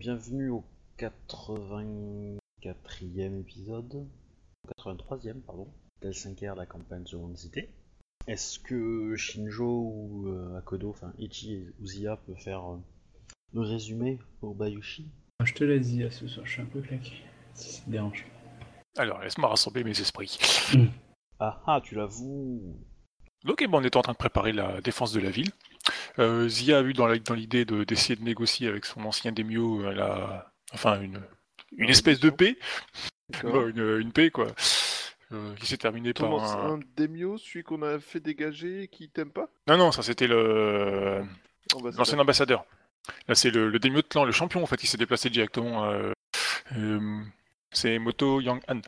[0.00, 0.64] bienvenue au
[0.98, 4.08] 84e épisode.
[4.78, 5.68] 83e, pardon.
[6.00, 7.68] Tel 5R, la campagne Seconde Cité.
[8.26, 12.78] Est-ce que Shinjo ou euh, Akodo, enfin Ichi ou Zia peut faire euh,
[13.52, 15.06] le résumé pour Bayushi?
[15.44, 17.12] Je te laisse dire ce soir, je suis un peu claqué.
[17.52, 18.24] Si ça te dérange.
[18.96, 20.38] Alors, laisse-moi rassembler mes esprits.
[21.38, 22.74] Ah ah, tu l'avoues
[23.46, 25.50] Ok, bon, on est en train de préparer la défense de la ville.
[26.18, 29.92] Euh, Zia a eu dans l'idée de- d'essayer de négocier avec son ancien Demio euh,
[29.92, 31.20] la, enfin une,
[31.76, 32.58] une espèce de paix,
[33.44, 34.48] une, une paix quoi,
[35.32, 36.74] euh, qui s'est terminée Ton par un...
[36.74, 39.48] ancien Demio, celui qu'on a fait dégager et qui t'aime pas?
[39.68, 41.22] Non non, ça c'était le
[41.74, 41.98] Ambassadeur.
[41.98, 42.64] l'ancien ambassadeur.
[43.28, 45.84] Là c'est le, le Demio de clan, le champion en fait, qui s'est déplacé directement.
[45.84, 46.12] euh,
[47.72, 48.80] c'est Moto Yang Han.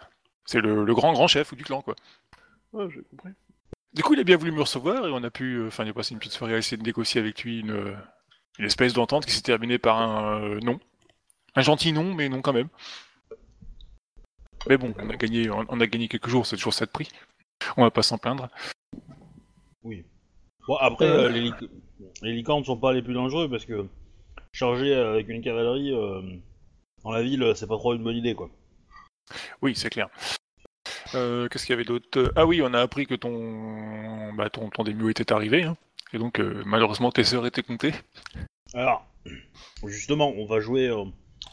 [0.45, 1.95] C'est le, le grand grand chef du clan quoi.
[2.77, 3.31] Ah, j'ai compris.
[3.95, 5.91] Du coup, il a bien voulu me recevoir et on a pu, euh, enfin, il
[5.91, 7.95] a passé une petite soirée à essayer de négocier avec lui une, euh,
[8.59, 10.81] une espèce d'entente qui s'est terminée par un euh, non.
[11.55, 12.69] Un gentil non, mais non quand même.
[14.69, 16.91] Mais bon, on a gagné, on, on a gagné quelques jours, c'est toujours ça de
[16.91, 17.11] prix.
[17.77, 18.49] On va pas s'en plaindre.
[19.83, 20.05] Oui.
[20.67, 21.25] Bon, après, Euh.
[21.25, 21.71] euh, les, lic-
[22.23, 23.87] les licornes sont pas les plus dangereux parce que
[24.53, 26.23] charger avec une cavalerie euh,
[27.05, 28.49] dans la ville, c'est pas trop une bonne idée, quoi.
[29.61, 30.09] Oui, c'est clair.
[31.15, 34.71] Euh, Qu'est-ce qu'il y avait d'autre Ah oui, on a appris que ton, bah, ton,
[34.71, 35.63] ton démio était arrivé.
[35.65, 35.77] hein.
[36.13, 37.93] Et donc, euh, malheureusement, tes heures étaient comptées.
[38.75, 39.07] Alors,
[39.87, 41.05] justement, on va jouer, euh,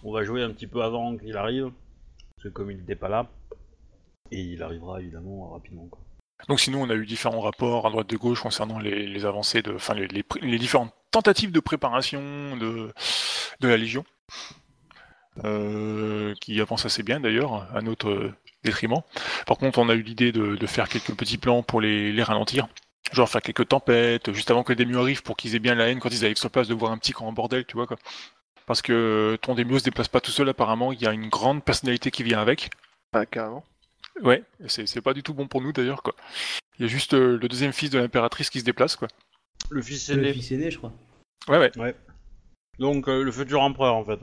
[0.03, 1.71] on va jouer un petit peu avant qu'il arrive,
[2.35, 3.27] parce que comme il n'était pas là,
[4.31, 5.87] et il arrivera évidemment rapidement.
[5.89, 5.99] Quoi.
[6.47, 9.61] Donc sinon, on a eu différents rapports à droite de gauche concernant les, les avancées
[9.61, 12.93] de, enfin les, les pré- les différentes tentatives de préparation de,
[13.59, 14.05] de la Légion,
[15.45, 19.01] euh, qui avancent assez bien d'ailleurs, à notre euh, détriment.
[19.45, 22.23] Par contre, on a eu l'idée de, de faire quelques petits plans pour les, les
[22.23, 22.67] ralentir.
[23.11, 25.89] Genre faire quelques tempêtes, juste avant que les démios arrivent, pour qu'ils aient bien la
[25.89, 27.87] haine quand ils arrivent sur place de voir un petit camp en bordel, tu vois
[27.87, 27.97] quoi.
[28.67, 31.63] Parce que ton démio se déplace pas tout seul apparemment, il y a une grande
[31.63, 32.69] personnalité qui vient avec.
[33.13, 33.63] Ah, carrément.
[34.21, 36.13] Ouais, c'est pas du tout bon pour nous d'ailleurs quoi.
[36.77, 39.07] Il y a juste euh, le deuxième fils de l'impératrice qui se déplace quoi.
[39.69, 40.93] Le fils le aîné, fils aîné, je crois.
[41.47, 41.95] Ouais ouais.
[42.77, 44.19] donc euh, le futur empereur en fait.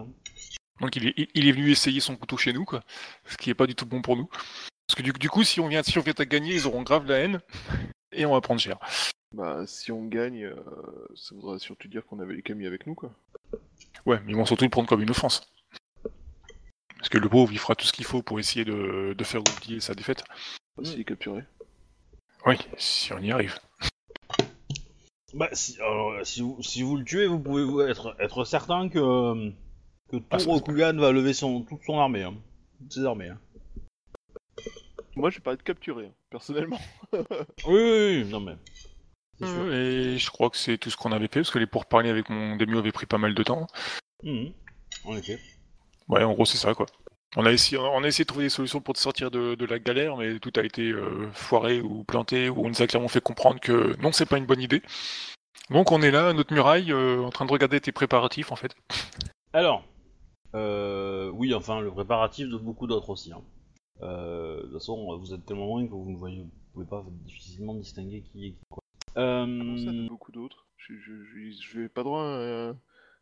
[0.81, 2.83] Donc il est, il- il est venu essayer son couteau chez nous quoi.
[3.27, 4.27] Ce qui est pas du tout bon pour nous.
[4.87, 6.83] Parce que du, du coup si on vient si on vient à gagner, ils auront
[6.83, 7.41] grave la haine
[8.13, 8.79] et on va prendre cher.
[9.35, 10.55] Bah, si on gagne, euh,
[11.15, 13.11] ça voudrait surtout dire qu'on avait les Camille avec nous, quoi.
[14.07, 15.51] Ouais, mais ils vont surtout le prendre comme une offense.
[16.97, 19.41] Parce que le pauvre il fera tout ce qu'il faut pour essayer de, de faire
[19.41, 20.25] oublier sa défaite.
[20.77, 21.43] Bah, S'il est capturé.
[22.47, 23.59] Oui, si on y arrive.
[25.35, 28.89] Bah, si, alors, si, vous, si vous le tuez, vous pouvez vous être, être certain
[28.89, 29.51] que, euh,
[30.11, 32.23] que tout Ah, Rokugan va lever son, toute son armée.
[32.23, 32.35] Hein.
[32.79, 33.29] Toutes ses armées.
[33.29, 33.39] Hein.
[35.17, 36.81] Moi, j'ai pas être capturé, hein, personnellement.
[37.13, 38.57] Oui, oui, oui, non mais.
[39.39, 39.73] Sûr.
[39.73, 42.29] Et je crois que c'est tout ce qu'on avait fait, parce que les pourparlers avec
[42.31, 43.67] mon démio avaient pris pas mal de temps.
[44.23, 44.53] Mhm.
[45.05, 45.39] En effet.
[46.09, 46.87] Ouais, en gros, c'est ça, quoi.
[47.37, 49.67] On a, essayé, on a essayé de trouver des solutions pour te sortir de, de
[49.67, 53.09] la galère, mais tout a été euh, foiré ou planté, ou on nous a clairement
[53.09, 54.83] fait comprendre que non, c'est pas une bonne idée.
[55.71, 58.57] Donc on est là, à notre muraille, euh, en train de regarder tes préparatifs, en
[58.57, 58.75] fait.
[59.53, 59.85] Alors,
[60.57, 63.33] euh, oui, enfin, le préparatif de beaucoup d'autres aussi.
[63.33, 63.43] Hein.
[64.03, 67.05] Euh, de toute façon, vous êtes tellement loin que vous ne voyez, vous pouvez pas
[67.25, 68.59] difficilement distinguer qui est qui.
[68.71, 68.83] Quoi.
[69.15, 72.71] Comment ça, Euh, fait beaucoup d'autres je, je, je, je vais pas droit à un,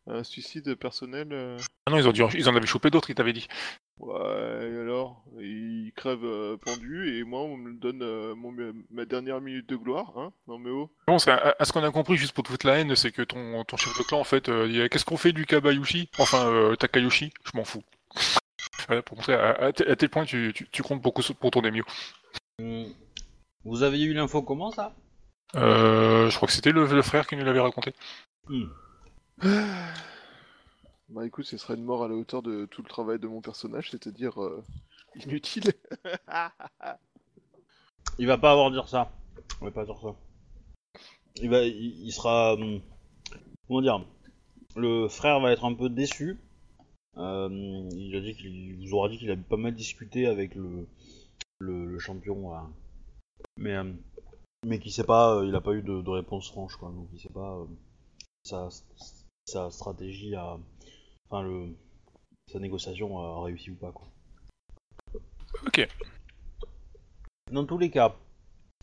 [0.07, 1.29] à un suicide personnel.
[1.31, 1.57] euh.
[1.87, 3.47] Ah non, ils, ont dit, ils en avaient chopé d'autres, ils t'avaient dit.
[3.99, 5.23] Ouais, et alors?
[5.39, 8.53] Il crève euh, pendu et moi, on me donne euh, mon,
[8.91, 11.83] ma dernière minute de gloire, hein Non mais oh Bon, c'est- à, à ce qu'on
[11.83, 14.23] a compris, juste pour toute la haine, c'est que ton, ton chef de clan, en
[14.25, 16.09] fait, euh, qu'est-ce qu'on fait du Kabayushi?
[16.19, 17.83] Enfin, euh, Takayoshi, je m'en fous.
[18.87, 21.49] Voilà, pour montrer à, à tel- à tel point tu, tu, tu comptes beaucoup pour
[21.49, 21.83] ton démio.
[22.59, 22.85] hum,
[23.63, 24.93] vous avez eu l'info comment ça?
[25.55, 27.93] Euh, je crois que c'était le, le frère qui nous l'avait raconté.
[28.49, 28.71] Hum.
[31.09, 33.41] Bah écoute, ce serait une mort à la hauteur de tout le travail de mon
[33.41, 34.63] personnage, c'est-à-dire euh,
[35.25, 35.73] inutile.
[38.17, 39.11] Il va pas avoir dire ça.
[39.61, 40.15] Il va pas dire ça.
[41.37, 42.81] Il va, il, sera, hum,
[43.67, 44.05] comment dire,
[44.75, 46.39] le frère va être un peu déçu.
[47.17, 50.55] Euh, il a dit qu'il il vous aura dit qu'il a pas mal discuté avec
[50.55, 50.87] le,
[51.59, 52.53] le, champion,
[53.57, 53.91] mais euh,
[54.65, 56.89] mais qu'il sait pas, euh, il a pas eu de, réponse franche, quoi.
[56.89, 57.65] Donc il sait pas euh,
[58.43, 58.69] sa,
[59.45, 60.57] sa stratégie a,
[61.29, 61.75] enfin le,
[62.51, 64.07] sa négociation a réussi ou pas, quoi.
[65.65, 65.87] Ok.
[67.51, 68.15] Dans tous les cas,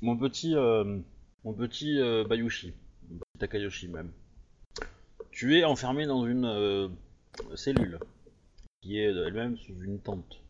[0.01, 1.01] mon petit, euh,
[1.45, 2.75] mon petit euh, Bayushi,
[3.09, 4.13] mon petit Takayoshi même,
[5.31, 6.89] tu es enfermé dans une euh,
[7.55, 7.99] cellule
[8.83, 10.43] qui est elle-même sous une tente.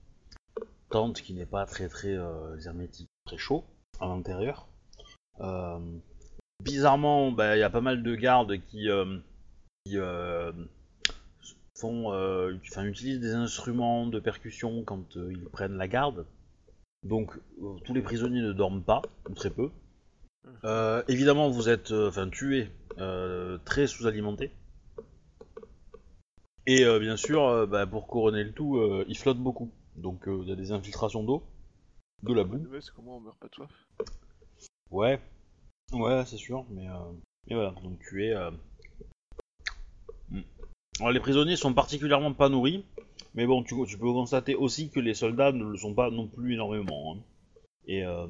[0.91, 3.65] Tente qui n'est pas très très euh, hermétique, très chaud
[4.00, 4.69] à l'intérieur.
[5.41, 5.79] Euh,
[6.62, 9.19] bizarrement, bah, il y a pas mal de gardes qui, euh,
[9.85, 10.53] qui, euh,
[11.82, 16.26] font, euh, enfin, utilisent des instruments de percussion quand euh, ils prennent la garde.
[17.02, 19.70] Donc euh, tous les prisonniers ne dorment pas, ou très peu.
[21.08, 22.70] Évidemment, vous êtes, enfin, tués,
[23.64, 24.52] très sous-alimentés.
[26.67, 29.70] Et bien sûr, bah, pour couronner le tout, ils flottent beaucoup.
[29.96, 31.43] Donc il y a des infiltrations d'eau,
[32.23, 32.64] de la boue.
[32.81, 33.70] c'est comment on meurt pas de soif?
[34.90, 35.20] Ouais,
[35.93, 37.12] ouais, c'est sûr, mais, euh,
[37.49, 38.35] mais voilà, donc tu es.
[41.10, 42.84] Les prisonniers sont particulièrement pas nourris,
[43.34, 46.54] mais bon, tu, peux constater aussi que les soldats ne le sont pas non plus
[46.54, 47.14] énormément.
[47.16, 47.20] hein.
[47.87, 48.26] Et, euh,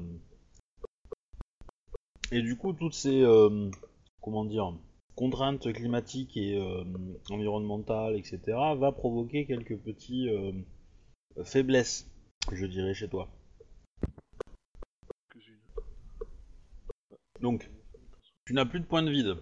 [2.31, 3.21] et du coup, toutes ces.
[3.21, 3.69] euh,
[5.15, 6.83] contraintes climatiques et euh,
[7.29, 8.39] environnementales, etc.,
[8.77, 10.29] va provoquer quelques petits
[11.43, 12.09] faiblesses,
[12.51, 13.29] je dirais, chez toi.
[17.41, 17.69] Donc,
[18.45, 19.35] tu n'as plus de points de vide.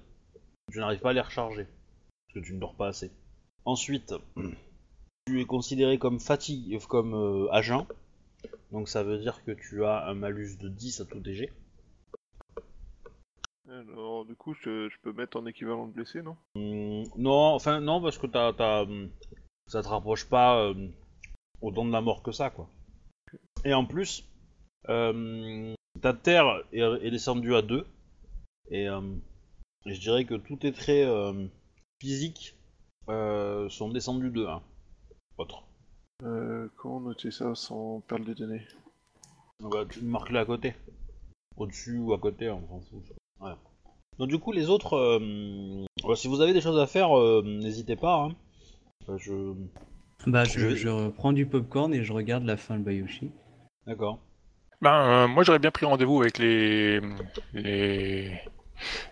[0.72, 1.66] Tu n'arrives pas à les recharger.
[1.66, 3.12] Parce que tu ne dors pas assez.
[3.66, 4.14] Ensuite,
[5.26, 7.86] tu es considéré comme fatigue, comme euh, jeun.
[8.72, 11.52] Donc ça veut dire que tu as un malus de 10 à tout DG.
[13.70, 16.36] Alors, du coup, je, je peux mettre en équivalent de blessé, non?
[16.56, 19.10] Hum, non, enfin non, parce que t'as, t'as, hum,
[19.68, 20.90] ça te rapproche pas euh,
[21.62, 22.68] autant de la mort que ça, quoi.
[23.64, 24.26] Et en plus,
[24.90, 27.86] euh, ta terre est, est descendue à 2.
[28.72, 29.02] Et, euh,
[29.86, 31.48] je dirais que tous tes traits euh,
[32.00, 32.56] physiques
[33.10, 34.62] euh, sont descendus de 1.
[35.38, 35.64] Autre.
[36.24, 38.66] euh, Comment noter ça sans perdre les données
[39.60, 40.76] Bah, tu marques là à côté.
[41.58, 43.04] Au-dessus ou à côté, on s'en fout.
[43.40, 43.52] Ouais.
[44.20, 47.96] Donc du coup, les autres, euh, si vous avez des choses à faire, euh, n'hésitez
[47.96, 48.16] pas.
[48.24, 48.36] Hein.
[49.04, 49.54] Enfin, je...
[50.28, 53.32] Bah, Je je, je prends du popcorn et je regarde la fin de Bayushi.
[53.88, 54.20] D'accord.
[54.82, 57.00] Ben, euh, moi, j'aurais bien pris rendez-vous avec les,
[57.54, 58.32] les,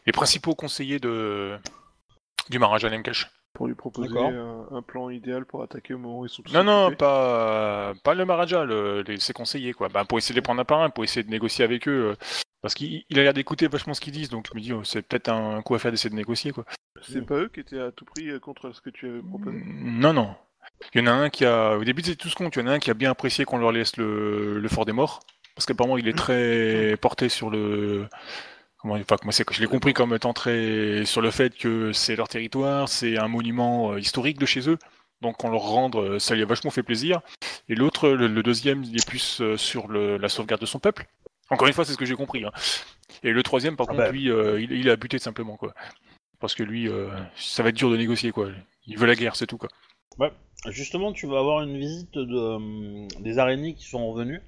[0.05, 1.57] les principaux conseillers de,
[2.49, 3.27] du Maharaja Nemkesh.
[3.59, 6.53] Pour lui proposer un, un plan idéal pour attaquer au moment où ils sont tous
[6.53, 6.95] Non, non, occupés.
[6.95, 9.89] pas, pas le Maharaja, le, les, ses conseillers, quoi.
[9.89, 12.11] Ben, pour essayer de les prendre un par un, pour essayer de négocier avec eux.
[12.11, 12.15] euh,
[12.61, 14.85] parce qu'il il a l'air d'écouter vachement ce qu'ils disent, donc je me dis, oh,
[14.85, 16.63] c'est peut-être un coup à faire d'essayer de négocier, quoi.
[17.01, 19.61] C'est pas eux qui étaient à tout prix euh, contre ce que tu avais proposé
[19.65, 20.33] Non, non.
[20.93, 21.77] Il y en a un qui a.
[21.77, 22.55] Au début, c'était tout ce compte.
[22.55, 24.85] Il y en a un qui a bien apprécié qu'on leur laisse le, le fort
[24.85, 25.19] des morts.
[25.55, 28.07] Parce qu'apparemment, il est très porté sur le.
[28.81, 31.91] Comment, enfin, comment c'est que je l'ai compris comme étant très sur le fait que
[31.91, 34.77] c'est leur territoire, c'est un monument euh, historique de chez eux.
[35.21, 37.19] Donc, on leur rendre, euh, ça lui a vachement fait plaisir.
[37.67, 40.79] Et l'autre, le, le deuxième, il est plus euh, sur le- la sauvegarde de son
[40.79, 41.07] peuple.
[41.49, 42.45] Encore une fois, c'est ce que j'ai compris.
[42.45, 42.51] hein.
[43.23, 44.11] Et le troisième, par Ah contre, bah.
[44.11, 45.73] lui, euh, il, il a buté simplement, quoi.
[46.39, 48.49] Parce que lui, euh, ça va être dur de négocier, quoi.
[48.87, 49.67] Il veut la guerre, c'est tout, quoi.
[50.69, 54.41] Justement, tu vas avoir une visite de, des araignées qui sont revenus.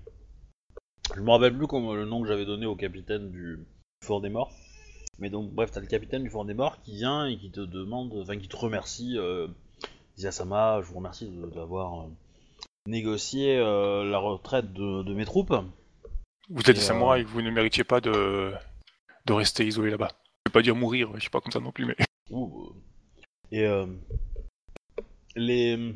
[1.16, 3.60] Je me rappelle plus comme le nom que j'avais donné au capitaine du
[4.04, 4.52] Fort des Morts.
[5.20, 7.62] Mais donc, bref, t'as le capitaine du Fort des Morts qui vient et qui te
[7.62, 9.18] demande, enfin, qui te remercie.
[9.18, 9.48] Euh,
[10.18, 12.08] Ziyasama, je vous remercie d'avoir euh,
[12.88, 15.54] négocié euh, la retraite de, de mes troupes.
[16.50, 18.52] Vous êtes des euh, samouraïs, vous ne méritiez pas de,
[19.26, 20.10] de rester isolé là-bas.
[20.46, 21.96] Je vais pas dire mourir, je suis pas comme ça non plus, mais.
[22.32, 22.74] Ouh.
[23.52, 23.86] Et euh,
[25.36, 25.96] les,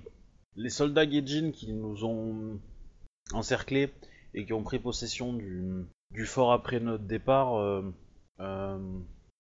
[0.56, 2.60] les soldats Gaijin qui nous ont
[3.34, 3.92] encerclés
[4.34, 7.94] et qui ont pris possession du, du fort après notre départ, euh,
[8.40, 8.78] euh,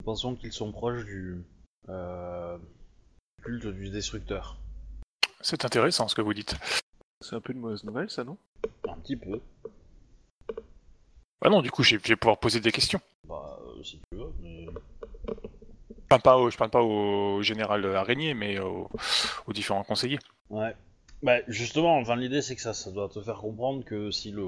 [0.03, 1.43] pensons qu'ils sont proches du
[1.89, 2.57] euh,
[3.43, 4.57] culte du destructeur.
[5.41, 6.55] C'est intéressant ce que vous dites.
[7.21, 8.37] C'est un peu une mauvaise nouvelle, ça, non?
[8.87, 9.39] Un petit peu.
[11.41, 12.99] Ah non, du coup, je vais pouvoir poser des questions.
[13.27, 14.67] Bah, euh, si tu veux, mais...
[15.27, 18.89] Je parle pas au, je parle pas au général araignée, mais aux,
[19.47, 20.19] aux différents conseillers.
[20.49, 20.75] Ouais.
[21.23, 24.45] Bah justement, enfin l'idée c'est que ça, ça doit te faire comprendre que si le,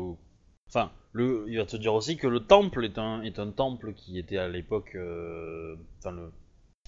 [0.67, 3.93] enfin le, il va te dire aussi que le temple est un est un temple
[3.93, 6.31] qui était à l'époque, euh, enfin le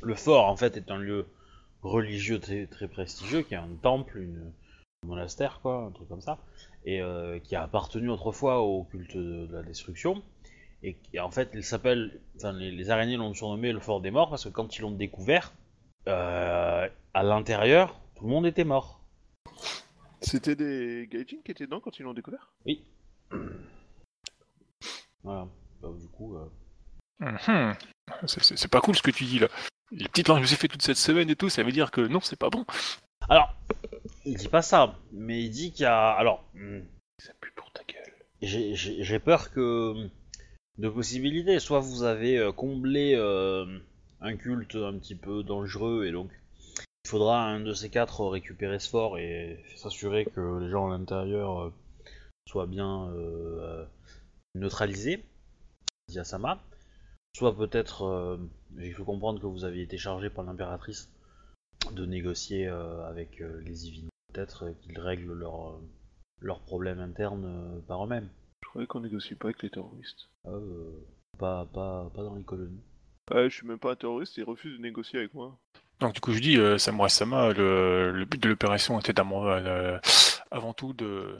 [0.01, 1.25] le fort en fait est un lieu
[1.81, 4.51] religieux très très prestigieux qui est un temple, une
[5.03, 6.39] un monastère quoi, un truc comme ça,
[6.85, 10.21] et euh, qui a appartenu autrefois au culte de, de la destruction.
[10.83, 14.11] Et, et en fait, il s'appelle, enfin les, les araignées l'ont surnommé le fort des
[14.11, 15.53] morts parce que quand ils l'ont découvert,
[16.07, 19.01] euh, à l'intérieur, tout le monde était mort.
[20.21, 22.51] C'était des Gaijin qui étaient dedans quand ils l'ont découvert?
[22.65, 22.83] Oui.
[25.23, 25.47] Voilà.
[25.81, 26.45] Bah, du coup, euh,
[27.19, 27.75] Mhm.
[28.27, 29.47] C'est- pas cool ce que tu dis là.
[29.91, 32.01] Les petites langues que j'ai fait toute cette semaine et tout, ça veut dire que
[32.01, 32.65] non, c'est pas bon.
[33.27, 33.53] Alors,
[34.25, 36.11] il dit pas ça, mais il dit qu'il y a.
[36.11, 36.79] Alors, hmm,
[37.19, 38.13] Ça pue pour ta gueule.
[38.41, 40.09] j'ai- peur que.
[40.77, 41.59] Deux possibilités.
[41.59, 43.65] Soit vous avez euh, comblé euh,
[44.21, 46.29] un culte un petit peu dangereux et donc
[47.03, 50.97] il faudra un de ces quatre récupérer ce fort et s'assurer que les gens à
[50.97, 51.73] l'intérieur
[52.49, 53.85] euh, soient bien euh, euh,
[54.55, 55.23] neutralisés.
[56.07, 56.59] Dit Asama.
[57.37, 58.37] Soit peut-être, euh,
[58.77, 61.09] j'ai cru comprendre que vous aviez été chargé par l'impératrice
[61.91, 64.09] de négocier euh, avec euh, les Ivines.
[64.33, 65.81] Peut-être euh, qu'ils règlent leurs euh,
[66.41, 68.29] leurs problèmes internes euh, par eux-mêmes.
[68.63, 70.29] Je croyais qu'on négocie pas avec les terroristes.
[70.47, 70.91] Euh,
[71.37, 72.81] pas, pas, pas dans les colonies.
[73.31, 75.57] Ouais, je suis même pas un terroriste, ils refusent de négocier avec moi.
[75.99, 79.99] Donc du coup je dis, euh, Samurai Sama, le, le but de l'opération était euh,
[80.49, 81.37] avant tout de,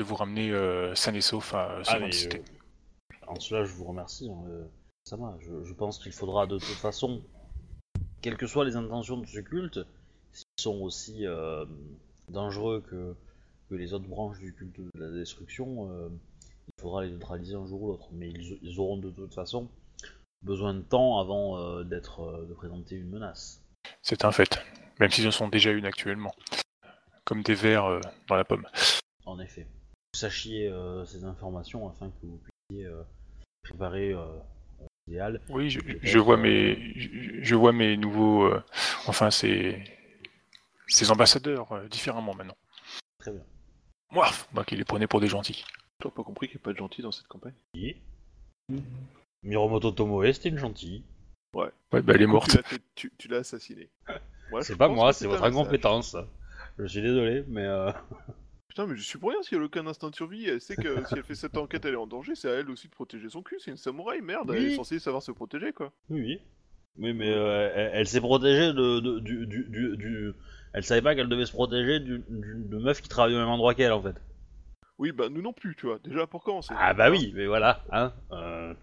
[0.00, 2.38] de vous ramener euh, sain et sauf à Ah, ce mais, cité.
[2.38, 4.28] euh, en cela, je vous remercie.
[4.30, 4.64] hein, euh,
[5.04, 5.36] Sama.
[5.40, 7.22] Je, je pense qu'il faudra de toute façon,
[8.22, 9.80] quelles que soient les intentions de ce culte,
[10.32, 11.64] s'ils sont aussi euh,
[12.28, 13.14] dangereux que,
[13.68, 15.90] que les autres branches du culte de la destruction,
[16.68, 18.08] il faudra les neutraliser un jour ou l'autre.
[18.12, 19.68] Mais ils, ils auront de toute façon
[20.42, 23.62] besoin de temps avant euh, d'être euh, de présenter une menace.
[24.02, 24.58] C'est un fait,
[24.98, 26.34] même s'ils en sont déjà une actuellement.
[27.24, 28.66] Comme des vers euh, dans la pomme.
[29.26, 29.66] En effet.
[30.12, 33.02] Vous sachiez euh, ces informations afin que vous puissiez euh,
[33.62, 34.26] préparer euh,
[35.06, 35.40] l'idéal.
[35.48, 37.08] Oui, je, vois mes, je,
[37.42, 38.60] je vois mes nouveaux, euh,
[39.06, 39.82] enfin ces,
[40.88, 42.56] ces ambassadeurs euh, différemment maintenant.
[43.18, 43.42] Très bien.
[44.10, 45.64] Moi, donc ils les prenaient pour des gentils.
[46.02, 47.54] T'as pas compris qu'il n'y a pas de gentil dans cette campagne
[49.44, 51.04] Miromoto Tomoe, c'était une gentille.
[51.54, 52.50] Ouais, bah elle est morte.
[52.50, 53.88] Tu l'as, fait- tu, tu l'as assassiné.
[54.50, 56.16] Moi, C'est pas moi, c'est votre incompétence.
[56.78, 57.92] Je suis désolé, mais euh,
[58.70, 60.46] Putain, mais je suis pour rien si elle a aucun instinct de survie.
[60.48, 62.34] Elle sait que si elle fait cette enquête, elle est en danger.
[62.36, 63.56] C'est à elle aussi de protéger son cul.
[63.58, 64.52] C'est une samouraï, merde.
[64.56, 65.92] Elle est censée savoir se protéger, quoi.
[66.08, 66.40] oui, oui.
[66.98, 70.32] Oui, mais euh, elle, elle s'est protégée de, de- du, du, du, du-
[70.72, 73.48] Elle savait pas qu'elle devait se protéger du- du- de meuf qui travaille au même
[73.48, 74.16] endroit qu'elle, en fait.
[74.98, 75.98] Oui, bah nous non plus, tu vois.
[76.04, 76.72] Déjà pour commencer.
[76.76, 78.12] Ah bah oui, mais voilà, hein.
[78.32, 78.74] euh.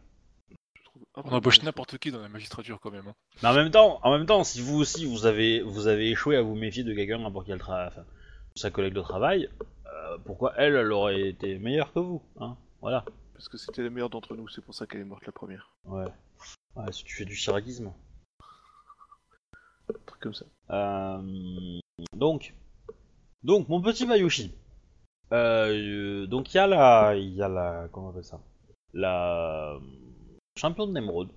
[1.16, 3.08] On embauche n'importe qui dans la magistrature quand même.
[3.08, 3.16] hein.
[3.44, 6.36] Mais en même temps, en même temps, si vous aussi vous avez vous avez échoué
[6.38, 8.04] à vous méfier de quelqu'un n'importe quel travail, enfin,
[8.58, 9.50] sa collègue de travail,
[9.86, 13.06] euh, pourquoi elle, elle aurait été meilleure que vous, hein Voilà.
[13.34, 14.48] Parce que c'était la meilleure d'entre nous.
[14.50, 15.72] C'est pour ça qu'elle est morte la première.
[15.86, 16.06] Ouais.
[16.76, 17.92] Ouais, si tu fais du chiracisme.
[19.90, 20.46] Un truc comme ça.
[20.72, 21.80] Euh,
[22.14, 22.54] donc,
[23.44, 24.52] donc mon petit Bayushi.
[25.34, 28.40] Euh, donc il y a la, il y a la, comment on appelle ça,
[28.94, 29.78] la
[30.58, 31.30] championne d'émeraude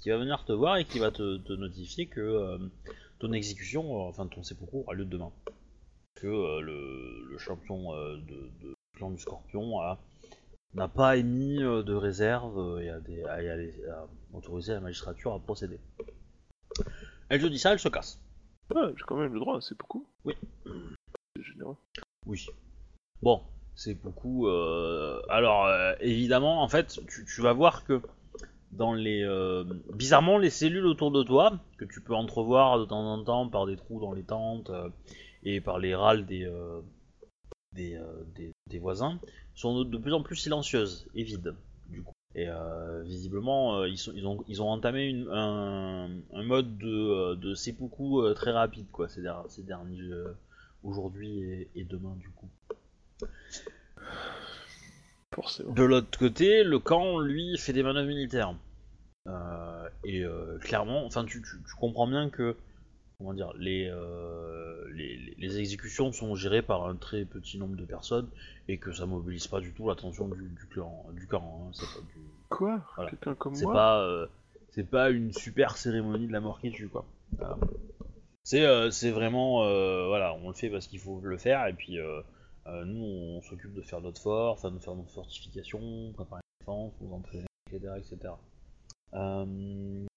[0.00, 2.58] qui va venir te voir et qui va te, te notifier que euh,
[3.18, 5.30] ton exécution, enfin ton seppuku aura lieu demain.
[6.20, 9.98] Que euh, le, le champion euh, de, de clan du Scorpion a
[10.74, 15.78] n'a pas émis euh, de réserve et a, des, a- autorisé la magistrature à procéder.
[17.28, 18.20] Elle te dit ça, elle se casse.
[18.74, 19.60] Ouais, j'ai quand même le droit.
[19.60, 20.06] C'est beaucoup.
[20.24, 20.34] Oui.
[21.36, 21.76] C'est généreux.
[22.26, 22.46] Oui.
[23.22, 23.42] Bon,
[23.74, 24.46] c'est beaucoup.
[24.46, 28.00] euh, Alors, euh, évidemment, en fait, tu, tu vas voir que
[28.72, 29.22] dans les.
[29.22, 33.48] euh, Bizarrement, les cellules autour de toi, que tu peux entrevoir de temps en temps
[33.48, 34.70] par des trous dans les tentes
[35.44, 36.80] et par les râles des, euh,
[37.72, 38.04] des, euh,
[38.34, 39.18] des, des voisins,
[39.54, 41.54] sont de, de plus en plus silencieuses et vides,
[41.86, 42.12] du coup.
[42.34, 47.34] Et euh, visiblement, ils, sont, ils, ont, ils ont entamé une- un, un mode de,
[47.34, 50.00] de seppuku très rapide, quoi, ces, der- ces derniers.
[50.84, 52.48] aujourd'hui et, et demain du coup.
[55.34, 55.72] Forcément.
[55.72, 58.54] De l'autre côté, le camp lui fait des manœuvres militaires.
[60.04, 60.24] Et
[60.60, 62.56] clairement, enfin tu, tu- tu comprends bien que
[63.20, 67.76] comment dire, les, euh, les, les- les exécutions sont gérées par un très petit nombre
[67.76, 68.28] de personnes
[68.66, 71.66] et que ça mobilise pas du tout l'attention du, du clan, du camp.
[71.66, 71.70] hein.
[71.74, 72.80] C'est pas du- Quoi?
[72.96, 73.10] Voilà.
[73.10, 73.74] Quelqu'un comme c'est moi?
[73.74, 74.26] pas euh,
[74.70, 77.04] c'est pas une super cérémonie de la mort qui tue quoi.
[77.38, 77.58] Voilà.
[78.42, 79.58] C'est euh, c'est vraiment
[80.08, 81.98] voilà, on le fait parce qu'il faut le faire et puis
[82.66, 86.92] nous on s'occupe de faire notre fort, enfin de faire nos fortifications, préparer la défense,
[87.02, 87.92] nous entraîner, etc.
[87.98, 88.32] etc.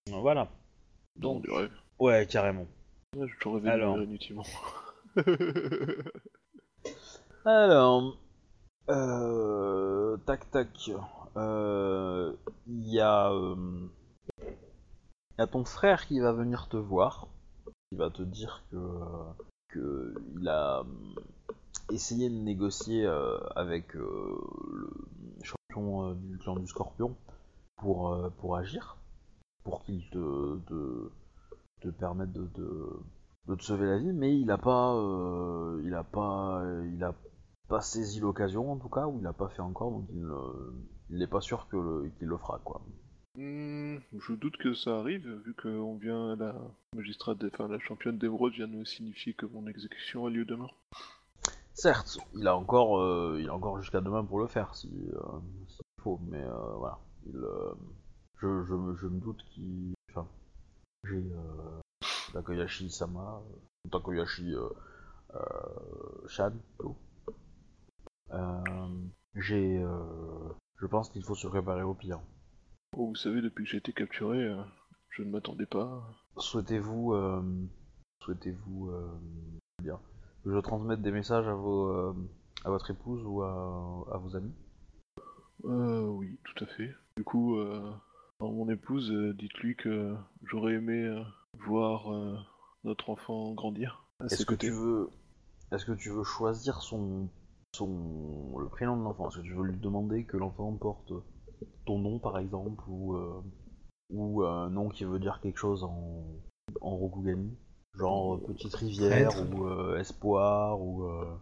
[0.10, 0.48] Voilà.
[1.15, 1.72] Donc du rêve.
[2.00, 2.65] ouais carrément.
[3.13, 3.98] Toujours rêvé de Alors.
[4.01, 4.43] inutilement.
[7.46, 8.17] Alors,
[8.89, 10.91] euh, tac tac,
[11.36, 12.34] Euh,
[12.67, 13.55] il y a, euh,
[14.39, 17.27] il y a ton frère qui va venir te voir,
[17.89, 18.77] qui va te dire que,
[19.70, 20.84] que il a euh,
[21.91, 24.38] essayé de négocier euh, avec euh,
[24.74, 24.89] le
[25.43, 27.15] champion euh, du clan du Scorpion
[27.77, 28.98] pour euh, pour agir,
[29.63, 31.10] pour qu'il te, te
[31.84, 32.90] te permette de, de
[33.48, 36.63] de te sauver la vie, mais il a pas, euh, il a pas,
[36.94, 37.13] il a
[37.68, 41.28] pas saisi l'occasion en tout cas, ou il a pas fait encore, donc il, n'est
[41.28, 42.82] pas sûr que le- qu'il le fera quoi.
[43.38, 46.56] Hmm, je doute que ça arrive, vu qu'on vient, la
[46.96, 50.70] magistrate, enfin la championne d'émeraude vient me signifier que mon exécution a lieu demain.
[51.74, 55.20] Certes, il a encore, euh, il a encore jusqu'à demain pour le faire si, euh,
[55.68, 57.36] s'il faut, mais euh, voilà, il,
[58.38, 60.28] je, je, me- je me doute qu'il, enfin,
[61.03, 61.81] j'ai euh,
[62.33, 64.69] Takoyashi Sama, euh, Takoyashi euh,
[66.27, 66.53] Shan,
[69.36, 69.83] j'ai,
[70.77, 72.19] je pense qu'il faut se préparer au pire.
[72.95, 74.62] Oh, vous savez, depuis que j'ai été capturé, euh,
[75.10, 76.07] je ne m'attendais pas.
[76.38, 77.41] Souhaitez-vous, euh,
[78.22, 79.19] souhaitez-vous euh,
[79.81, 80.00] dire
[80.43, 82.15] Que je transmette des messages à vos
[82.65, 84.53] à votre épouse ou à, à vos amis?
[85.65, 86.93] Euh, oui, tout à fait.
[87.17, 87.57] Du coup,
[88.51, 91.21] mon épouse, euh, dites-lui que j'aurais aimé euh,
[91.65, 92.38] voir euh,
[92.83, 94.05] notre enfant grandir.
[94.23, 95.09] Est-ce que tu veux
[95.71, 97.29] est-ce que tu veux choisir son
[97.75, 99.29] son le prénom de l'enfant?
[99.29, 101.12] Est-ce que tu veux lui demander que l'enfant porte
[101.85, 103.41] ton nom par exemple ou euh,
[104.09, 106.23] ou un nom qui veut dire quelque chose en
[106.81, 107.57] en Rokugani
[107.95, 109.55] genre petite rivière Traître.
[109.55, 111.38] ou euh, espoir ou euh,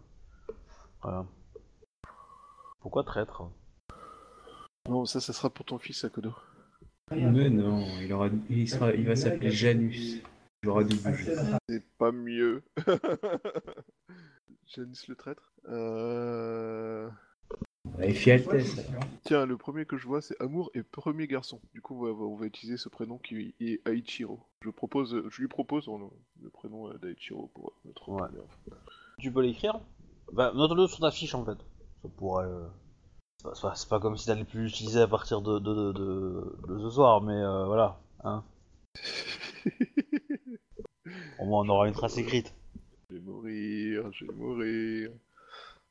[1.02, 1.26] voilà.
[2.80, 3.44] Pourquoi traître?
[4.88, 6.32] Non, ça, ça sera pour ton fils, Akodo.
[7.14, 10.22] Mais non, il, aura, il, sera, il va s'appeler Janus.
[10.62, 11.34] Il aura double G.
[11.68, 12.62] C'est pas mieux.
[14.66, 15.52] Janice le traître.
[15.68, 17.08] Euh...
[18.00, 18.14] Et.
[19.24, 21.60] Tiens, le premier que je vois, c'est Amour et premier garçon.
[21.74, 24.40] Du coup, on va, on va utiliser ce prénom qui est Aichiro.
[24.64, 26.06] Je, propose, je lui propose le,
[26.42, 28.28] le prénom euh, d'Aichiro pour notre Ouais.
[29.18, 29.80] Tu peux l'écrire?
[30.32, 31.58] Bah, note-le sur ta fiche en fait.
[32.02, 32.46] Ça pourrait.
[32.46, 32.66] euh,
[33.44, 36.56] C'est pas, c'est pas- comme si t'allais plus l'utiliser à partir de, de, de, de-
[36.68, 37.98] de ce soir, mais euh, voilà.
[38.24, 38.42] Hein.
[41.38, 42.54] Au moins on aura une trace écrite.
[43.10, 45.10] Je vais mourir, je vais mourir.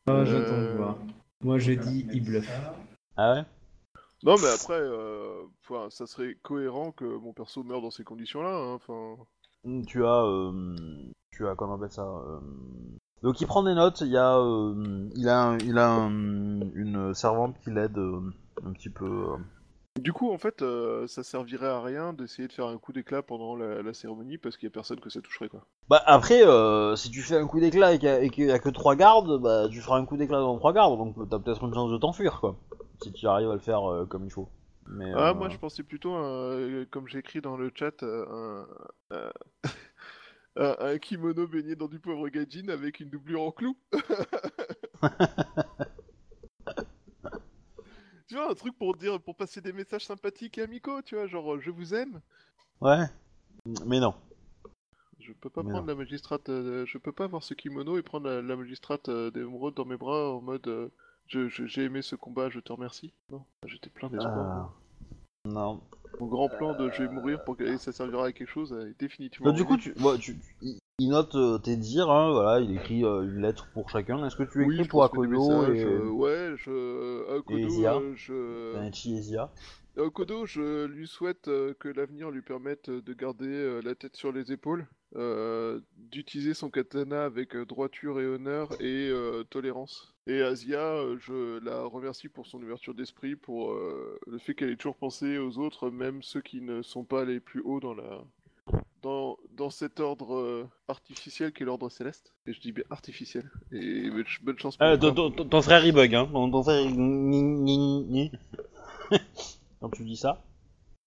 [0.07, 0.97] Ah, j'attends de Euh, voir.
[1.43, 2.51] Moi, je dis, il bluffe.
[3.17, 3.43] Ah ouais?
[4.23, 5.43] Non, mais après, euh,
[5.89, 8.55] ça serait cohérent que mon perso meure dans ces conditions-là.
[8.55, 9.17] hein, Enfin,
[9.63, 10.23] Hmm, Tu as.
[10.23, 10.75] euh,
[11.31, 11.55] tu as.
[11.55, 12.39] Comment on appelle ça euh,
[13.23, 14.37] Donc il prend des notes, il y a.
[14.37, 16.09] euh, il a, un- il a un-
[16.73, 18.19] une servante qui l'aide euh,
[18.65, 19.05] un petit peu.
[19.05, 19.37] euh.
[19.99, 23.21] Du coup, en fait, euh, ça servirait à rien d'essayer de faire un coup d'éclat
[23.21, 25.65] pendant la, la cérémonie parce qu'il y a personne que ça toucherait, quoi.
[25.89, 28.45] Bah après, euh, si tu fais un coup d'éclat et qu'il y, a- et qu'il
[28.45, 31.29] y a que trois gardes, bah tu feras un coup d'éclat dans trois gardes, donc
[31.29, 32.55] t'as peut-être une chance de t'enfuir quoi.
[33.03, 34.47] Si tu arrives à le faire euh, comme il faut.
[34.87, 36.55] Mais, Ah, euh, moi, je pensais plutôt, à,
[36.89, 38.63] comme j'ai écrit dans le chat, euh,
[39.11, 39.29] un,
[40.57, 43.77] un- un kimono baigné dans du pauvre gadjin avec une doublure en clou.
[48.27, 51.27] tu vois, un truc pour dire, pour passer des messages sympathiques et amicaux, tu vois,
[51.27, 52.21] genre, je vous aime.
[52.79, 53.05] Ouais.
[53.85, 54.13] Mais non.
[55.19, 58.01] Je peux pas Mais prendre la magistrate, euh, je peux pas avoir ce kimono et
[58.01, 60.89] prendre la, la magistrate euh, d'émeraude dans mes bras en mode euh,
[61.27, 63.13] je- je- j'ai aimé ce combat, je te remercie.
[63.29, 64.65] Non, j'étais plein d'espoir.
[64.65, 64.69] Euh,
[65.45, 65.81] Non.
[66.19, 68.99] Mon grand plan de je vais mourir pour que ça servira à quelque chose est
[68.99, 69.49] définitivement.
[69.51, 73.23] Bah, du coup, tu, tu, il- note euh, tes dires, hein, voilà, il écrit euh,
[73.23, 74.23] une lettre pour chacun.
[74.25, 78.13] Est-ce que tu écris oui, pour des Akodo et euh, ouais, je Akodo, et euh,
[78.15, 78.75] je
[79.97, 84.15] Akodo, je lui souhaite euh, que l'avenir lui permette euh, de garder euh, la tête
[84.15, 90.13] sur les épaules, euh, d'utiliser son katana avec euh, droiture et honneur et euh, tolérance.
[90.27, 94.75] Et Asia, je la remercie pour son ouverture d'esprit, pour euh, le fait qu'elle ait
[94.77, 98.23] toujours pensé aux autres, même ceux qui ne sont pas les plus hauts dans la
[99.01, 102.33] dans, dans cet ordre euh, artificiel qu'est l'ordre céleste.
[102.45, 103.49] Et je dis bien artificiel.
[103.71, 106.29] Et bonne ch- bonne chance pour Euh, ton frère bug, hein.
[106.31, 106.95] Ton frère il...
[106.95, 108.31] ni- ni- ni- ni.
[109.81, 110.43] Quand tu dis ça.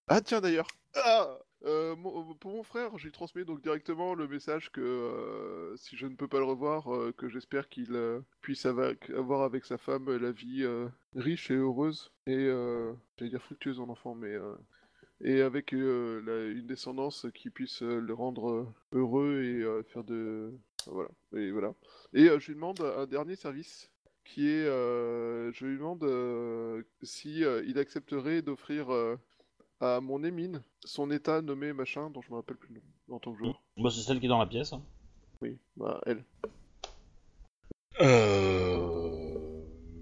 [0.09, 1.95] Ah tiens d'ailleurs, ah, euh,
[2.39, 6.15] pour mon frère, je lui transmets donc directement le message que euh, si je ne
[6.15, 7.97] peux pas le revoir, euh, que j'espère qu'il
[8.41, 10.65] puisse avoir avec sa femme la vie
[11.15, 12.47] riche et heureuse et
[13.17, 14.35] j'allais dire fructueuse en enfant, mais
[15.21, 20.53] et avec une descendance qui puisse le rendre heureux et faire de
[20.85, 21.73] voilà et voilà.
[22.13, 23.89] Et je lui demande un dernier service
[24.23, 26.05] qui est, je lui demande
[27.01, 29.17] si il accepterait d'offrir
[29.81, 33.19] à mon Émine son état nommé machin dont je me rappelle plus le nom en
[33.19, 33.61] tant que joueur.
[33.77, 34.73] Bah, c'est celle qui est dans la pièce.
[34.73, 34.81] hein.
[35.41, 36.23] Oui, bah elle.
[38.01, 39.61] Euh...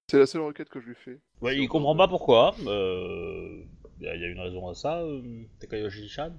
[0.09, 1.19] C'est la seule requête que je lui fais.
[1.41, 2.55] Ouais, il comprend pas pourquoi.
[2.67, 3.63] Euh...
[3.99, 5.43] Il y, a- y a une raison à ça, euh...
[5.59, 6.33] Takayoshi-chan.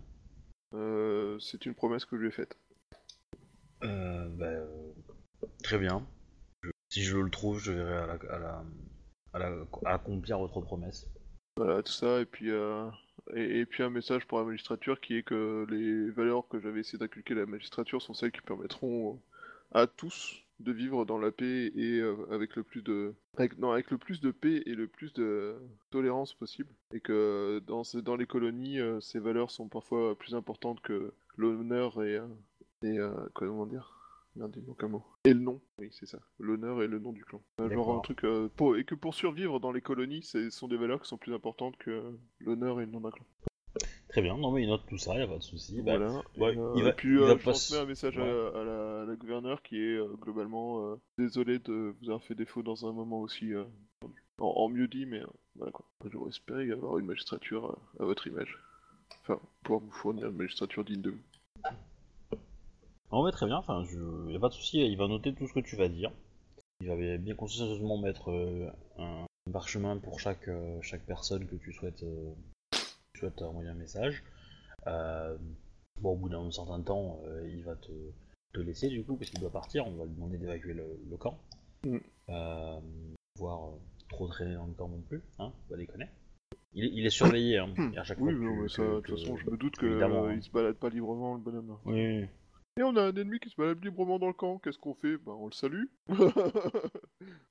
[0.74, 2.56] Euh, c'est une promesse que je lui ai faite.
[3.84, 4.92] Euh, bah, euh,
[5.62, 6.06] très bien.
[6.62, 8.64] Je- Si je le trouve, je verrai à la, à la,
[9.32, 11.08] à la- à accomplir votre promesse.
[11.56, 12.88] Voilà, tout ça, et puis, euh,
[13.34, 16.98] et, puis un message pour la magistrature qui est que les valeurs que j'avais essayé
[16.98, 19.18] d'inculquer à la magistrature sont celles qui permettront
[19.72, 23.72] à tous de vivre dans la paix et euh, avec le plus de avec, non,
[23.72, 25.56] avec le plus de paix et le plus de
[25.90, 26.68] tolérance possible.
[26.92, 32.02] Et que dans dans les colonies euh, ces valeurs sont parfois plus importantes que l'honneur
[32.02, 32.26] et euh,
[32.82, 34.03] et euh, comment dire
[34.36, 35.04] Merde, il manque un mot.
[35.24, 36.18] Et le nom, oui, c'est ça.
[36.38, 37.40] L'honneur et le nom du clan.
[37.60, 38.24] Euh, genre un truc.
[38.24, 38.76] euh, pour...
[38.76, 41.76] Et que pour survivre dans les colonies, ce sont des valeurs qui sont plus importantes
[41.78, 43.24] que l'honneur et le nom d'un clan.
[44.08, 45.82] Très bien, non mais il note tout ça, y a pas de souci.
[45.82, 46.22] Bah, voilà.
[46.36, 47.86] ouais, et, euh, il va- et puis il euh, va je pas transmets s- un
[47.86, 51.94] message à, la, à la- à la gouverneure qui est euh, globalement euh, désolé de
[52.00, 53.64] vous avoir fait défaut dans un moment aussi euh,
[54.38, 55.84] en, en mieux dit, mais euh, voilà quoi.
[56.12, 58.56] J'aurais espéré avoir une magistrature euh, à votre image.
[59.22, 61.22] Enfin, pouvoir vous fournir une magistrature digne de vous.
[63.14, 64.32] Non mais très bien, enfin, je...
[64.32, 66.10] y a pas de souci, il va noter tout ce que tu vas dire.
[66.80, 71.72] Il va bien consciencieusement mettre euh, un parchemin pour chaque, euh, chaque personne que tu
[71.72, 72.32] souhaites, euh,
[72.72, 74.24] tu souhaites envoyer un message.
[74.84, 77.92] Bon, au bout d'un certain temps, il va te,
[78.52, 81.16] te laisser du coup, parce qu'il doit partir, on va lui demander d'évacuer le, le
[81.16, 81.38] camp.
[81.86, 81.98] Mm.
[83.38, 83.76] Voir euh,
[84.08, 86.08] trop traîner dans le camp non plus, hein, pas déconner.
[86.72, 89.36] Il, est- il est surveillé, hein, et à chaque Oui, fois que- de toute façon,
[89.36, 90.34] je me doute euh, hein.
[90.34, 91.78] il se balade pas librement, le bonhomme.
[91.84, 92.26] Oui,
[92.76, 94.58] Et on a un ennemi qui se balade librement dans le camp.
[94.58, 95.16] Qu'est-ce qu'on fait?
[95.18, 95.84] Bah, on le salue.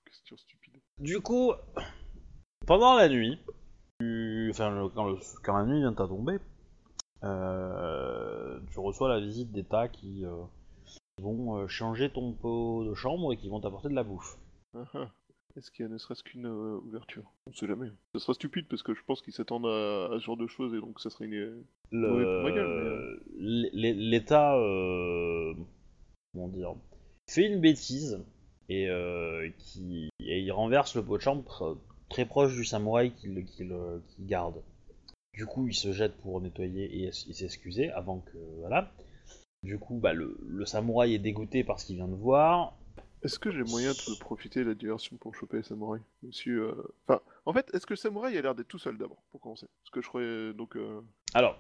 [0.06, 0.74] Question stupide.
[1.00, 1.54] Du coup,
[2.68, 3.40] pendant la nuit,
[4.00, 6.40] tu- enfin, le- quand, le- quand la nuit vient à tomber,
[7.24, 10.44] euh, tu reçois la visite d'État qui, euh,
[11.22, 14.38] vont euh, changer ton pot de chambre et qui vont t'apporter de la bouffe.
[15.56, 17.32] Est-ce qu'il y a ne serait-ce qu'une euh, ouverture?
[17.48, 17.90] On sait jamais.
[18.14, 20.74] Ça sera stupide parce que je pense qu'ils s'attendent à, à ce genre de choses
[20.74, 21.64] et donc ça serait une.
[21.92, 25.54] Le- ma gueule, l'É- L'État, euh,
[26.34, 26.74] comment dire,
[27.30, 28.20] fait une bêtise
[28.70, 31.78] et, euh, qui, et il renverse le pot de chambre
[32.10, 33.38] très proche du samouraï qu'il
[33.72, 34.62] euh, qu'il garde.
[35.36, 38.92] Du coup, il se jette pour nettoyer et s'excuser avant que voilà.
[39.64, 42.76] Du coup, bah, le, le samouraï est dégoûté par ce qu'il vient de voir.
[43.24, 46.64] Est-ce que j'ai moyen de profiter de la diversion pour choper les samouraïs Monsieur.
[46.70, 49.40] euh, Enfin, en fait, est-ce que le samouraï a l'air d'être tout seul d'abord pour
[49.40, 49.68] commencer?
[49.84, 50.76] Parce que je croyais donc.
[50.76, 51.00] euh,
[51.34, 51.58] Alors,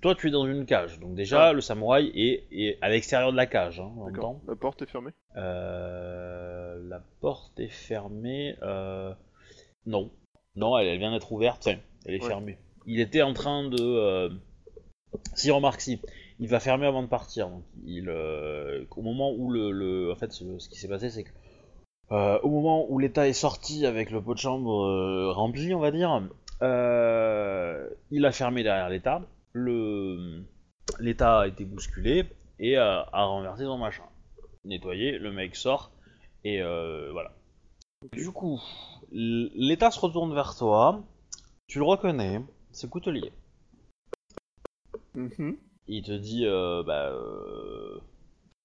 [0.00, 1.52] toi, tu es dans une cage, donc déjà, Ah.
[1.52, 4.40] le samouraï est, est à l'extérieur de la cage, hein, en temps.
[4.46, 5.12] La porte est fermée?
[5.36, 8.56] Euh, la porte est fermée.
[8.62, 9.12] Euh...
[9.86, 10.10] Non.
[10.54, 11.66] Non, elle, elle vient d'être ouverte.
[11.66, 12.28] Enfin, elle est Ouais.
[12.28, 12.58] fermée.
[12.86, 14.30] Il était en train de.
[15.34, 16.00] Si, remarque, si.
[16.42, 17.48] Il va fermer avant de partir.
[17.48, 20.10] Donc, euh, Au moment où le.
[20.10, 21.30] En fait, ce, qui s'est passé, c'est que.
[22.10, 25.78] euh, au moment où l'État est sorti avec le pot de chambre euh, rempli, on
[25.78, 26.20] va dire,
[28.10, 29.22] il a fermé derrière l'État.
[29.52, 30.42] Le...
[30.98, 32.24] L'État a été bousculé
[32.58, 34.02] et a renversé son machin
[34.64, 35.92] nettoyer, le mec sort,
[36.42, 37.32] et voilà.
[38.12, 38.60] Du coup,
[39.12, 41.04] l'État se retourne vers toi,
[41.68, 42.40] tu le reconnais,
[42.72, 43.32] c'est Coutelier.
[45.14, 45.56] Mhm.
[45.94, 48.00] Il te dit, euh, bah, euh,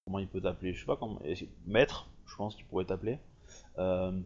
[0.05, 1.19] comment il peut t'appeler, je sais pas comment,
[1.65, 3.19] maître, je pense qu'il pourrait t'appeler.
[3.77, 4.17] Euh,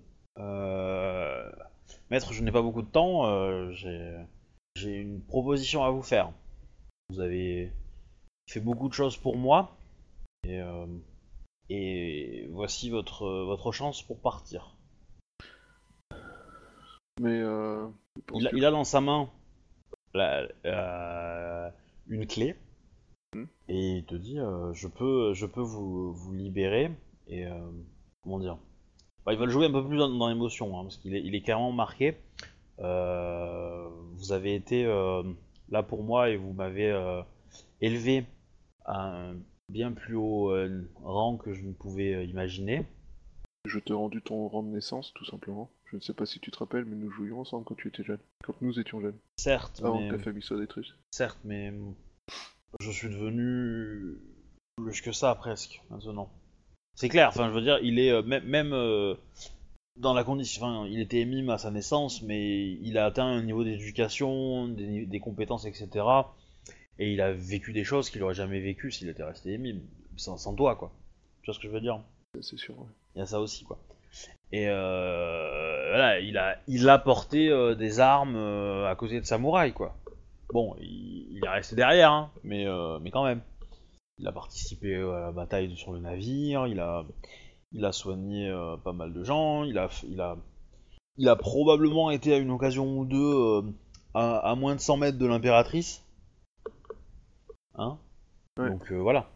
[2.12, 4.28] maître, je n'ai pas beaucoup de temps, j'ai,
[4.86, 6.32] une proposition à vous faire.
[7.10, 7.72] Vous avez
[8.48, 9.76] fait beaucoup de choses pour moi,
[10.48, 10.62] et,
[11.72, 14.76] et voici votre, votre chance pour partir.
[17.20, 17.40] Mais.
[17.42, 17.88] Euh...
[18.36, 19.28] Il a, il a dans sa main
[20.14, 21.70] la- euh,
[22.08, 22.56] une clé
[23.68, 26.92] Et il te dit euh, je peux je peux vous, vous libérer
[27.28, 27.72] et euh,
[28.24, 28.58] comment dire
[29.26, 31.22] Bah, il va le jouer un peu plus dans, dans l'émotion hein, parce qu'il est,
[31.22, 32.18] il est clairement marqué
[32.80, 35.24] Euh, vous avez été euh,
[35.70, 36.92] là pour moi et vous m'avez
[37.80, 38.26] élevé
[38.86, 39.36] à un
[39.70, 40.52] bien plus haut
[41.02, 42.86] rang que je ne pouvais imaginer
[43.66, 45.70] Je t'ai rendu ton rang de naissance, tout simplement.
[45.86, 48.04] Je ne sais pas si tu te rappelles, mais nous jouions ensemble quand tu étais
[48.04, 48.20] jeune.
[48.44, 49.20] Quand nous étions jeunes.
[49.38, 50.10] certes Avant mais...
[50.10, 50.88] que ta famille soit détruite.
[51.12, 51.72] Certes, mais
[52.80, 54.18] je suis devenu
[54.78, 56.32] plus que ça presque maintenant.
[56.96, 59.16] C'est clair, enfin je veux dire, il est euh, même, même euh,
[59.98, 63.44] dans la condition, enfin il était mime à sa naissance, mais il a atteint un
[63.44, 65.90] niveau d'éducation, des, des compétences, etc.
[67.00, 69.82] Et il a vécu des choses qu'il aurait jamais vécues s'il était resté mime,
[70.18, 70.92] sans, sans toi quoi.
[71.42, 72.00] Tu vois ce que je veux dire?
[72.42, 72.88] C'est sûr, ouais.
[73.16, 73.80] il y a ça aussi quoi.
[74.52, 79.72] Et euh, voilà, il a, il a porté euh, des armes à côté de samouraï
[79.72, 79.96] quoi.
[80.54, 83.42] Bon, il, il est resté derrière, hein, mais, euh, mais quand même.
[84.18, 87.04] Il a participé euh, à la bataille sur le navire, il a,
[87.72, 90.38] il a soigné euh, pas mal de gens, il a, il a,
[91.18, 93.62] il a probablement été à une occasion ou deux euh,
[94.14, 96.06] à, à moins de 100 mètres de l'impératrice.
[97.76, 97.98] Hein?
[98.58, 98.70] Ouais.
[98.70, 99.30] Donc voilà.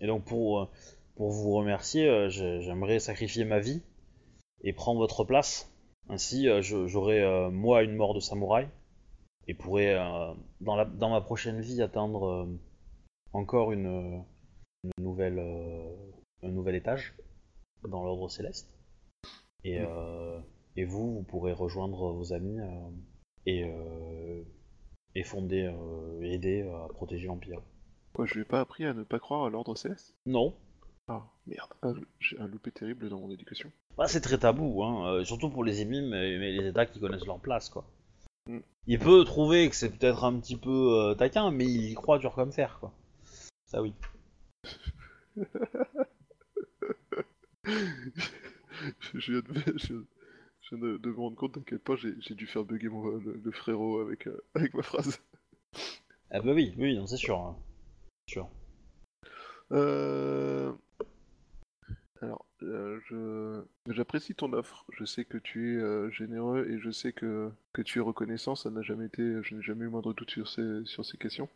[0.00, 0.68] Et donc pour,
[1.16, 3.82] pour vous remercier, j'ai- j'aimerais sacrifier ma vie
[4.62, 5.72] et prendre votre place.
[6.08, 8.68] Ainsi, j'aurai moi une mort de samouraï
[9.48, 12.46] et pourrai euh, dans, la, dans ma prochaine vie atteindre euh,
[13.32, 14.22] encore une,
[14.84, 15.94] une nouvelle, euh,
[16.42, 17.14] un nouvel étage
[17.88, 18.68] dans l'ordre céleste.
[19.64, 20.38] Et, euh,
[20.76, 22.90] et vous, vous pourrez rejoindre vos amis euh,
[23.46, 24.42] et, euh,
[25.14, 27.60] et fonder, euh, aider à protéger l'Empire.
[28.14, 30.14] Quoi, je lui ai pas appris à ne pas croire à l'ordre céleste?
[30.26, 30.54] Non,
[31.08, 31.72] Ah, merde.
[31.82, 33.70] Ah, J'ai un loupé terrible dans mon éducation.
[33.96, 37.00] Bah, c'est très tabou, hein, euh, surtout pour les émimes mais, mais les états qui
[37.00, 37.84] connaissent leur place, quoi.
[38.46, 38.58] Mm.
[38.86, 40.70] Il peut trouver que c'est peut-être un petit peu
[41.10, 42.92] euh, taquin, mais il y croit dur comme fer, quoi.
[43.66, 43.92] Ça oui.
[47.64, 49.94] je viens, de, je,
[50.60, 53.04] je viens de, de me rendre compte à quel point j'ai dû faire bugger mon,
[53.08, 55.20] le, le frérot avec, euh, avec ma phrase.
[56.30, 57.38] Ah bah oui, oui, non, c'est sûr.
[57.38, 57.56] hein.
[58.28, 58.48] C'est sûr.
[59.72, 60.72] Euh...
[62.22, 64.86] Alors, euh, j'apprécie ton offre.
[64.92, 68.54] Je sais que tu es euh, généreux et je sais que, que tu es reconnaissant.
[68.54, 71.48] Ça n'a jamais été, je n'ai jamais eu moindre doute sur ces, sur ces questions.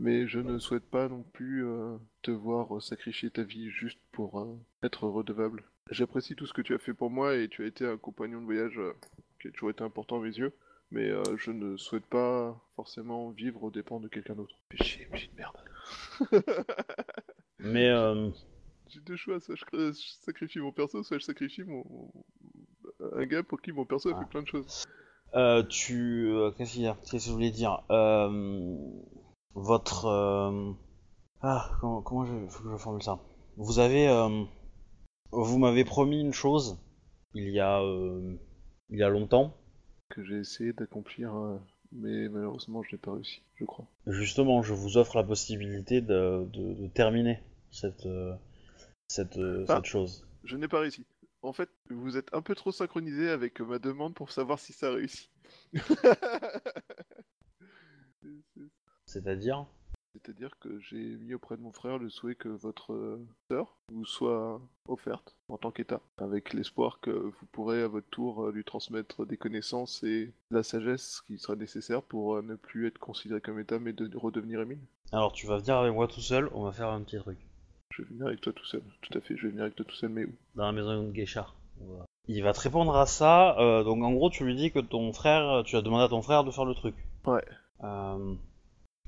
[0.00, 4.58] Mais je ne souhaite pas non plus euh, te voir sacrifier ta vie juste pour
[4.82, 5.64] être redevable.
[5.90, 8.40] J'apprécie tout ce que tu as fait pour moi et tu as été un compagnon
[8.40, 8.80] de voyage
[9.40, 10.52] qui a toujours été important à mes yeux.
[10.92, 14.56] Mais je ne souhaite pas forcément vivre aux dépens de quelqu'un d'autre.
[14.82, 16.44] Chier, mais de merde.
[17.58, 17.90] Mais
[18.92, 19.92] J'ai deux choix, soit je,
[20.24, 21.84] sacrifie mon perso, soit je sacrifie mon...
[23.14, 24.20] un gars pour qui mon perso a Ah.
[24.20, 24.84] fait plein de choses.
[25.34, 26.28] euh, tu.
[26.28, 26.96] euh, Qu'est-ce qu'il y a?
[27.02, 27.82] Qu'est-ce que je voulais dire?
[27.90, 28.76] Euh,
[29.54, 30.06] Votre.
[30.06, 30.72] euh,
[31.40, 32.46] Ah, comment, comment je.
[32.48, 33.20] Faut que je formule ça.
[33.56, 34.08] Vous avez.
[34.08, 34.44] euh,
[35.32, 36.78] Vous m'avez promis une chose
[37.34, 37.80] il y a.
[38.92, 39.56] Il y a longtemps.
[40.08, 41.32] Que j'ai essayé d'accomplir,
[41.92, 43.86] mais malheureusement je n'ai pas réussi, je crois.
[44.08, 47.38] Justement, je vous offre la possibilité de, de- de terminer
[47.70, 48.06] cette,
[49.10, 49.76] cette, euh, Ah.
[49.76, 50.24] cette chose.
[50.44, 51.04] Je n'ai pas réussi.
[51.42, 54.92] En fait, vous êtes un peu trop synchronisé avec ma demande pour savoir si ça
[54.92, 55.30] réussit.
[59.06, 59.66] C'est-à-dire
[60.14, 64.04] C'est-à-dire que j'ai mis auprès de mon frère le souhait que votre euh, sœur vous
[64.04, 68.62] soit offerte en tant qu'État, avec l'espoir que vous pourrez à votre tour euh, lui
[68.64, 73.58] transmettre des connaissances et la sagesse qui sera nécessaire pour ne plus être considéré comme
[73.58, 74.78] État mais de redevenir Émile.
[75.10, 77.38] Alors, tu vas venir avec moi tout seul, on va faire un petit truc.
[77.92, 79.84] Je vais venir avec toi tout seul, tout à fait, je vais venir avec toi
[79.86, 80.32] tout seul, mais où?
[80.54, 81.46] Dans la maison de Geisha.
[82.28, 83.58] Il va te répondre à ça.
[83.58, 85.62] euh, donc, en gros, tu lui dis que ton frère.
[85.64, 86.94] Tu as demandé à ton frère de faire le truc.
[87.26, 87.44] Ouais.
[87.82, 88.34] Euh,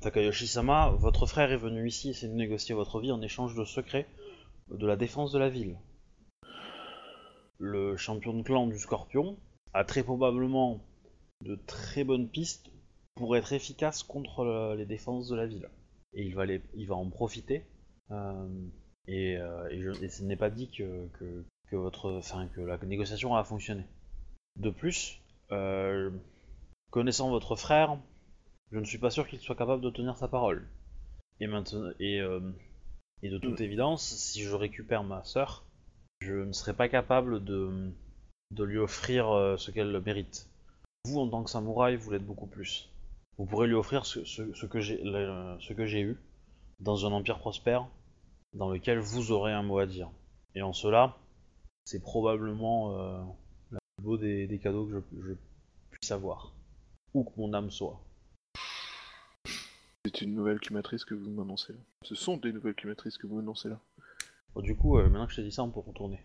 [0.01, 4.07] Takayoshi-sama, votre frère est venu ici essayer de négocier votre vie en échange de secrets
[4.69, 5.77] de la défense de la ville.
[7.59, 9.37] Le champion de clan du Scorpion
[9.73, 10.81] a très probablement
[11.45, 12.69] de très bonnes pistes
[13.15, 15.69] pour être efficace contre le- les défenses de la ville.
[16.13, 17.63] Et il va, les, il va en profiter.
[18.11, 18.47] Euh,
[19.07, 19.69] et, euh,
[20.01, 21.07] et ce n'est pas dit que,
[21.71, 22.21] votre,
[22.57, 23.83] la négociation a fonctionné.
[24.57, 25.19] De plus,
[25.51, 26.11] euh,
[26.91, 27.97] connaissant votre frère,
[28.71, 30.67] je ne suis pas sûr qu'il soit capable de tenir sa parole.
[31.39, 35.65] Et de toute évidence, si je récupère ma sœur,
[36.19, 37.91] je ne serai pas capable de,
[38.59, 40.47] lui offrir ce qu'elle mérite.
[41.05, 42.87] Vous, en tant que samouraï, vous l'êtes beaucoup plus.
[43.37, 46.17] Vous pourrez lui offrir ce que j'ai eu
[46.83, 47.87] dans un empire prospère,
[48.53, 50.09] dans lequel vous aurez un mot à dire.
[50.55, 51.17] Et en cela,
[51.85, 53.21] c'est probablement euh,
[53.71, 55.33] le plus beau des, des cadeaux que je, je
[55.91, 56.53] puisse avoir.
[57.13, 57.99] Où que mon âme soit.
[60.05, 61.79] C'est une nouvelle climatrice que vous m'annoncez là.
[62.03, 63.79] Ce sont des nouvelles climatrices que vous m'annoncez là.
[64.53, 66.19] Bon, du coup, euh, maintenant que je t'ai dit ça, on peut retourner.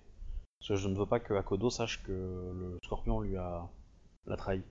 [0.58, 3.68] Parce que je ne veux pas que Akodo sache que le scorpion lui a
[4.26, 4.62] l'a trahi.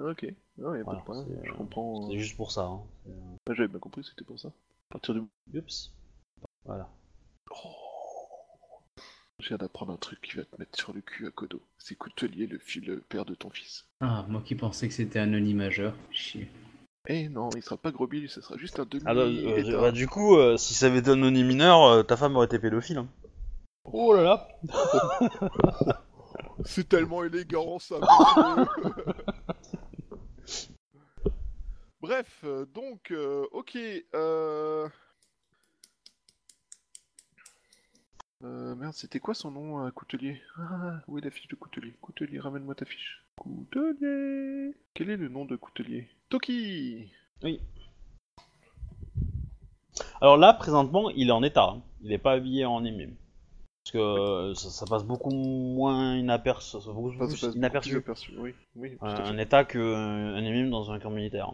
[0.00, 2.10] Ah, ok, non, y a pas de problème, je euh, comprends.
[2.10, 2.66] C'est juste pour ça.
[2.66, 2.80] Hein.
[3.48, 4.52] Ah, J'avais bien compris, c'était pour ça.
[4.90, 5.22] À partir du
[5.56, 5.92] Oups.
[6.64, 6.88] Voilà.
[9.40, 11.62] Je viens d'apprendre un truc qui va te mettre sur le cul à Kodo.
[11.78, 13.86] C'est Coutelier, le, fils, le père de ton fils.
[14.00, 15.94] Ah, moi qui pensais que c'était un Oni majeur.
[16.10, 16.50] Chier.
[17.08, 19.80] Eh non, il sera pas gros Bill, ce sera juste un demi Ah, bah, euh,
[19.80, 22.44] bah, du coup, euh, si ça avait été un anonyme mineur, euh, ta femme aurait
[22.46, 22.98] été pédophile.
[22.98, 23.08] hein.
[23.84, 24.48] Oh là là
[26.66, 28.66] C'est tellement élégant ça, monsieur.
[32.10, 33.78] Bref, euh, donc, euh, ok.
[34.16, 34.88] Euh...
[38.40, 40.42] Merde, c'était quoi son nom, Coutelier?
[40.58, 41.94] Ah, où est la fiche de Coutelier?
[42.00, 43.24] Coutelier, ramène-moi ta fiche.
[43.36, 46.08] Coutelier Quel est le nom de Coutelier?
[46.30, 47.12] Toki
[47.44, 47.60] Oui.
[50.20, 51.76] Alors là, présentement, il est en état.
[52.00, 53.14] Il n'est pas habillé en anime.
[53.84, 56.72] Parce que ça, ça passe beaucoup moins inaperçu.
[56.72, 58.02] ça passe beaucoup ça inaperçu.
[58.36, 61.52] Oui, oui, un, état qu'un anime dans un camp militaire.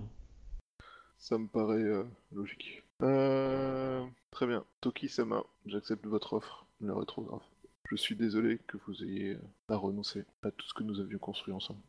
[1.29, 2.85] Ça me paraît euh, logique.
[3.03, 4.63] Euh, très bien.
[4.81, 7.43] Toki-sama, j'accepte votre offre, le rétrographe.
[7.91, 11.19] Je suis désolé que vous ayez euh, à renoncer à tout ce que nous avions
[11.19, 11.81] construit ensemble.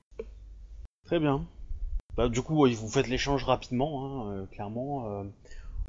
[1.06, 1.46] Très bien.
[2.16, 5.24] Bah, du coup, vous faites l'échange rapidement, hein, clairement.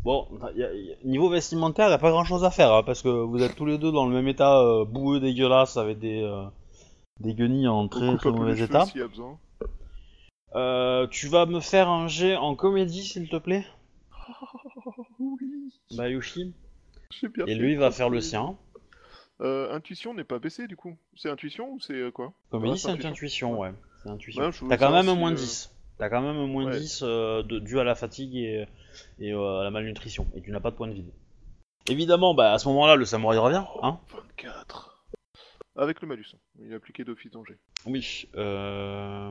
[0.04, 2.72] Bon, y a- y a- niveau vestimentaire, il n'y a pas grand chose à faire,
[2.74, 5.78] hein, parce que vous êtes tous les deux dans le même état euh, boueux, dégueulasse,
[5.78, 6.44] avec des, euh,
[7.20, 8.84] des guenilles en très très mauvais état.
[8.94, 9.38] y a besoin.
[10.54, 13.66] Euh, tu vas me faire un jet en comédie, s'il te plaît,
[15.18, 16.54] oui, Bayushi.
[17.10, 18.56] j'ai bien Et lui de va faire le sien.
[19.40, 20.96] Euh, intuition n'est pas baissé du coup.
[21.16, 22.32] C'est intuition ou c'est euh, quoi?
[22.50, 23.72] Comédie, Ouais, c'est c'est intuition, ouais.
[24.02, 24.42] C'est intuition.
[24.42, 25.74] Ouais, T'as quand savoir même un si, moins euh, 10.
[25.98, 26.78] T'as quand même un moins Ouais.
[26.80, 28.66] 10 euh, de, dû à la fatigue et,
[29.20, 30.26] et euh, à la malnutrition.
[30.34, 31.12] Et tu n'as pas de point de vide.
[31.88, 33.64] Évidemment, bah, à ce moment-là, le samouraï revient.
[33.82, 35.04] Hein 24.
[35.76, 36.26] Avec le malus.
[36.34, 36.38] hein.
[36.60, 37.56] Il est appliqué d'office danger.
[37.86, 38.28] oui.
[38.36, 39.30] Euh...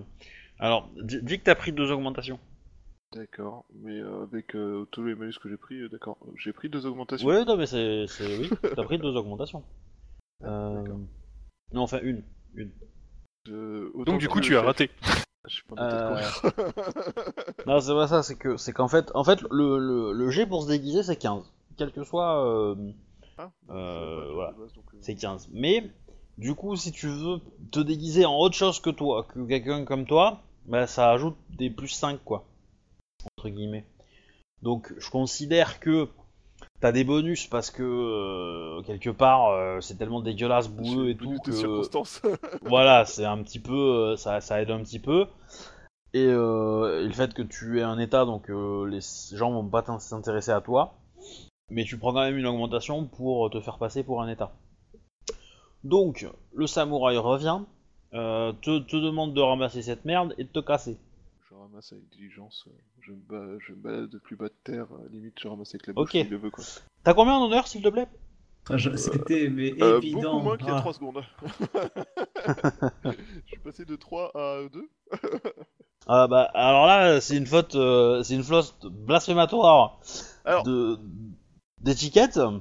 [0.60, 2.39] Alors, dis dis que t'as pris deux augmentations.
[3.13, 6.17] D'accord, mais euh, avec euh, tous les malus que j'ai pris, euh, d'accord.
[6.36, 7.28] J'ai pris deux augmentations.
[7.28, 8.06] Ouais, non, mais c'est.
[8.08, 9.63] c'est- Oui, t'as pris deux augmentations.
[10.43, 10.84] Euh...
[10.84, 11.00] D'accord.
[11.74, 12.24] Non, enfin, une.
[12.54, 12.70] Une.
[13.50, 14.65] Euh, autant Donc du que coup, le tu as chef.
[14.67, 14.91] raté.
[15.48, 17.65] Je suis pas en Euh, tête de courir.
[17.65, 20.46] Non, c'est pas ça, c'est que c'est qu'en fait, en fait le, le, le G
[20.46, 21.52] pour se déguiser, c'est 15.
[21.76, 22.46] Quel que soit.
[22.46, 22.76] euh,
[23.39, 24.52] Ah, Euh, je voilà.
[24.52, 25.50] de base, donc, euh, c'est 15.
[25.52, 25.89] Mais,
[26.38, 27.39] du coup, si tu veux
[27.72, 31.69] te déguiser en autre chose que toi, que quelqu'un comme toi, bah ça ajoute des
[31.69, 32.45] plus 5, quoi.
[33.38, 33.86] Entre guillemets.
[34.62, 36.10] Donc, je considère que
[36.80, 41.38] t'as des bonus parce que, euh, quelque part, euh, c'est tellement dégueulasse, boueux et tout
[41.43, 41.51] que.
[41.51, 42.21] circonstances.
[42.63, 45.27] voilà, c'est un petit peu, euh, ça, ça aide un petit peu.
[46.13, 48.99] Et, euh, et le fait que tu aies un état, donc les
[49.34, 50.95] gens vont pas s'intéresser à toi,
[51.69, 54.53] mais tu prends quand même une augmentation pour te faire passer pour un état.
[55.84, 57.60] Donc, le samouraï revient,
[58.13, 60.98] euh, te, te demande de ramasser cette merde et de te casser.
[61.50, 62.65] je ramasse avec diligence.
[62.67, 64.88] euh, Je me, ba- je me balade de plus bas de terre.
[64.93, 66.12] euh, Limite, je ramasse avec la bouche Ok.
[66.12, 66.63] s'il le veut, quoi.
[67.04, 68.08] T'as combien en honneur, s'il te plaît?
[68.70, 70.34] Ah, je- C'était mais Euh, évident.
[70.34, 70.82] beaucoup moins qu'il y a Ah.
[70.82, 71.24] 3 secondes.
[73.06, 74.89] je suis passé de 3 à 2.
[76.08, 80.00] Ah bah, alors là, c'est une faute, euh, c'est une faute blasphématoire
[80.65, 80.98] de
[81.82, 82.38] d'étiquette.
[82.38, 82.52] Ah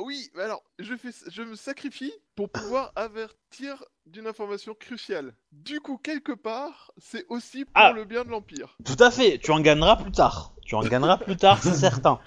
[0.00, 5.34] oui, mais alors, je, fais, je me sacrifie pour pouvoir avertir d'une information cruciale.
[5.52, 7.92] Du coup, quelque part, c'est aussi pour Ah.
[7.92, 8.76] le bien de l'Empire.
[8.84, 10.52] Tout à fait, tu en gagneras plus tard.
[10.64, 12.18] Tu en gagneras plus tard, c'est certain.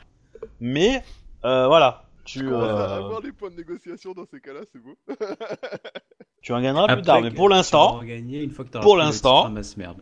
[0.59, 1.03] Mais,
[1.45, 4.79] euh, voilà, tu, On va euh, avoir les points de négociation dans ces cas-là, c'est
[4.79, 4.95] beau.
[6.41, 7.21] tu en gagneras plus tard.
[7.21, 10.01] Mais pour tu l'instant, vas gagner une fois que t'auras pour le l'instant- ramasse merde.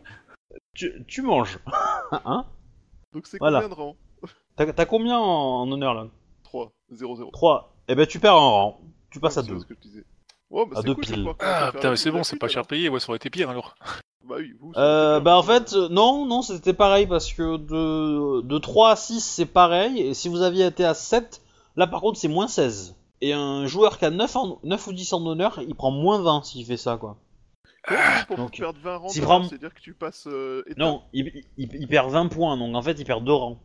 [0.74, 1.58] tu, tu manges.
[2.12, 2.44] hein?
[3.12, 3.60] Donc c'est Voilà.
[3.62, 3.96] combien de rangs?
[4.56, 6.08] T'as t'as combien en, en honneur là?
[6.48, 7.30] 3, 0, 0.
[7.30, 7.74] 3.
[7.88, 8.80] Eh ben tu perds un rang.
[9.10, 9.60] Tu passes à c'est 2.
[9.60, 10.04] ce que je disais.
[10.50, 11.24] Oh, bah À c'est deux cool, je vais piles.
[11.24, 13.16] pouvoir commencer à Ah putain, mais c'est bon, c'est pas cher payé, ouais, ça aurait
[13.16, 13.74] été pire alors.
[14.24, 14.72] Bah oui, vous.
[14.76, 18.96] Euh, bah en fait, euh, non, non, c'était pareil parce que de, de 3 à
[18.96, 20.00] 6 c'est pareil.
[20.00, 21.42] Et si vous aviez été à 7,
[21.76, 22.96] là par contre c'est moins 16.
[23.20, 26.20] Et un joueur qui a 9, en- 9 ou 10 en honneur, il prend moins
[26.22, 27.16] 20 s'il fait ça quoi.
[27.86, 30.26] Comment tu fais pour donc, perdre 20 rangs prend- C'est-à-dire que tu passes.
[30.26, 33.58] euh, Non, il, il- il perd 20 points, donc en fait il perd 2 rangs.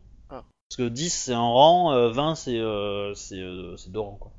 [0.74, 4.18] Parce que 10 c'est un rang, euh, 20 c'est euh, c'est euh, c'est 2 rangs
[4.20, 4.32] quoi.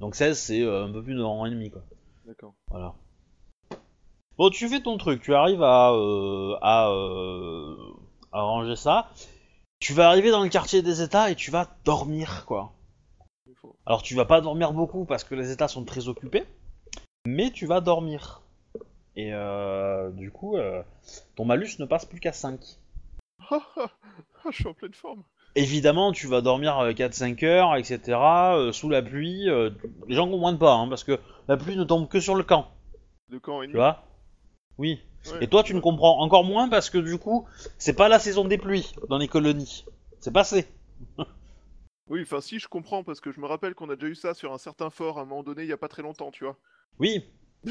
[0.00, 1.80] Donc 16 c'est euh, un peu plus de rang et demi quoi.
[2.26, 2.52] D'accord.
[2.68, 2.92] Voilà.
[4.36, 7.74] Bon, tu fais ton truc, tu arrives à, euh, à, euh,
[8.32, 9.08] à ranger ça.
[9.80, 12.74] Tu vas arriver dans le quartier des États et tu vas dormir quoi.
[13.86, 16.44] Alors tu vas pas dormir beaucoup parce que les États sont très occupés,
[17.24, 18.42] mais tu vas dormir.
[19.16, 20.82] Et euh, du coup, euh,
[21.34, 22.60] ton malus ne passe plus qu'à 5.
[23.50, 23.90] Ah, ah,
[24.44, 25.24] ah, je suis en pleine forme.
[25.58, 28.00] Évidemment, tu vas dormir euh, 4-5 heures, etc.
[28.54, 29.48] euh, sous la pluie.
[29.50, 29.70] euh,
[30.06, 31.18] les gens comprennent pas, hein, parce que
[31.48, 32.70] la pluie ne tombe que sur le camp,
[33.28, 34.04] De camp tu vois?
[34.78, 35.00] Oui.
[35.26, 35.38] Ouais.
[35.44, 37.44] Et toi, tu ne comprends encore moins parce que du coup,
[37.76, 39.84] c'est pas la saison des pluies dans les colonies.
[40.20, 40.66] C'est passé.
[42.10, 44.32] Oui, enfin si, je comprends, parce que je me rappelle qu'on a déjà eu ça
[44.32, 46.44] sur un certain fort à un moment donné, il y a pas très longtemps, tu
[46.44, 46.56] vois.
[46.98, 47.22] Oui.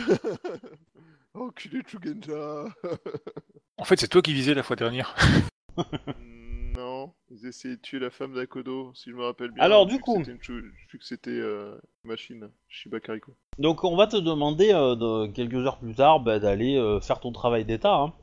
[1.34, 2.66] oh, culé de Shugenja
[3.78, 5.16] En fait, c'est toi qui visais la fois dernière.
[6.78, 9.64] Non, ils essayaient de tuer la femme d'Akodo, si je me rappelle bien.
[9.64, 10.24] Alors, du coup.
[10.24, 13.34] Vu que c'était euh, une machine, Shiba Kariko.
[13.58, 17.20] Donc, on va te demander euh, de- quelques heures plus tard bah, d'aller euh, faire
[17.20, 17.96] ton travail d'état.
[17.96, 18.14] hein.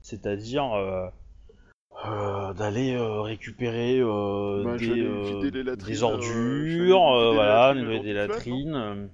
[0.00, 0.72] C'est-à-dire
[2.06, 7.30] euh, d'aller euh, récupérer euh, Bah, des, euh, vider les latrines, des euh, ordures, euh,
[7.30, 8.74] les voilà, latrines le nettoyer long des du fleuve, latrines.
[8.74, 9.06] euh,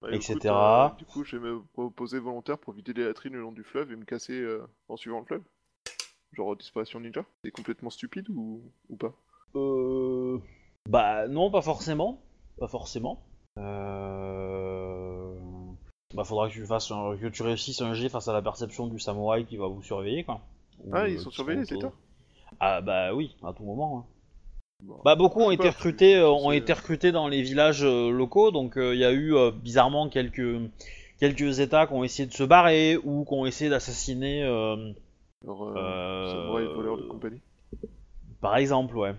[0.00, 0.92] Bah, etc.
[0.92, 3.64] euh, du coup, je vais me proposer volontaire pour vider les latrines le long du
[3.64, 5.42] fleuve et me casser euh, en suivant le fleuve.
[6.34, 9.12] Genre disparition ninja C'est complètement stupide ou, ou pas?
[9.56, 10.38] Euh...
[10.88, 12.20] Bah non, pas forcément.
[12.58, 13.22] Pas forcément.
[13.58, 15.32] Euh...
[16.14, 18.86] Bah faudra que tu fasses un- que tu réussisses un jet face à la perception
[18.86, 20.40] du samouraï qui va vous surveiller quoi.
[20.84, 21.92] Ou, Ah, ils euh, sont qui surveillés, c'est ça
[22.60, 23.98] Ah bah oui, à tout moment.
[23.98, 24.04] hein.
[24.82, 25.00] Bon.
[25.04, 28.76] Bah beaucoup ont été recrutés, euh, ont été recrutés dans les villages euh, locaux, donc
[28.76, 30.58] euh, il y a eu euh, bizarrement quelques
[31.18, 34.42] quelques États qui ont essayé de se barrer ou qui ont essayé d'assassiner,
[35.48, 37.40] euh, euh, euh, samouraï voleur de compagnie.
[38.40, 39.14] par exemple, ouais.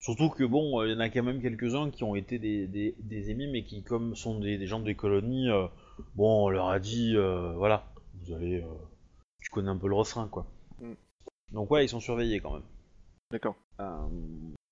[0.00, 2.94] Surtout que bon, il y en a quand même quelques-uns qui ont été des, des,
[3.00, 5.66] des ennemis, mais qui comme sont des, des gens des colonies, euh,
[6.14, 8.68] bon, on leur a dit, euh, voilà, vous allez, euh,
[9.40, 10.46] tu connais un peu le refrain quoi.
[10.80, 10.92] Mm.
[11.52, 12.62] Donc ouais, ils sont surveillés quand même.
[13.32, 13.56] D'accord.
[13.80, 14.08] Euh,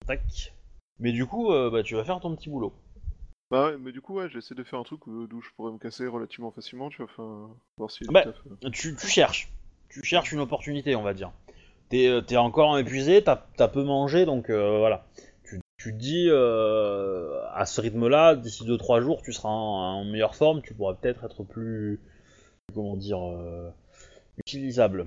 [0.06, 0.54] tac.
[1.00, 2.72] Mais du coup, euh, bah, tu vas faire ton petit boulot.
[3.50, 5.72] Bah ouais, mais du coup, ouais, j'essaie de faire un truc euh, d'où je pourrais
[5.72, 8.04] me casser relativement facilement, tu vois, enfin, voir si...
[8.06, 8.24] Bah,
[8.72, 9.52] tu cherches.
[9.88, 11.32] Tu cherches une opportunité, on va dire.
[11.88, 15.06] T'es euh, t'es encore épuisé, t'as as peu mangé, donc euh, voilà.
[15.44, 20.04] Tu, tu te dis, euh, à ce rythme-là, d'ici 2-3 jours, tu seras en, en
[20.04, 22.00] meilleure forme, tu pourras peut-être être plus,
[22.74, 23.70] comment dire, euh,
[24.38, 25.06] utilisable.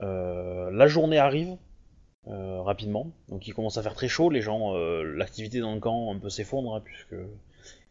[0.00, 1.56] La journée arrive,
[2.26, 3.10] euh, rapidement.
[3.28, 6.18] Donc il commence à faire très chaud, les gens, euh, l'activité dans le camp un
[6.18, 7.14] peu s'effondre, hein, puisque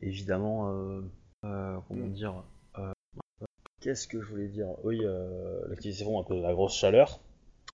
[0.02, 1.02] évidemment, euh,
[1.88, 2.12] comment Mm.
[2.14, 2.44] dire,
[3.84, 7.20] qu'est-ce que je voulais dire Oui, euh, à cause de la grosse chaleur.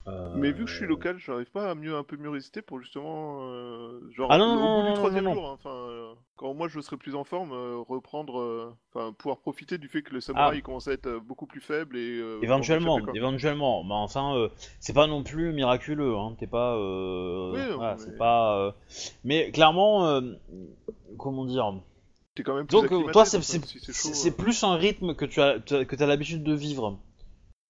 [0.07, 2.61] Euh, Mais vu que je suis local, j'arrive pas à mieux un peu mieux résister
[2.61, 5.35] pour justement euh, genre Ah non, au non, bout non, du troisième non, non.
[5.35, 7.51] jour, hein, enfin euh, quand moi je serai plus en forme,
[7.87, 10.61] reprendre, enfin pouvoir profiter du fait que le samouraï Ah.
[10.61, 13.83] commence à être beaucoup plus faible et Éventuellement, pouvoir m'échapper, éventuellement.
[13.83, 14.49] Mais enfin, euh,
[14.79, 16.15] c'est pas non plus miraculeux.
[16.15, 16.33] Hein.
[16.39, 16.75] T'es pas.
[16.77, 18.73] Oui, non, voilà, mais- c'est pas.
[19.25, 20.21] Mais clairement,
[21.17, 21.73] comment dire.
[22.39, 25.41] T'es quand même plus Donc euh, toi, c'est si euh, plus un rythme que tu
[25.41, 26.97] as as- que t'as l'habitude de vivre.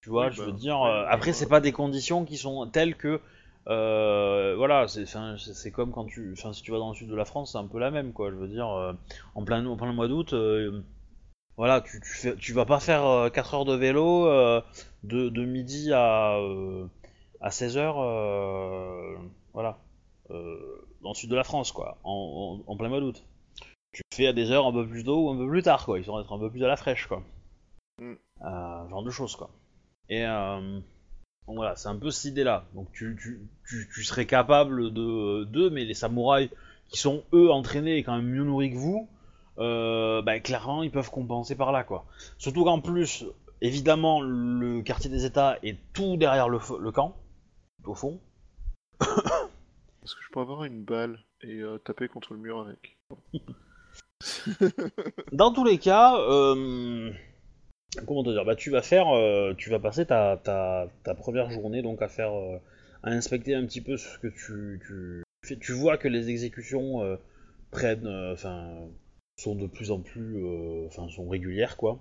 [0.02, 0.80] Tu vois, Oui, je bah, veux dire.
[0.80, 1.32] ouais, euh, après, ouais.
[1.32, 3.20] c'est pas des conditions qui sont telles que.
[3.66, 6.32] euh, voilà, c'est comme quand tu.
[6.38, 8.12] Enfin, si tu vas dans le sud de la France, c'est un peu la même,
[8.12, 8.30] quoi.
[8.30, 8.92] Je veux dire, euh,
[9.34, 10.32] en plein en plein mois d'août.
[10.34, 10.82] euh,
[11.56, 14.26] voilà, tu, tu, fais, tu vas pas faire euh, 4 heures de vélo
[15.04, 16.38] de, de midi à,
[17.40, 17.96] à 16 heures,
[19.54, 19.78] voilà,
[20.30, 23.24] dans le sud de la France, quoi, en, en, en plein mois d'août.
[23.92, 25.98] Tu fais à des heures un peu plus tôt ou un peu plus tard, quoi,
[25.98, 27.22] histoire d'être un peu plus à la fraîche, quoi.
[28.00, 28.14] Mm.
[28.42, 29.50] Euh, genre de choses, quoi.
[30.08, 30.80] Et euh,
[31.46, 32.64] donc voilà, c'est un peu cette idée-là.
[32.74, 36.50] Donc tu, tu, tu, tu serais capable de d'eux, mais les samouraïs
[36.88, 39.08] qui sont eux entraînés et quand même mieux nourris que vous,
[39.58, 42.04] euh, bah, clairement ils peuvent compenser par là, quoi.
[42.38, 43.24] Surtout qu'en plus,
[43.60, 47.16] évidemment, le quartier des États est tout derrière le, le camp,
[47.84, 48.20] au fond.
[49.00, 52.98] Est-ce que je peux avoir une balle et euh, taper contre le mur avec
[55.32, 57.10] Dans tous les cas, euh,
[58.06, 60.38] comment te dire, bah tu vas faire, euh, tu vas passer ta,
[61.18, 62.58] première journée donc à faire, euh,
[63.02, 65.56] à inspecter un petit peu ce que tu, tu fais.
[65.56, 67.18] Tu vois que les exécutions
[67.70, 68.88] prennent, enfin,
[69.36, 70.44] sont de plus en plus,
[70.86, 72.00] enfin, sont régulières quoi.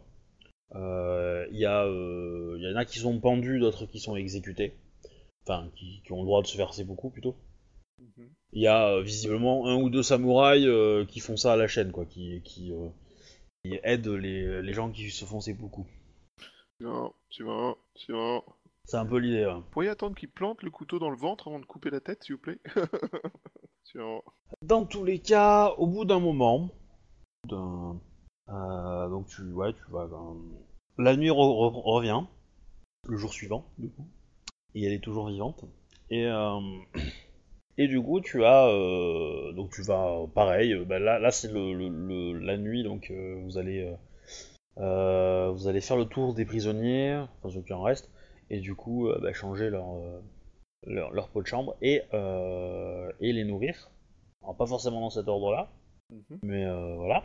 [0.75, 4.75] Il y y en a qui sont pendus, d'autres qui sont exécutés,
[5.43, 7.35] enfin, qui, qui ont le droit de se verser beaucoup plutôt.
[8.53, 11.67] Il y a euh, visiblement un ou deux samouraïs euh, qui font ça à la
[11.67, 12.89] chaîne, quoi, qui, qui, euh,
[13.63, 15.87] qui aident les, les gens qui se font ces coups.
[16.79, 17.13] Non.
[18.85, 19.43] C'est un peu l'idée.
[19.43, 19.63] hein.
[19.71, 22.35] Pourriez attendre qu'il plante le couteau dans le ventre avant de couper la tête, s'il
[22.35, 22.59] vous plaît.
[24.61, 26.69] Dans tous les cas, au bout d'un moment,
[27.47, 27.99] d'un-
[28.49, 30.37] euh, donc tu, ouais, tu vas, ben,
[30.97, 32.23] la nuit re- re- revient,
[33.07, 34.07] le jour suivant, du coup,
[34.75, 35.65] et elle est toujours vivante.
[36.09, 36.59] Et euh,
[37.79, 41.51] et du coup, tu as, euh, donc tu vas, pareil, euh, ben là, là c'est
[41.51, 43.95] le, le- le- la nuit, donc euh, vous allez, euh,
[44.79, 48.09] euh, vous allez faire le tour des prisonniers, enfin ceux qui en restent,
[48.51, 50.21] et du coup, euh, ben, changer leur, euh,
[50.87, 53.91] leur, leur peau de chambre et, euh, et les nourrir.
[54.43, 55.69] Alors pas forcément dans cet ordre-là,
[56.09, 56.39] Mhm.
[56.43, 57.23] mais euh, voilà.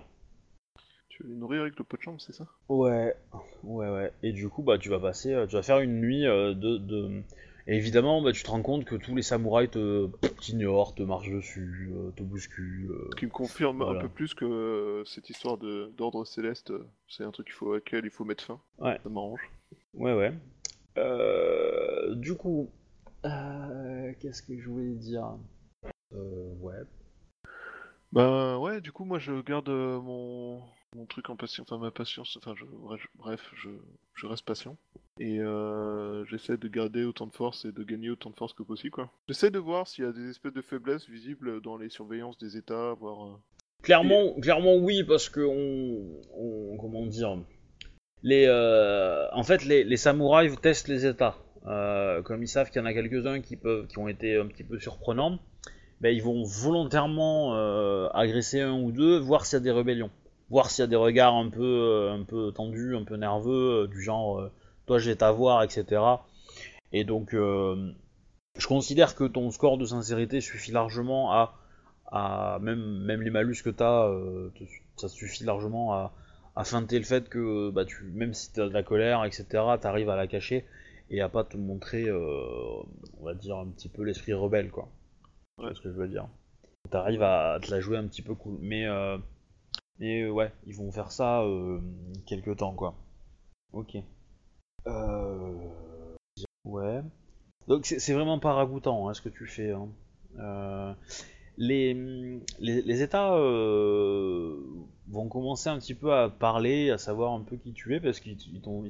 [1.08, 2.46] Tu veux les nourrir avec le pot de chambre, c'est ça?
[2.68, 3.14] Ouais,
[3.62, 4.12] ouais, ouais.
[4.22, 6.76] Et du coup, bah, tu vas passer, euh, tu vas faire une nuit euh, de,
[6.78, 7.22] de...
[7.66, 10.08] Et évidemment, bah, tu te rends compte que tous les samouraïs te
[10.40, 12.90] t'ignorent, te marchent dessus, euh, te bousculent.
[12.90, 13.08] euh.
[13.12, 13.98] Ce qui me confirme Voilà.
[14.00, 17.74] un peu plus que euh, cette histoire d'ordre céleste, euh, c'est un truc qu'il faut,
[17.76, 18.60] auquel il faut mettre fin.
[18.78, 18.98] Ouais.
[19.02, 19.40] Ça m'arrange.
[19.94, 20.34] Ouais, ouais.
[20.98, 22.70] Euh, du coup,
[23.24, 25.26] euh, qu'est-ce que je voulais dire?
[26.12, 26.82] Euh, Ouais.
[28.12, 30.62] Bah ouais, du coup, moi je garde euh, mon,
[30.94, 32.64] mon truc en patience, enfin ma patience, enfin je,
[33.16, 33.70] bref, je,
[34.14, 34.76] je reste patient.
[35.20, 38.64] Et euh, j'essaie de garder autant de force et de gagner autant de force que
[38.64, 39.06] possible.
[39.28, 42.56] J'essaie de voir s'il y a des espèces de faiblesses visibles dans les surveillances des
[42.56, 43.26] états, voir...
[43.26, 43.36] euh,
[43.82, 47.36] Clairement, clairement oui, parce que on, comment dire,
[48.22, 51.36] les, euh, en fait, les, samouraïs testent les états.
[52.24, 54.64] Comme ils savent qu'il y en a quelques-uns qui peuvent, qui ont été un petit
[54.64, 55.38] peu surprenants,
[56.00, 57.52] ben ils vont volontairement
[58.14, 60.10] agresser un ou deux, voir s'il y a des rébellions,
[60.54, 63.82] voir s'il y a des regards un peu, euh, un peu tendus, un peu nerveux,
[63.82, 64.52] euh, du genre, euh,
[64.86, 66.00] toi je vais t'avoir, etc.
[66.92, 67.90] Et donc, euh,
[68.56, 71.56] je considère que ton score de sincérité suffit largement à
[72.12, 74.08] à même, même les malus que tu as,
[74.96, 76.12] ça suffit largement à,
[76.54, 79.44] à feinter le fait que bah, tu, même si tu as de la colère, etc.,
[79.80, 80.64] tu arrives à la cacher
[81.10, 82.82] et à pas te montrer, euh,
[83.18, 84.88] on va dire, un petit peu l'esprit rebelle, quoi.
[85.58, 85.70] Ouais.
[85.70, 86.28] C'est ce que je veux dire?
[86.88, 88.58] Tu arrives à te la jouer un petit peu cool.
[88.60, 88.86] Mais,
[89.98, 91.80] mais euh, ouais, ils vont faire ça euh,
[92.26, 92.94] quelques temps, quoi.
[93.72, 93.96] Ok.
[94.86, 95.54] Euh...
[96.64, 97.02] Ouais.
[97.68, 99.70] Donc c'est vraiment pas ragoûtant hein, ce que tu fais.
[99.72, 99.88] hein.
[100.38, 100.92] Euh,
[101.56, 101.94] les,
[102.58, 104.56] les, les États euh,
[105.08, 108.20] vont commencer un petit peu à parler, à savoir un peu qui tu es, parce
[108.20, 108.36] qu'ils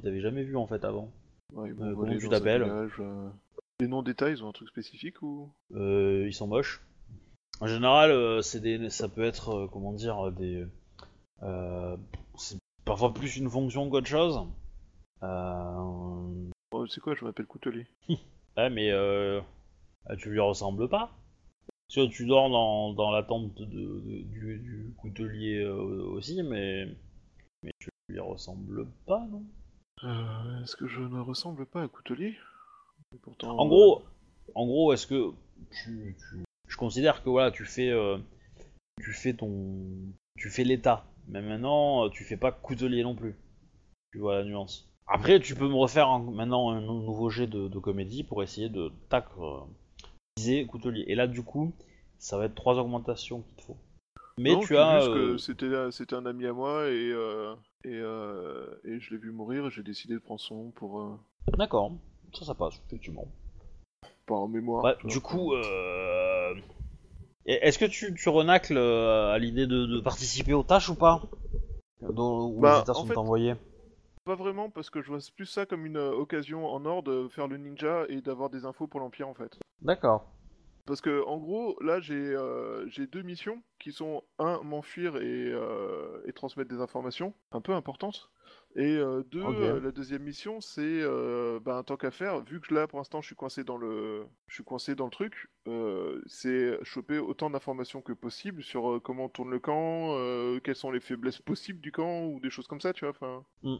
[0.01, 1.11] t'avaient jamais vu en fait avant.
[1.53, 2.65] ouais, Euh, comment tu t'appelles.
[3.79, 5.49] Les noms d'états, ils ont un truc spécifique ou?
[5.73, 6.81] Ils sont moches.
[7.61, 10.65] En général, c'est des, ça peut être, comment dire, des,
[12.37, 14.39] c'est parfois plus une fonction qu'autre chose.
[15.23, 17.87] Euh, Oh, C'est quoi, je m'appelle Coutelier.
[18.57, 19.39] ouais, mais euh,
[20.07, 21.11] Ah, tu lui ressembles pas.
[21.93, 26.87] Que tu dors dans, dans la tente de, de- du, du coutelier euh, aussi, mais,
[27.63, 29.43] mais tu lui ressembles pas, non?
[30.03, 32.35] Euh, Est-ce que je ne ressemble pas à Coutelier?
[33.21, 34.03] Pourtant, En gros,
[34.55, 35.31] en gros, est-ce que
[35.71, 38.17] tu, tu- je considère que voilà, tu fais, euh,
[39.01, 39.85] tu fais ton,
[40.37, 43.35] tu fais l'état, mais maintenant euh, tu fais pas coutelier non plus.
[44.11, 44.89] Tu vois la nuance.
[45.07, 48.41] Après, tu peux me refaire un- maintenant un nou- nouveau jet de, de comédie pour
[48.41, 49.59] essayer de tac euh,
[50.37, 51.03] viser coutelier.
[51.07, 51.73] Et là, du coup,
[52.17, 53.77] ça va être trois augmentations qu'il te faut.
[54.37, 57.53] Mais non, tu as, euh, que c'était c'était un ami à moi et euh,
[57.83, 57.97] et,
[58.89, 61.19] et je l'ai vu mourir et j'ai décidé de prendre son nom pour
[61.57, 61.91] d'accord,
[62.33, 63.27] ça, ça passe effectivement.
[64.25, 64.81] pas en mémoire.
[64.81, 64.95] Vois.
[65.05, 65.53] du coup.
[67.45, 70.95] Et- est-ce que tu, tu renacles euh, à l'idée de, de participer aux tâches ou
[70.95, 71.21] pas
[72.01, 73.55] Dont, Où Bah, les états en sont fait- envoyés
[74.25, 77.27] Pas vraiment parce que je vois plus ça comme une euh, occasion en or de
[77.27, 79.57] faire le ninja et d'avoir des infos pour l'empire en fait.
[79.81, 80.25] D'accord.
[80.87, 85.21] Parce que en gros, là j'ai euh, j'ai deux missions qui sont un m'enfuir et,
[85.51, 88.29] euh, et transmettre des informations un peu importantes.
[88.77, 92.73] Et euh, deux, euh, la deuxième mission c'est euh, ben, tant qu'à faire, vu que
[92.73, 95.49] là pour l'instant je suis coincé dans le je suis coincé dans le truc,
[96.25, 100.17] c'est choper autant d'informations que possible sur comment tourne le camp,
[100.63, 103.11] quelles sont les faiblesses possibles du camp ou des choses comme ça, tu vois.
[103.11, 103.45] Enfin.
[103.63, 103.77] Mm.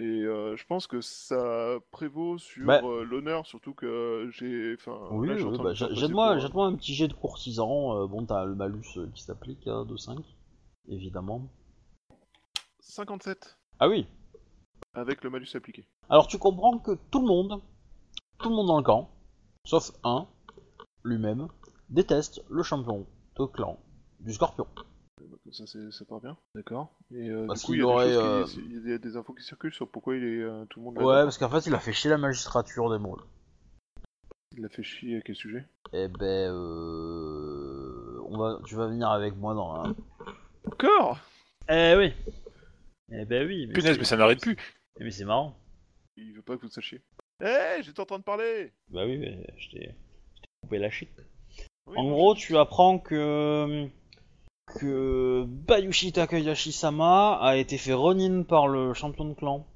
[0.00, 2.80] Et euh, je pense que ça prévaut sur Bah.
[2.84, 4.74] euh, l'honneur, surtout que j'ai.
[4.74, 7.96] Enfin, Oui, oui, bah, jette-moi pour, un petit jet de courtisan.
[7.96, 10.18] euh, bon, t'as le malus qui s'applique hein, de 5,
[10.88, 11.50] évidemment.
[12.78, 14.06] 57 Ah oui
[14.94, 15.86] avec le malus appliqué.
[16.08, 17.60] Alors tu comprends que tout le monde,
[18.38, 19.10] tout le monde dans le camp,
[19.64, 20.26] sauf un,
[21.04, 21.48] lui-même,
[21.88, 23.06] déteste le champion
[23.38, 23.78] de clan
[24.20, 24.66] du scorpion.
[25.50, 26.36] Ça, ça part bien.
[26.54, 26.92] D'accord.
[27.10, 28.98] Et euh, Parce du coup, qu'il il y, a aurait, euh, qui- il y a
[28.98, 30.98] des- infos qui circulent sur pourquoi il est euh, tout le monde.
[30.98, 33.22] Ouais, parce qu'en fait, il a fait chier la magistrature des Mauls.
[34.56, 35.64] Il a fait chier à quel sujet?
[35.94, 38.20] Eh ben, euh...
[38.28, 39.92] on va, tu vas venir avec moi dans la...
[40.66, 41.18] Encore
[41.68, 42.12] Eh oui
[43.10, 44.56] Eh ben oui mais Punaise, mais ça n'arrête plus.
[44.98, 45.56] Eh, Mais c'est marrant.
[46.16, 47.00] Il veut pas que vous le sachiez.
[47.40, 49.94] Hé, j'étais en train de parler Bah oui, mais je t'ai
[50.34, 51.10] je t'ai coupé la shit.
[51.86, 53.86] Oui, En gros, tu apprends que...
[54.80, 59.66] que Bayushi Takayashi-sama a été fait Ronin par le champion de clan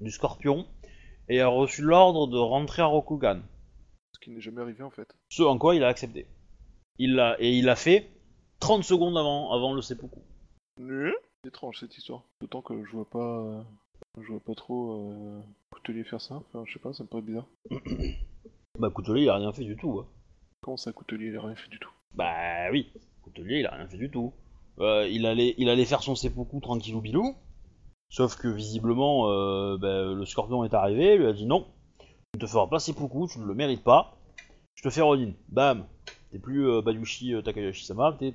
[0.00, 0.66] du Scorpion
[1.28, 3.40] et a reçu l'ordre de rentrer à Rokugan.
[4.12, 5.08] Ce qui n'est jamais arrivé en fait.
[5.30, 6.26] Ce en quoi il a accepté.
[6.98, 8.10] Il l'a et il l'a fait
[8.60, 10.20] 30 secondes avant, avant le seppuku.
[10.76, 12.24] C'est étrange cette histoire.
[12.42, 13.64] D'autant que je vois pas.
[14.18, 15.40] Je vois pas trop euh,
[15.70, 16.36] Coutelier faire ça.
[16.36, 17.46] Enfin, je sais pas, ça me paraît bizarre.
[18.78, 19.98] Bah Coutelier il a rien fait du tout.
[20.00, 20.06] hein.
[20.62, 21.90] Comment ça, Coutelier, il a rien fait du tout?
[22.14, 22.90] Bah oui,
[23.22, 24.32] Coutelier il a rien fait du tout.
[24.78, 27.34] Euh, il, allait, il allait faire son seppuku tranquillou bilou,
[28.08, 31.66] sauf que visiblement euh, bah, le scorpion est arrivé, lui a dit non,
[31.98, 32.06] tu
[32.36, 34.16] ne te feras pas seppuku, tu ne le mérites pas,
[34.74, 35.32] je te fais Ronin.
[35.48, 35.86] Bam
[36.30, 38.32] T'es plus euh, Bayushi Takayoshi-sama, t'es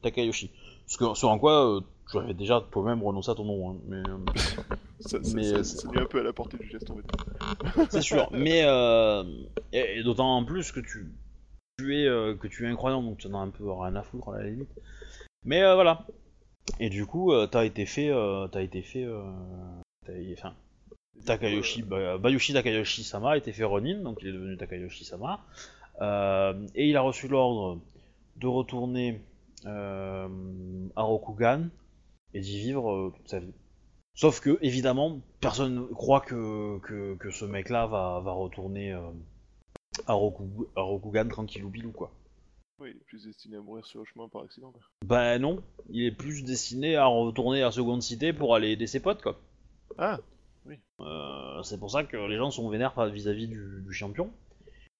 [0.00, 0.50] Takayoshi.
[0.86, 1.80] Ce, que, ce en quoi
[2.10, 4.18] tu avais déjà toi-même renoncé à ton nom, hein, mais euh,
[5.00, 7.86] Ça, ça, Mais, ça, euh, ça un peu à la portée du geste en fait.
[7.90, 8.28] c'est sûr.
[8.32, 9.24] Mais euh,
[9.72, 11.12] et, et d'autant plus que tu,
[11.78, 14.02] tu es euh, que tu es incroyant, donc tu en as un peu rien à
[14.02, 14.70] foutre à la limite.
[15.44, 16.06] Mais euh, voilà.
[16.78, 18.12] Et du coup, t'as été fait,
[18.52, 19.04] t'as été fait,
[20.06, 20.54] t'as- enfin,
[21.26, 25.40] Takayoshi, Ba- Bayushi Takayoshi Sama a été fait Ronin, donc il est devenu Takayoshi Sama,
[26.00, 27.80] et il a reçu l'ordre
[28.36, 29.20] de retourner
[29.66, 30.28] euh,
[30.94, 31.64] à Rokugan
[32.34, 33.54] et d'y vivre euh, toute sa vie.
[34.14, 39.10] Sauf que, évidemment, personne ne croit que, que, que ce mec-là va, va retourner euh,
[40.06, 40.44] à, Roku,
[40.76, 42.12] à Rokugan tranquillou bilou, quoi.
[42.78, 44.72] Oui, il est plus destiné à mourir sur le chemin par accident.
[45.06, 49.00] Bah non, il est plus destiné à retourner à Seconde Cité pour aller aider ses
[49.00, 49.38] potes, quoi.
[49.98, 50.18] Ah
[51.00, 54.30] Euh, c'est pour ça que les gens sont vénères vis-à-vis du, du champion.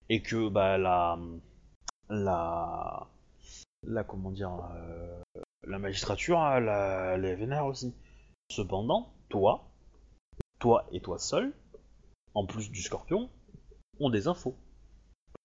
[0.09, 1.19] Et que, bah, la.
[2.09, 3.09] La.
[3.87, 4.53] La, comment dire.
[4.77, 5.23] euh,
[5.65, 7.95] la magistrature, elle, la- elle est vénère aussi.
[8.51, 9.65] Cependant, toi,
[10.59, 11.53] toi et toi seul,
[12.35, 13.31] en plus du scorpion,
[14.01, 14.57] ont des infos.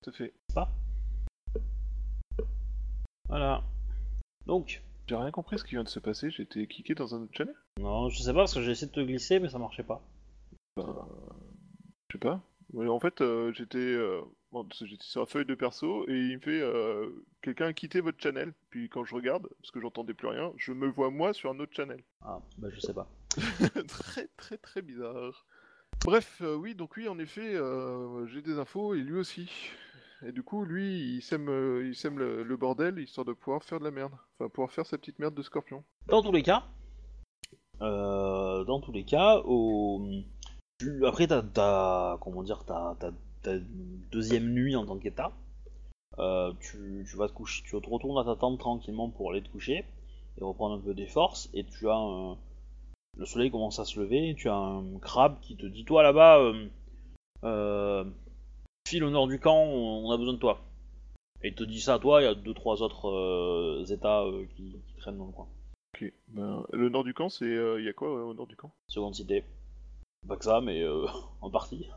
[0.04, 0.34] tout à fait.
[0.54, 0.72] Pas?
[3.30, 3.64] Voilà.
[4.46, 7.22] Donc, J'ai rien compris ce qui vient de se passer, j'ai été kické dans un
[7.22, 7.56] autre channel?
[7.80, 10.02] Non, je sais pas parce que j'ai essayé de te glisser, mais ça marchait pas.
[10.76, 11.08] Ben,
[12.10, 12.42] je sais pas.
[12.74, 14.22] Ouais, en fait, euh, j'étais euh,
[14.64, 17.10] bon, j'étais sur la feuille de perso et il me fait euh,
[17.42, 18.54] quelqu'un a quitté votre channel.
[18.70, 21.60] Puis quand je regarde, parce que j'entendais plus rien, je me vois moi sur un
[21.60, 22.04] autre channel.
[22.22, 23.08] Ah, bah je sais pas.
[23.88, 25.46] très très très bizarre.
[26.06, 29.50] Bref, euh, oui, donc oui, en effet, euh, j'ai des infos et lui aussi.
[30.26, 33.64] Et du coup, lui, il sème, euh, il sème le, le bordel histoire de pouvoir
[33.64, 34.14] faire de la merde.
[34.40, 35.84] Enfin, pouvoir faire sa petite merde de scorpion.
[36.08, 36.66] Dans tous les cas,
[37.82, 40.08] euh, dans tous les cas, au...
[41.06, 42.96] après t'as, t'as- comment dire, t'as,
[44.12, 45.32] deuxième nuit en tant qu'état.
[46.20, 49.42] euh, tu, tu vas te coucher, tu te retournes à ta tente tranquillement pour aller
[49.44, 49.86] te coucher
[50.40, 51.50] et reprendre un peu des forces.
[51.54, 52.38] Et tu as un-
[53.18, 54.30] le soleil commence à se lever.
[54.30, 56.68] Et tu as un crabe qui te dit Toi là-bas, euh,
[57.46, 58.04] euh,
[58.88, 60.60] file au nord du camp, on a besoin de toi.
[61.44, 64.26] Et il te dit ça à toi, il y a deux trois autres états
[64.56, 65.48] qui, qui traînent dans le coin.
[65.96, 66.12] Ok.
[66.30, 67.46] Ben, le nord du camp, c'est.
[67.46, 68.72] Il y a quoi au nord du camp?
[68.88, 69.44] Seconde cité.
[70.28, 70.84] Pas que ça, mais
[71.42, 71.88] en partie.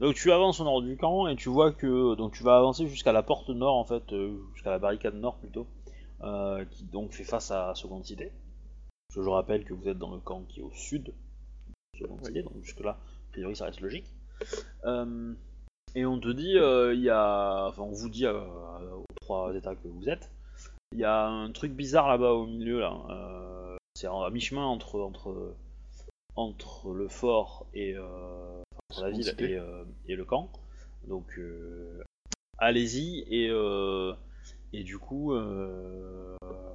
[0.00, 2.86] Donc tu avances au nord du camp et tu vois que donc tu vas avancer
[2.86, 5.66] jusqu'à la porte nord en fait, euh, jusqu'à la barricade nord plutôt,
[6.22, 8.32] euh, qui donc fait face à Seconde Cité.
[9.12, 11.12] Je rappelle que vous êtes dans le camp qui est au sud de
[11.98, 12.24] Seconde.
[12.24, 14.06] Cité, donc jusque là, a priori ça reste logique.
[14.84, 15.34] Euh,
[15.96, 19.74] et on te dit, euh, il y a, enfin on vous dit aux trois états
[19.74, 20.30] que vous êtes,
[20.92, 22.96] il y a un truc bizarre là-bas au milieu là.
[23.94, 25.56] C'est à mi-chemin entre entre
[26.36, 28.62] entre le fort et euh,
[28.98, 30.50] entre la ville et, euh, et le camp.
[31.06, 32.02] Donc euh,
[32.58, 34.12] allez-y et euh,
[34.72, 35.32] et du coup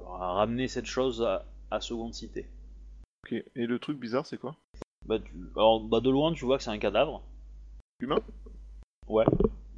[0.06, 2.46] ramener cette chose à, à seconde cité.
[3.24, 3.32] Ok.
[3.54, 4.56] Et le truc bizarre, c'est quoi?
[5.06, 5.32] Bah, tu...
[5.54, 7.22] Alors bah, de loin tu vois que c'est un cadavre.
[8.00, 8.20] Humain?
[9.06, 9.24] Ouais.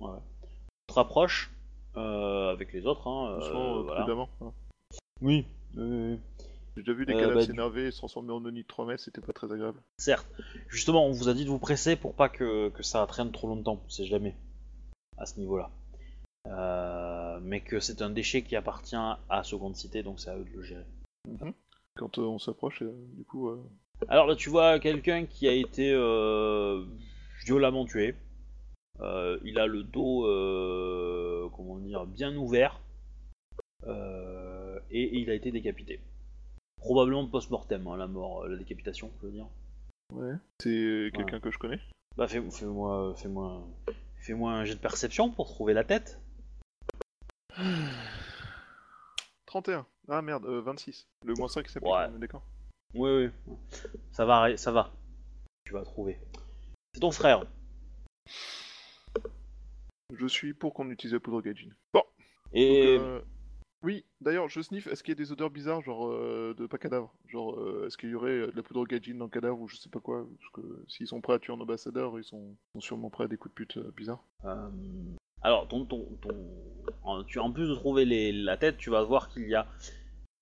[0.00, 0.18] ouais.
[0.40, 1.50] Tu te rapproches
[1.96, 3.08] euh, avec les autres.
[3.08, 4.28] Hein, euh, voilà.
[5.20, 5.44] oui,
[5.76, 6.18] oui, oui.
[6.76, 8.66] J'ai déjà vu des Euh, cadavres bah, du- s'énerver et se transformer en Oni de
[8.66, 9.80] 3 mètres, c'était pas très agréable.
[9.96, 10.26] Certes.
[10.68, 13.48] Justement, on vous a dit de vous presser pour pas que, que ça traîne trop
[13.48, 14.34] longtemps, c'est jamais
[15.16, 15.70] à ce niveau-là.
[16.46, 20.44] Euh, mais que c'est un déchet qui appartient à Seconde Cité, donc c'est à eux
[20.44, 20.84] de le gérer.
[21.96, 23.50] Quand euh, on s'approche, euh, du coup.
[24.08, 25.90] Alors là, tu vois quelqu'un qui a été
[27.46, 28.14] violemment tué.
[29.00, 30.22] Il a le dos,
[31.56, 32.80] comment dire, bien ouvert.
[34.90, 36.00] Et il a été décapité.
[36.86, 39.48] Probablement post-mortem, hein, la mort, euh, la décapitation, je veux dire.
[40.12, 40.34] Ouais.
[40.62, 41.80] C'est euh, quelqu'un que je connais?
[42.16, 43.66] Bah fais- fais-moi fais-moi
[44.18, 46.20] fais-moi un jet de perception pour trouver la tête.
[49.46, 49.86] 31.
[50.08, 51.08] Ah merde, euh, 26.
[51.24, 52.08] Le moins 5 s'applique, Ouais.
[52.18, 52.42] d'accord?
[52.94, 53.10] Oui
[53.46, 53.56] oui.
[54.12, 54.92] Ça va ça va.
[55.64, 56.20] Tu vas trouver.
[56.94, 57.44] C'est ton frère.
[60.14, 61.70] Je suis pour qu'on utilise la poudre Gaijin.
[61.92, 62.02] Bon,
[62.52, 63.20] Et donc, euh,
[63.82, 64.86] Oui, d'ailleurs, je sniffe.
[64.86, 67.96] Est-ce qu'il y a des odeurs bizarres, genre euh, de pas cadavre Genre, euh, est-ce
[67.96, 70.00] qu'il y aurait euh, de la poudre Gaijin dans le cadavre ou je sais pas
[70.00, 70.26] quoi?
[70.40, 73.28] Parce que s'ils sont prêts à tuer un ambassadeur, ils sont, sont sûrement prêts à
[73.28, 74.24] des coups de pute euh, bizarres.
[75.42, 76.34] alors ton ton ton
[77.02, 79.66] en, tu en plus de trouver les, la tête, tu vas voir qu'il y a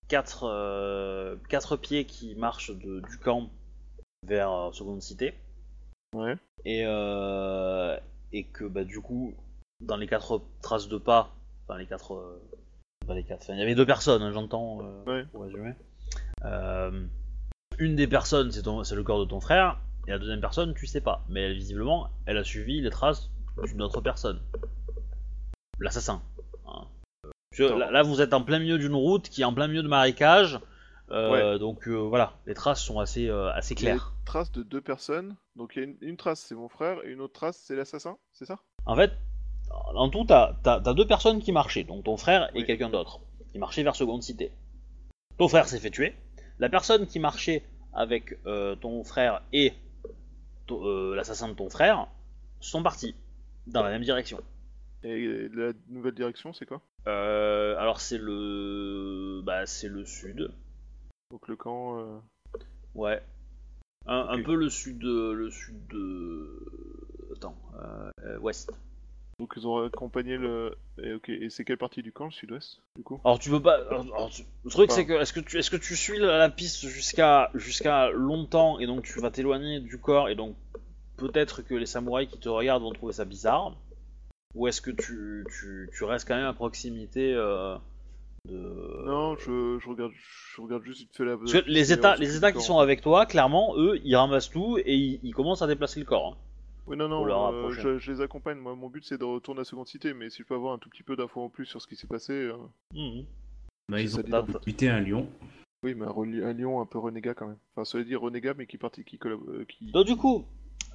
[0.09, 3.51] quatre quatre pieds qui marchent de- du camp
[4.27, 5.35] vers Seconde Cité.
[6.15, 6.37] Ouais.
[6.65, 7.99] et, euh,
[8.33, 9.35] et que bah du coup
[9.81, 11.35] dans les quatre traces de pas
[11.67, 12.39] enfin les quatre
[13.05, 15.25] pas les quatre enfin, il y avait deux personnes hein, j'entends euh, Ouais.
[15.33, 15.75] pour résumer.
[16.45, 17.07] Euh,
[17.79, 20.75] une des personnes c'est ton- c'est le corps de ton frère et la deuxième personne
[20.75, 21.25] tu sais pas.
[21.29, 23.31] Mais elle, visiblement elle a suivi les traces
[23.65, 24.41] d'une autre personne.
[25.79, 26.23] L'assassin
[26.67, 26.85] hein.
[27.59, 29.89] Là, là, vous êtes en plein milieu d'une route qui est en plein milieu de
[29.89, 30.59] marécage.
[31.11, 34.13] Euh, donc euh, voilà les traces sont assez euh, assez Il y a claires.
[34.25, 35.37] traces de deux personnes.
[35.55, 37.77] Donc il y a une, une trace, c'est mon frère, et une autre trace, c'est
[37.77, 38.59] l'assassin, c'est ça?
[38.87, 39.13] En fait,
[39.71, 42.65] en tout, t'as as, deux personnes qui marchaient, donc ton frère et Oui.
[42.67, 43.21] quelqu'un d'autre,
[43.53, 44.51] qui marchaient vers Seconde Cité.
[45.39, 46.15] Ton frère s'est fait tuer.
[46.59, 49.73] La personne qui marchait avec euh, ton frère et
[50.71, 52.07] euh, l'assassin de ton frère
[52.61, 53.15] sont partis
[53.67, 54.41] dans la même direction.
[55.03, 56.81] Et la nouvelle direction, c'est quoi?
[57.07, 60.51] Euh, alors c'est le, bah c'est le sud,
[61.31, 61.99] Donc le camp.
[62.01, 62.19] euh,
[62.95, 63.23] ouais,
[64.07, 66.59] un, un peu le sud, le sud de,
[67.37, 68.73] attends, euh, euh, ouest.
[69.41, 70.77] Donc ils ont accompagné le.
[71.03, 73.21] Et, ok, et c'est quelle partie du camp, le sud-ouest, du coup?
[73.25, 73.75] Alors tu peux pas.
[73.91, 76.39] alors, alors, tu- le truc c'est que est-ce que tu est-ce que tu suis la,
[76.39, 80.57] la piste jusqu'à jusqu'à longtemps et donc tu vas t'éloigner du corps et donc
[81.17, 83.75] peut-être que les samouraïs qui te regardent vont trouver ça bizarre?
[84.55, 87.77] Ou est-ce que tu, tu, tu restes quand même à proximité euh,
[88.49, 91.37] de Non, je, je regarde, je regarde juste vite fait la.
[91.37, 94.79] parce que les états les états qui sont avec toi clairement eux ils ramassent tout
[94.79, 96.35] et ils, ils commenccommencent à déplacer le corps.
[96.35, 96.37] hein.
[96.87, 98.59] Oui, non, non, euh, je, je les accompagne.
[98.59, 100.79] Moi, mon but c'est de retourner à Seconde Cité, mais si je peux avoir un
[100.79, 102.33] tout petit peu d'infos en plus sur ce qui s'est passé.
[102.33, 102.57] euh.
[103.89, 104.23] Bah, ils ont
[104.65, 105.29] buté un lion.
[105.83, 107.59] Oui, mais un, lion un peu renégat quand même.
[107.75, 109.93] Enfin, ça veut dire renégat, mais qui partit, qui collab- euh, qui.
[109.93, 110.47] Donc du coup,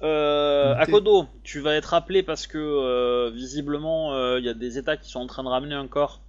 [0.02, 4.78] euh, Akodo, tu vas être appelé parce que euh, visiblement euh, il y a des
[4.78, 6.22] États qui sont en train de ramener un corps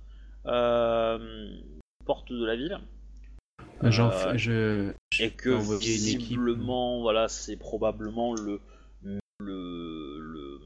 [0.45, 1.57] euh,
[2.05, 2.79] porte de la ville
[3.83, 5.79] Euh, je, et que une équipe.
[5.79, 8.59] visiblement voilà c'est probablement le
[9.41, 10.59] le, le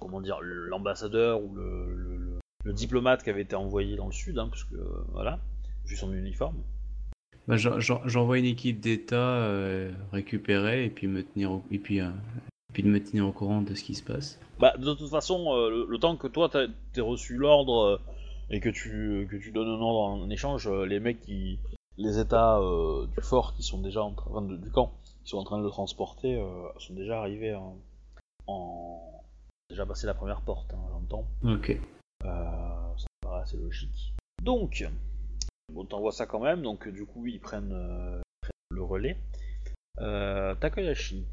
[0.00, 4.12] comment dire l'ambassadeur ou le, le, le- le diplomate qui avait été envoyé dans le
[4.12, 5.38] sud hein, parce que euh, voilà
[5.86, 6.56] vu son uniforme.
[7.46, 11.62] Bah, j'en- j'en- J'envoie une équipe d'État euh, récupérer et puis me tenir au...
[11.70, 12.08] et puis euh,
[12.72, 14.40] puis de me tenir au courant de ce qui se passe.
[14.58, 18.00] Bah, de toute façon, euh, le, le temps que toi t'as- t'aies reçu l'ordre
[18.50, 21.58] et que tu, que tu donnes un ordre en échange, les mecs qui.
[21.96, 22.58] Les états
[23.14, 24.42] du fort qui sont déjà en train.
[24.42, 24.92] de- du camp,
[25.22, 26.42] qui sont en train de le transporter,
[26.78, 27.56] sont déjà arrivés.
[28.46, 29.22] En-
[29.70, 31.26] déjà passé la première porte, hein, j'entends.
[31.44, 31.70] Ok.
[31.70, 31.78] Euh,
[32.24, 34.12] ça me paraît assez logique.
[34.42, 34.86] Donc,
[35.72, 39.18] bon, t'envoies ça quand même, donc du coup, ils prennent, euh, prennent le relais.
[40.00, 41.24] Euh, Takayashi,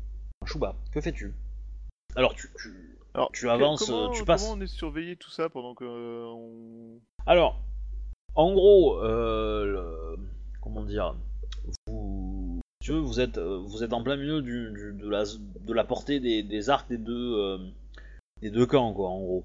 [0.45, 1.33] Shuba, que fais-tu?
[2.15, 4.49] Alors, tu, tu, Alors, tu avances, comment, tu comment passes.
[4.51, 6.99] on est surveillé tout ça pendant que euh, on...
[7.25, 7.59] Alors,
[8.35, 10.19] en gros, euh, le-
[10.61, 11.15] comment dire,
[12.81, 15.73] tu veux, vous êtes, euh, vous êtes en plein milieu du, du- de, la, de
[15.73, 17.57] la portée des, des arcs des deux, euh,
[18.41, 19.43] des deux camps, quoi, en gros.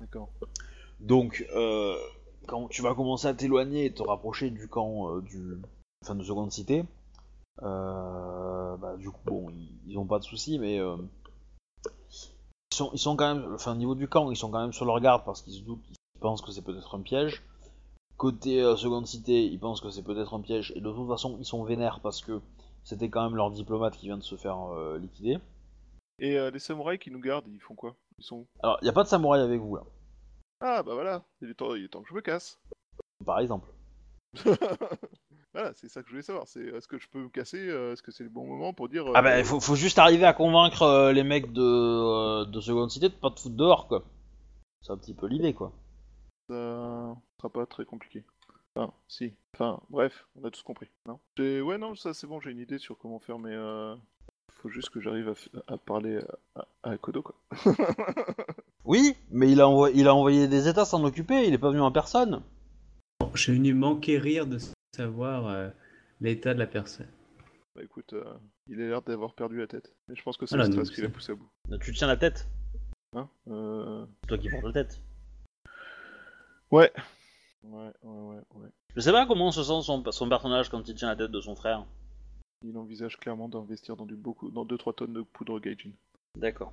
[0.00, 0.30] D'accord.
[1.00, 1.96] Donc, euh,
[2.46, 5.56] quand tu vas commencer à t'éloigner et te rapprocher du camp euh, du,
[6.02, 6.84] enfin, de seconde cité,
[7.60, 10.98] bah, du coup, bon, ils, ils ont pas de soucis, mais ils
[12.70, 14.84] sont, ils sont quand même, enfin, au niveau du camp, ils sont quand même sur
[14.84, 17.42] leur garde parce qu'ils se doutent, ils pensent que c'est peut-être un piège.
[18.24, 21.36] Côté euh, seconde cité, ils pensent que c'est peut-être un piège, et de toute façon,
[21.40, 22.40] ils sont vénères parce que
[22.82, 25.36] c'était quand même leur diplomate qui vient de se faire euh, liquider.
[26.18, 27.94] Et euh, les samouraïs qui nous gardent, ils font quoi?
[28.16, 28.46] Ils sont...
[28.62, 29.82] Alors, il n'y a pas de samouraï avec vous là,
[30.60, 32.58] Ah bah voilà, il est temps, il est temps que je me casse.
[33.26, 33.68] par exemple.
[35.52, 36.48] voilà, c'est ça que je voulais savoir.
[36.48, 39.04] C'est est-ce que je peux me casser Est-ce que c'est le bon moment pour dire
[39.12, 42.60] Ah bah il faut, faut juste arriver à convaincre euh, les mecs de, euh, de
[42.62, 44.02] seconde cité de pas te foutre dehors quoi.
[44.80, 45.72] C'est un petit peu l'idée quoi.
[47.44, 48.24] Sera pas très compliqué.
[48.74, 49.34] Enfin, si.
[49.54, 51.20] Enfin, bref, on a tous compris, non?
[51.38, 53.94] Ouais, non, ça c'est bon, j'ai une idée sur comment faire, mais euh...
[54.50, 56.18] faut juste que j'arrive à, f- à parler
[56.56, 57.36] à, à Kodo, quoi.
[58.86, 61.70] Oui, mais il a, envo- il a envoyé des états s'en occuper, il est pas
[61.70, 62.42] venu en personne.
[63.20, 64.58] Bon, je suis venu m'enquérir de
[64.94, 65.70] savoir euh,
[66.20, 67.08] l'état de la personne.
[67.74, 68.34] Bah écoute, euh,
[68.66, 69.94] il a l'air d'avoir perdu la tête.
[70.08, 71.48] Mais je pense que c'est Voilà, le qui l'a poussé à bout.
[71.80, 72.46] Tu te tiens la tête,
[73.16, 73.28] Hein?
[73.48, 74.04] Euh...
[74.22, 75.00] c'est toi qui portes la tête.
[76.70, 76.92] Ouais.
[77.64, 78.68] Ouais, ouais, ouais, ouais.
[78.94, 81.40] Je sais pas comment se sent son, son personnage quand il tient la tête de
[81.40, 81.86] son frère.
[82.62, 85.90] Il envisage clairement d'investir dans du beaucoup, dans 2-3 tonnes de poudre gaijin.
[86.36, 86.72] D'accord.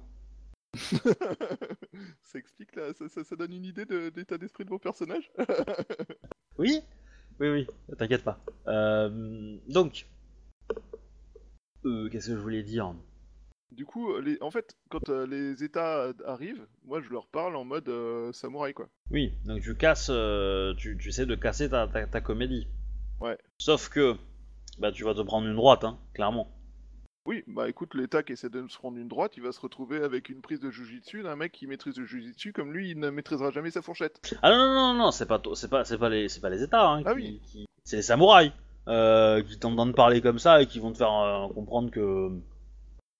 [0.73, 4.79] ça explique là, ça, ça- ça donne une idée de, de l'état d'esprit de mon
[4.79, 5.29] personnage
[6.57, 6.81] Oui?
[7.39, 7.67] Oui, oui,
[7.97, 8.39] t'inquiète pas.
[8.67, 10.07] Euh, donc,
[11.85, 12.93] euh, qu'est-ce que je voulais dire?
[13.71, 14.37] Du coup, les...
[14.41, 18.73] en fait, quand euh, les états arrivent, moi je leur parle en mode euh, samouraï
[18.73, 18.89] quoi.
[19.11, 22.67] Oui, donc tu casses, euh, tu, tu essaies de casser ta, ta, ta comédie.
[23.21, 23.37] Ouais.
[23.59, 24.15] Sauf que,
[24.79, 26.49] bah tu vas te prendre une droite, hein, clairement.
[27.25, 29.97] Oui, bah écoute, l'état qui essaie de se prendre une droite, il va se retrouver
[30.03, 33.09] avec une prise de jujitsu d'un mec qui maîtrise le jujitsu comme lui, il ne
[33.11, 34.19] maîtrisera jamais sa fourchette.
[34.41, 36.63] Ah non non non non, c'est pas c'est pas c'est pas les c'est pas les
[36.63, 37.41] États hein, Ah qui- oui.
[37.45, 38.51] qui- c'est les samouraïs
[38.87, 42.31] euh, qui t'entendent parler comme ça et qui vont te faire euh, comprendre que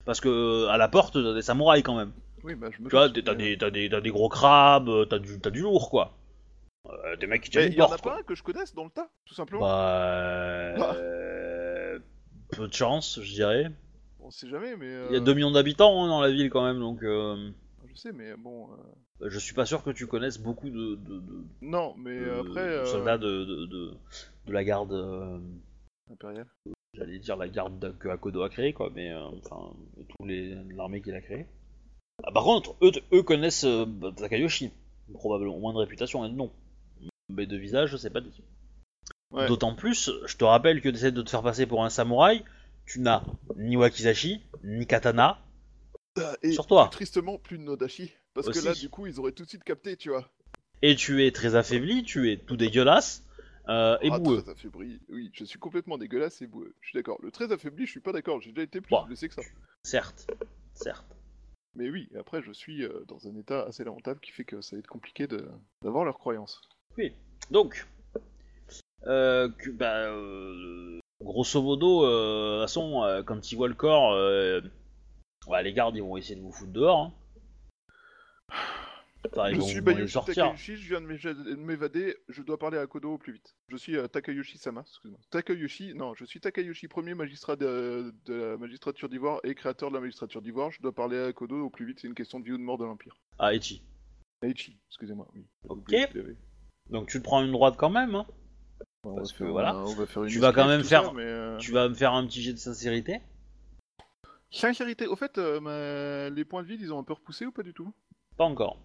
[0.04, 2.12] parce que à la porte t'as des samouraïs quand même.
[2.44, 4.88] Oui, bah je me Tu vois, doute, t'as des t'as des t'as des gros crabes,
[4.88, 6.16] euh, t'as du t'as du lourd quoi.
[6.88, 8.18] Euh, des mecs qui tiennent Mais une il y en a pas quoi.
[8.18, 9.60] un que je connaisse dans le tas, tout simplement.
[9.62, 10.94] Bah Ah.
[10.96, 11.98] euh,
[12.50, 13.70] peu de chance, je dirais.
[14.18, 14.86] On sait jamais, mais.
[15.08, 17.50] Il y a euh, 2 millions d'habitants hein, dans la ville quand même, donc euh,
[17.86, 18.68] Je sais, mais bon.
[19.20, 22.30] euh, je suis pas sûr que tu connaisses beaucoup de, de, de- Non, mais de-
[22.40, 22.66] après.
[22.66, 23.92] de euh, soldats de, de, de,
[24.46, 24.92] de la garde.
[24.92, 25.38] euh,
[26.10, 26.46] Impérial.
[26.94, 29.74] J'allais dire la garde de- que Akodo a créée, quoi, mais euh, enfin,
[30.18, 31.46] tous les l'armée qu'il a créée.
[32.22, 34.70] Ah, par contre, eux, eux connaissent euh, bah, Takayoshi,
[35.14, 36.52] probablement, au moins de réputation et de nom.
[37.30, 38.42] Mais de visage, c'est pas dit.
[39.30, 39.46] Ouais.
[39.48, 42.44] D'autant plus, je te rappelle que d'essayer de te faire passer pour un samouraï,
[42.84, 43.22] tu n'as
[43.56, 45.38] ni wakizashi, ni katana
[46.18, 46.88] Ah, Et sur toi.
[46.92, 48.12] tristement, plus de Nodashi.
[48.34, 48.60] Parce Aussi.
[48.60, 50.28] que là, du coup, ils auraient tout de suite capté, tu vois.
[50.82, 53.24] Et tu es très affaibli, tu es tout dégueulasse
[53.68, 54.42] euh, et Ah, boueux.
[54.42, 55.00] très affaibli.
[55.08, 56.74] Oui, je suis complètement dégueulasse et boueux.
[56.80, 57.18] Je suis d'accord.
[57.22, 58.40] Le très affaibli, je suis pas d'accord.
[58.40, 59.42] J'ai déjà été plus blessé que ça.
[59.84, 60.26] Certes,
[60.74, 61.16] certes.
[61.74, 64.76] Mais oui, après, je suis euh, dans un état assez lamentable qui fait que ça
[64.76, 65.48] va être compliqué de-
[65.82, 66.60] d'avoir leurs croyances.
[66.98, 67.12] Oui.
[67.50, 67.86] Donc,
[69.06, 73.74] euh, que- bah, euh, grosso modo, euh, de toute façon, euh, quand ils voient le
[73.74, 74.60] corps, euh,
[75.46, 76.98] ouais, les gardes ils vont essayer de vous foutre dehors.
[77.06, 77.12] Hein.
[79.30, 80.18] Enfin, je suis Bayushi.
[80.26, 83.54] Takayushi, je viens de m'évader, je dois parler à Kodo au plus vite.
[83.68, 85.18] Je suis euh, Takayoshi-sama, excuse-moi.
[85.30, 89.94] Takayoshi, non, je suis Takayoshi, premier magistrat de, de la magistrature d'Ivoire et créateur de
[89.94, 90.70] la magistrature d'Ivoire.
[90.72, 92.62] Je dois parler à Kodo au plus vite, c'est une question de vie ou de
[92.62, 93.16] mort de l'Empire.
[93.38, 93.82] Ah, Echi.
[94.42, 95.46] Aichi, excusez-moi, oui.
[95.68, 95.94] Ok.
[96.90, 98.14] Donc tu te prends une droite quand même.
[98.16, 98.26] Hein.
[99.04, 99.76] On Parce va que faire, voilà.
[99.78, 101.94] on va faire une Tu vas quand même faire- ça, mais, euh, Tu vas me
[101.94, 103.20] faire un petit jet de sincérité
[104.50, 107.52] Sincérité, au fait, euh, ma- les points de vie, ils ont un peu repoussé ou
[107.52, 107.92] pas du tout?
[108.36, 108.78] Pas encore.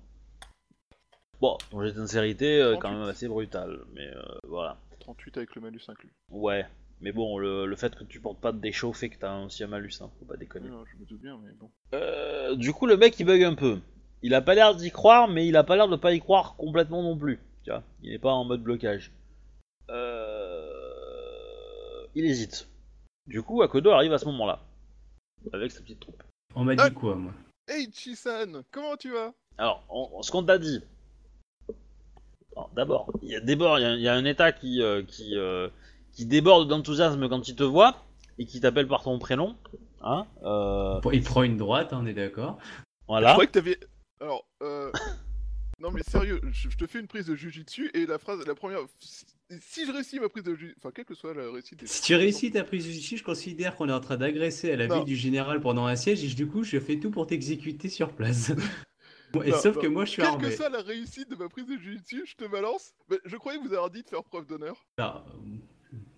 [1.41, 2.99] Bon, ton jet de sincérité, euh, quand 38.
[2.99, 4.77] même assez brutal, mais euh, voilà.
[4.99, 6.11] 38 avec le malus inclus.
[6.29, 6.65] Ouais,
[6.99, 9.63] Mais bon, le, le fait que tu portes pas de déchaud fait que t'as aussi
[9.63, 10.69] un malus, hein, faut pas déconner.
[10.69, 11.69] Non, je me doute bien, mais bon.
[11.93, 13.79] Euh, du coup, le mec il bug un peu.
[14.23, 16.55] Il a pas l'air d'y croire, mais il a pas l'air de pas y croire
[16.55, 17.39] complètement non plus.
[17.63, 19.11] Tu vois, il est pas en mode blocage.
[19.89, 20.73] Euh...
[22.15, 22.67] Il hésite.
[23.27, 24.59] Du coup, Akodo arrive à ce moment-là.
[25.53, 26.23] Avec sa petite troupe.
[26.55, 26.89] On m'a Ah.
[26.89, 27.33] dit quoi, moi?
[27.67, 29.33] Hey Chisan, comment tu vas?
[29.57, 30.81] Alors, on- ce qu'on t'a dit.
[32.57, 34.81] Alors, D'abord, il y a d'abord, il y, a- il y a un état qui,
[34.81, 35.69] euh, qui, euh,
[36.11, 38.03] qui déborde d'enthousiasme quand il te voit
[38.39, 39.55] et qui t'appelle par ton prénom.
[40.01, 42.57] Hein euh, Il prend une droite, hein, on est d'accord.
[42.61, 42.73] Je
[43.07, 43.31] voilà.
[43.33, 43.79] croyais que t'avais.
[44.19, 44.91] Alors, euh.
[45.79, 48.55] Non mais sérieux, je, je te fais une prise de jujitsu et la phrase, la
[48.55, 48.79] première.
[49.61, 51.79] Si je réussis ma prise de jujitsu, enfin quelle que soit la réussite.
[51.81, 54.75] des- Si tu réussis ta prise ici, je considère qu'on est en train d'agresser à
[54.75, 54.95] la Non.
[54.97, 58.11] ville du général pendant un siège et du coup, je fais tout pour t'exécuter sur
[58.13, 58.51] place.
[59.33, 59.81] Bon, et Non, sauf non.
[59.81, 60.43] que moi, je suis Quelle armé.
[60.49, 62.93] que soit la réussite de ma prise de jujitsu, je te balance.
[63.09, 64.75] Mais je croyais que vous avez dit de faire preuve d'honneur.
[64.97, 65.25] Alors,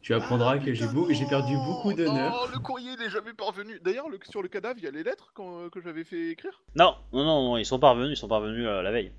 [0.01, 1.07] tu apprendras que j'ai beau...
[1.11, 2.41] j'ai perdu beaucoup d'honneur.
[2.43, 3.79] Oh, le courrier n'est jamais parvenu.
[3.83, 6.61] D'ailleurs, le- sur le cadavre, il y a les lettres quand- que j'avais fait écrire?
[6.75, 9.11] Non, non, non, non, ils sont pas revenus, ils sont pas revenus euh, la veille.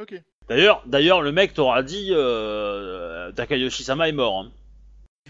[0.00, 0.14] Ok.
[0.48, 4.40] D'ailleurs, d'ailleurs, le mec t'aura dit euh, Takayoshi Sama est mort.
[4.40, 4.52] hein.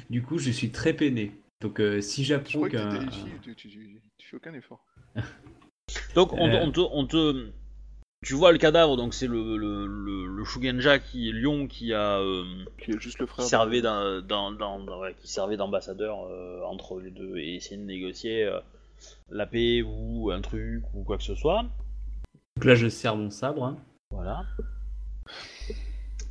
[0.09, 1.33] Du coup, je suis très peiné.
[1.61, 3.07] Donc, euh, si j'apprends qu'un.
[3.43, 4.85] tu, tu, tu- tu fais aucun effort.
[6.15, 6.61] Donc on, te- Euh.
[6.63, 7.51] on te, on te-
[8.27, 11.95] tu vois le cadavre, donc c'est le, le, le, le Shugenja qui est lion qui
[11.95, 12.45] a euh,
[12.79, 13.47] Qui est juste le qui frère.
[13.47, 17.79] servait d'un, d'un- d'un- d'un- ouais, qui servait d'ambassadeur euh, entre les deux et essayer
[17.79, 18.61] de négocier euh,
[19.31, 21.63] la paix ou un truc ou quoi que ce soit.
[22.57, 23.65] Donc là, je serre mon sabre.
[23.65, 23.79] hein.
[24.11, 24.45] Voilà.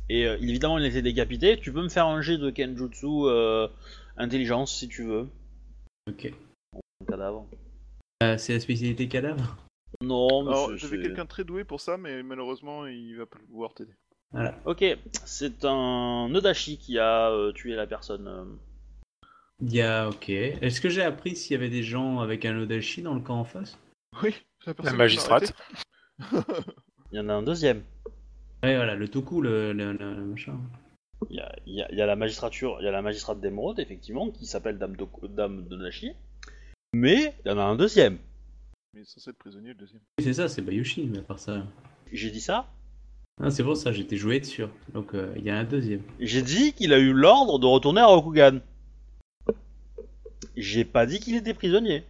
[0.08, 1.58] Et euh, évidemment, il était décapité.
[1.58, 3.66] Tu peux me faire un jet de Kenjutsu euh,
[4.16, 5.28] intelligence si tu veux.
[6.08, 6.32] Ok.
[7.08, 7.46] Cadavre.
[8.22, 9.56] Euh, c'est la spécialité cadavre?
[10.02, 13.38] Non, mais Alors, j'avais quelqu'un de très doué pour ça, mais malheureusement, il va pas
[13.48, 13.92] pouvoir t'aider.
[14.32, 14.54] Voilà.
[14.64, 14.84] Ok,
[15.24, 18.28] c'est un Nodashi qui a euh, tué la personne.
[18.28, 18.44] euh.
[19.60, 20.08] Il y a.
[20.08, 20.28] Ok.
[20.28, 23.40] Est-ce que j'ai appris s'il y avait des gens avec un Odashi dans le camp
[23.40, 23.76] en face?
[24.22, 24.30] Oui,
[24.64, 25.52] la La personne magistrate.
[27.12, 27.82] Il y en a un deuxième.
[28.62, 30.58] Ouais, voilà, le Toku, le, le, le- le machin.
[31.28, 33.02] Il y a, il y a- il y a la magistrature, il y a la
[33.02, 35.66] magistrate d'émeraude, effectivement, qui s'appelle Dame, Doku- Dame.
[36.94, 38.18] Mais il y en a un deuxième.
[38.94, 40.00] Mais censé être prisonnier, le deuxième.
[40.18, 41.64] Oui, c'est ça, c'est Bayushi, mais à part ça.
[42.12, 42.68] J'ai dit ça
[43.40, 44.64] Ah, c'est pour ça, j'étais joué dessus.
[44.92, 46.02] Donc, euh, il y a un deuxième.
[46.18, 48.58] J'ai dit qu'il a eu l'ordre de retourner à Rokugan.
[50.56, 52.02] J'ai pas dit qu'il était prisonnier.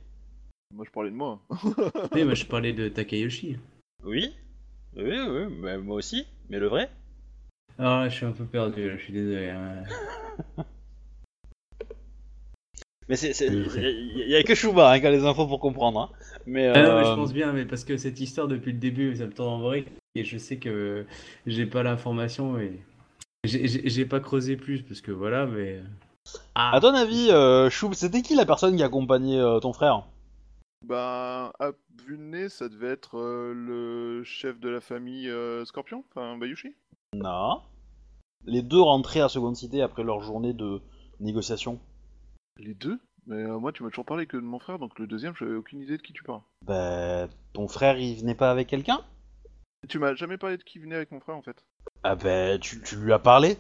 [0.75, 1.41] Moi, je parlais de moi.
[2.13, 3.59] Oui, moi, je parlais de Takayoshi.
[4.03, 4.35] Oui
[4.97, 6.25] Oui, oui, mais moi aussi.
[6.49, 6.91] Mais le vrai
[7.79, 9.51] Ah, je suis un peu perdu, je suis désolé.
[9.51, 9.85] hein.
[13.09, 16.01] Mais c'est, il y, a que Shuba hein, qui a les infos pour comprendre.
[16.01, 16.11] hein.
[16.51, 18.79] Mais, Ah non, mais je euh, pense bien, mais parce que cette histoire, depuis le
[18.79, 19.85] début, ça me tourne en vrai.
[20.17, 21.07] Et je sais que
[21.47, 22.83] j'ai pas l'information et.
[23.45, 25.81] J'ai- pas creusé plus, parce que voilà, mais.
[26.57, 30.09] Ah, À ton avis, euh, c'était qui la personne qui accompagnait euh, ton frère?
[30.85, 31.71] Ben, à
[32.05, 36.37] vue de nez, ça devait être euh, le chef de la famille euh, Scorpion, enfin
[36.37, 36.75] Bayushi.
[37.15, 37.61] Non.
[38.45, 40.81] Les deux rentraient à Seconde Cité après leur journée de
[41.21, 41.79] négociation.
[42.59, 42.99] Les deux?
[43.27, 45.55] Mais euh, moi, tu m'as toujours parlé que de mon frère, donc le deuxième, j'avais
[45.55, 46.41] aucune idée de qui tu parles.
[46.67, 49.01] Ben, ton frère, il venait pas avec quelqu'un?
[49.89, 51.65] Tu m'as jamais parlé de qui venait avec mon frère, en fait.
[52.03, 53.57] Ah ben, tu, tu lui as parlé?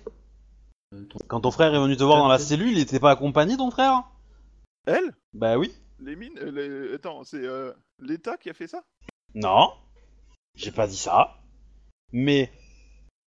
[0.95, 3.11] Euh, ton- Quand ton frère est venu te voir dans la cellule, il était pas
[3.13, 4.03] accompagné, ton frère?
[4.87, 5.15] Elle?
[5.35, 5.73] Bah oui.
[6.01, 6.51] Les mines euh,
[6.89, 8.83] les- Attends, c'est euh, l'État qui a fait ça?
[9.35, 9.73] Non.
[10.57, 11.37] J'ai pas dit ça.
[12.13, 12.51] Mais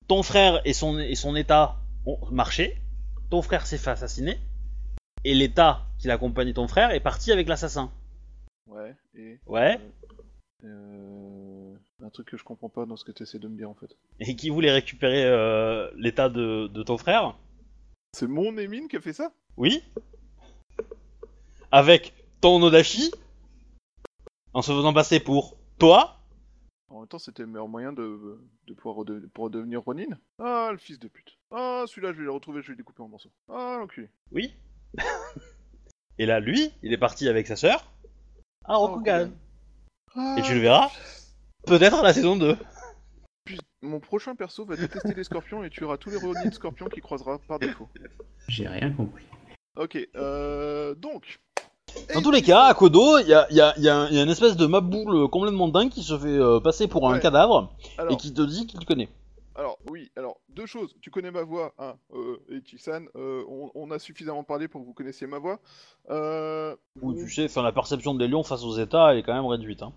[0.08, 2.78] ton frère et son, et son état ont marché.
[3.30, 4.40] Ton frère s'est fait assassiner.
[5.24, 7.90] Et l'état qui l'accompagnait ton frère est parti avec l'assassin.
[8.68, 9.40] Ouais, et...
[9.46, 9.80] Ouais.
[10.66, 11.74] Euh...
[12.02, 13.74] Un truc que je comprends pas dans ce que tu essaies de me dire, en
[13.74, 13.96] fait.
[14.20, 17.38] Et qui voulait récupérer euh, l'état de, de ton frère
[18.12, 19.32] C'est mon Émine qui a fait ça?
[19.56, 19.82] Oui.
[21.72, 23.10] Avec ton Odashi.
[24.52, 26.20] En se faisant passer pour toi.
[26.90, 30.18] En même temps, c'était le meilleur moyen de, de pouvoir rede- pour redevenir Ronin.
[30.38, 31.40] Ah, le fils de pute.
[31.50, 33.32] Ah, celui-là, je vais le retrouver, je vais le découper en morceaux.
[33.48, 34.10] Ah, l'enculé.
[34.34, 34.54] Oui.
[36.20, 37.86] Et là, lui, il est parti avec sa sœur
[38.66, 39.30] à Rokugan.
[40.16, 40.90] Ah, Et tu le verras
[41.66, 42.56] peut-être à la saison 2.
[43.46, 46.88] puis, mon prochain perso va détester les scorpions et tu auras tous les Ronin scorpions
[46.88, 47.90] qui croisera par défaut.
[48.48, 49.24] J'ai rien compris.
[49.76, 51.40] Ok, euh, donc.
[52.14, 53.96] Dans tous les cas, à Kodo, il y a, il y, a, il y, a
[53.98, 56.88] un- il y a une espèce de maboule complètement dingue qui se fait euh, passer
[56.88, 57.20] pour un Ouais.
[57.20, 59.10] cadavre Alors, et qui te dit qu'il te connaît.
[59.56, 60.96] Alors, oui, alors, deux choses.
[61.02, 63.08] Tu connais ma voix, hein, euh, Echi-san.
[63.16, 65.60] euh, on, on a suffisamment parlé pour que vous connaissiez ma voix.
[66.10, 69.34] Euh, Ou tu sais, enfin, la perception des lions face aux états, elle est quand
[69.34, 69.84] même réduite.
[69.84, 69.94] Hein.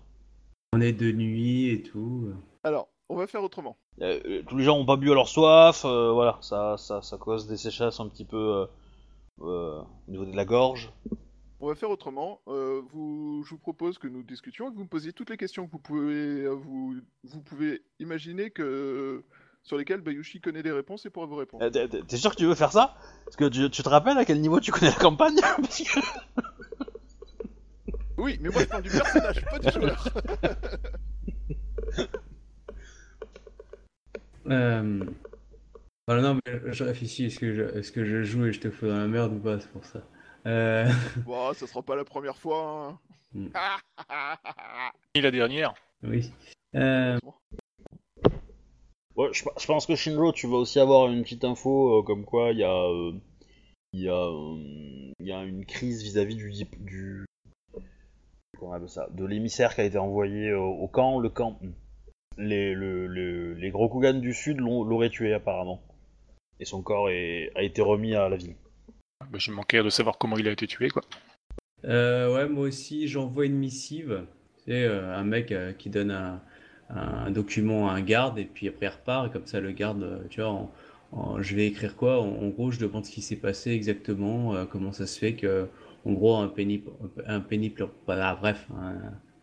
[0.73, 2.33] On est de nuit et tout.
[2.63, 3.77] Alors, on va faire autrement.
[4.01, 7.17] Euh, tous les gens ont pas bu à leur soif, euh, voilà, ça, ça, ça
[7.17, 8.65] cause des sécheresses un petit peu, euh,
[9.41, 10.91] euh, au niveau de la gorge.
[11.59, 12.41] On va faire autrement.
[12.47, 15.37] Euh, vous, je vous propose que nous discutions et que vous me posiez toutes les
[15.37, 19.23] questions que vous pouvez, euh, vous, vous pouvez imaginer que
[19.67, 21.63] sur lesquelles Bayushi connaît les réponses et pourra vous répondre.
[21.65, 22.95] Euh, T'es t'es sûr que tu veux faire ça?
[23.25, 25.35] Parce que tu, tu te rappelles à quel niveau tu connais la campagne?
[25.41, 25.99] Parce que-
[28.17, 30.07] Oui, mais moi je parle du personnage, pas du joueur.
[34.49, 35.03] Euh...
[36.07, 38.69] Voilà, non, mais je réfléchis, est-ce que je, est-ce que je joue et je te
[38.71, 39.99] fous dans la merde ou pas, c'est pour ça.
[40.45, 40.89] Euh...
[41.25, 42.87] bon, ça sera pas la première fois.
[42.87, 42.99] hein.
[43.33, 43.49] Hmm.
[45.15, 45.73] Et la dernière.
[46.03, 46.31] Oui.
[46.75, 47.19] Euh...
[49.17, 52.23] Ouais, je, je pense que Shinro, tu vas aussi avoir une petite info euh, comme
[52.23, 53.11] quoi il y a, euh,
[53.93, 54.57] il y a, euh,
[55.19, 57.25] il y a une crise vis-à-vis du, du,
[58.59, 61.19] comment on appelle ça, de l'émissaire qui a été envoyé euh, au camp.
[61.19, 61.59] Le camp,
[62.37, 65.81] les, le- le- les gros Kugan du sud l'ont- l'auraient tué apparemment,
[66.59, 68.55] et son corps est- a été remis à la ville.
[69.31, 71.01] Bah, J'ai manqué de savoir comment il a été tué, quoi.
[71.85, 74.27] Euh, ouais, moi aussi, j'envoie une missive.
[74.65, 76.43] C'est un mec euh, qui donne un,
[76.89, 79.27] un document à un garde et puis après il repart.
[79.27, 80.71] Et comme ça, le garde, euh, tu vois, en-
[81.11, 82.21] en- je vais écrire quoi?
[82.21, 85.33] En, en gros, je demande ce qui s'est passé exactement, euh, comment ça se fait
[85.33, 85.67] que,
[86.05, 86.89] en gros, un péniple,
[87.25, 88.95] un péniple, voilà, bref, un,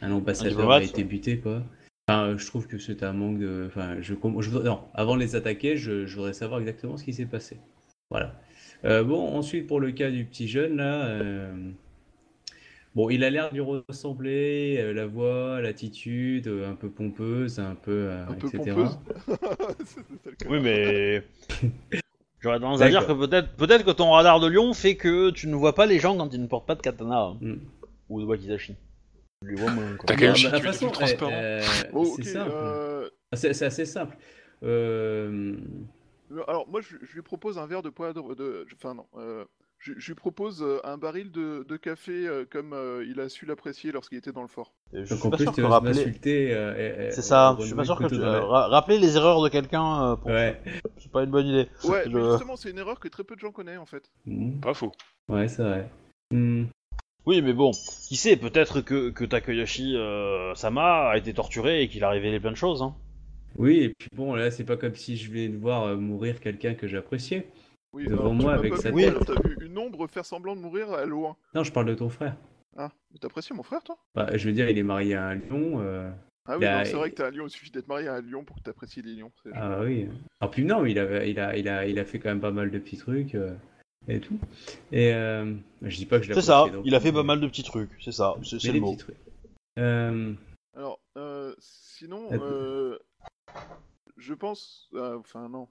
[0.07, 1.63] un ambassadeur a été buté, quoi.
[2.09, 3.65] Enfin, euh, je trouve que c'est un manque de.
[3.67, 7.25] Enfin, je, non, avant de les attaquer, je, je voudrais savoir exactement ce qui s'est
[7.27, 7.59] passé.
[8.11, 8.39] Voilà.
[8.85, 11.71] Euh, bon, ensuite, pour le cas du petit jeune, là, euh,
[12.95, 17.59] bon, il a l'air de lui ressembler, euh, la voix, l'attitude, euh, un peu pompeuse,
[17.61, 18.59] un peu, euh, Un peu etc.
[18.75, 18.99] pompeuse.
[19.85, 20.49] C'est ça le cas.
[20.51, 21.23] Oui, mais
[22.41, 25.47] j'aurais tendance à dire que peut-être, peut-être que ton radar de Lyon fait que tu
[25.49, 27.55] ne vois pas les gens quand ils ne portent pas de katana hein, Mm.
[28.11, 28.75] ou de wakizashi.
[29.43, 29.97] Tu les vois moins.
[29.97, 30.07] quoi.
[30.07, 31.31] T'as Ah, quel bah, tu façon, transparent.
[31.33, 31.61] euh,
[31.93, 32.29] Oh, c'est ok.
[32.29, 32.51] simple.
[32.55, 34.17] euh, C'est c'est assez simple.
[34.63, 35.57] Euh,
[36.49, 38.67] Alors, moi, je, je lui propose un verre de poivre de.
[38.77, 39.07] Enfin, non.
[39.85, 43.29] Je, je lui propose euh, un baril de, de café euh, comme euh, il a
[43.29, 44.73] su l'apprécier lorsqu'il était dans le fort.
[44.95, 46.15] Je donc suis en pas plus, sûr tu que rappeler.
[46.27, 47.55] euh, C'est ça.
[47.61, 48.19] Je suis pas sûr que tu...
[48.19, 50.31] rappeler les erreurs de quelqu'un, euh, pour...
[50.31, 50.59] Ouais.
[50.97, 51.69] c'est pas une bonne idée.
[51.85, 54.11] Ouais, Je- mais justement, c'est une erreur que très peu de gens connaissent en fait.
[54.25, 54.61] Mm.
[54.61, 54.93] Pas faux.
[55.29, 55.91] Ouais, c'est vrai.
[56.31, 56.65] Mm.
[57.27, 57.73] Oui, mais bon,
[58.09, 62.41] qui sait, peut-être que, que Takeyoshi euh, Sama a été torturé et qu'il a révélé
[62.41, 62.81] plein de choses.
[62.81, 62.95] Hein.
[63.57, 66.73] Oui, et puis bon, là, c'est pas comme si je venais de voir mourir quelqu'un
[66.75, 67.47] que j'appréciais.
[67.95, 69.15] Oui, Devant alors, moi, avec sa vu tête.
[69.25, 71.37] T'as vu une ombre faire semblant de mourir à loin.
[71.55, 72.37] Non, je parle de ton frère.
[72.77, 73.97] Ah, mais t'apprécies mon frère, toi?
[74.17, 75.81] Bah, je veux dire, il est marié à un lion.
[75.81, 76.11] euh,
[76.47, 78.43] Ah oui, c'est vrai que t'es un lion, il suffit d'être marié à un lion
[78.45, 79.31] pour que t'apprécies les lions.
[79.55, 80.09] Ah oui.
[80.41, 82.41] Ah puis non, mais il avait, il a, il a, il a fait quand même
[82.41, 83.55] pas mal de petits trucs euh,
[84.09, 84.39] et tout.
[84.91, 87.47] Et euh, je dis pas que je C'est ça, il a fait pas mal de
[87.47, 88.93] petits trucs, c'est ça, c'est mais c'est des le mot.
[88.95, 89.17] petits trucs.
[89.79, 90.35] Euh,
[90.77, 92.99] Alors, euh, sinon, euh,
[94.17, 94.89] je pense...
[94.95, 95.69] euh, Enfin, non.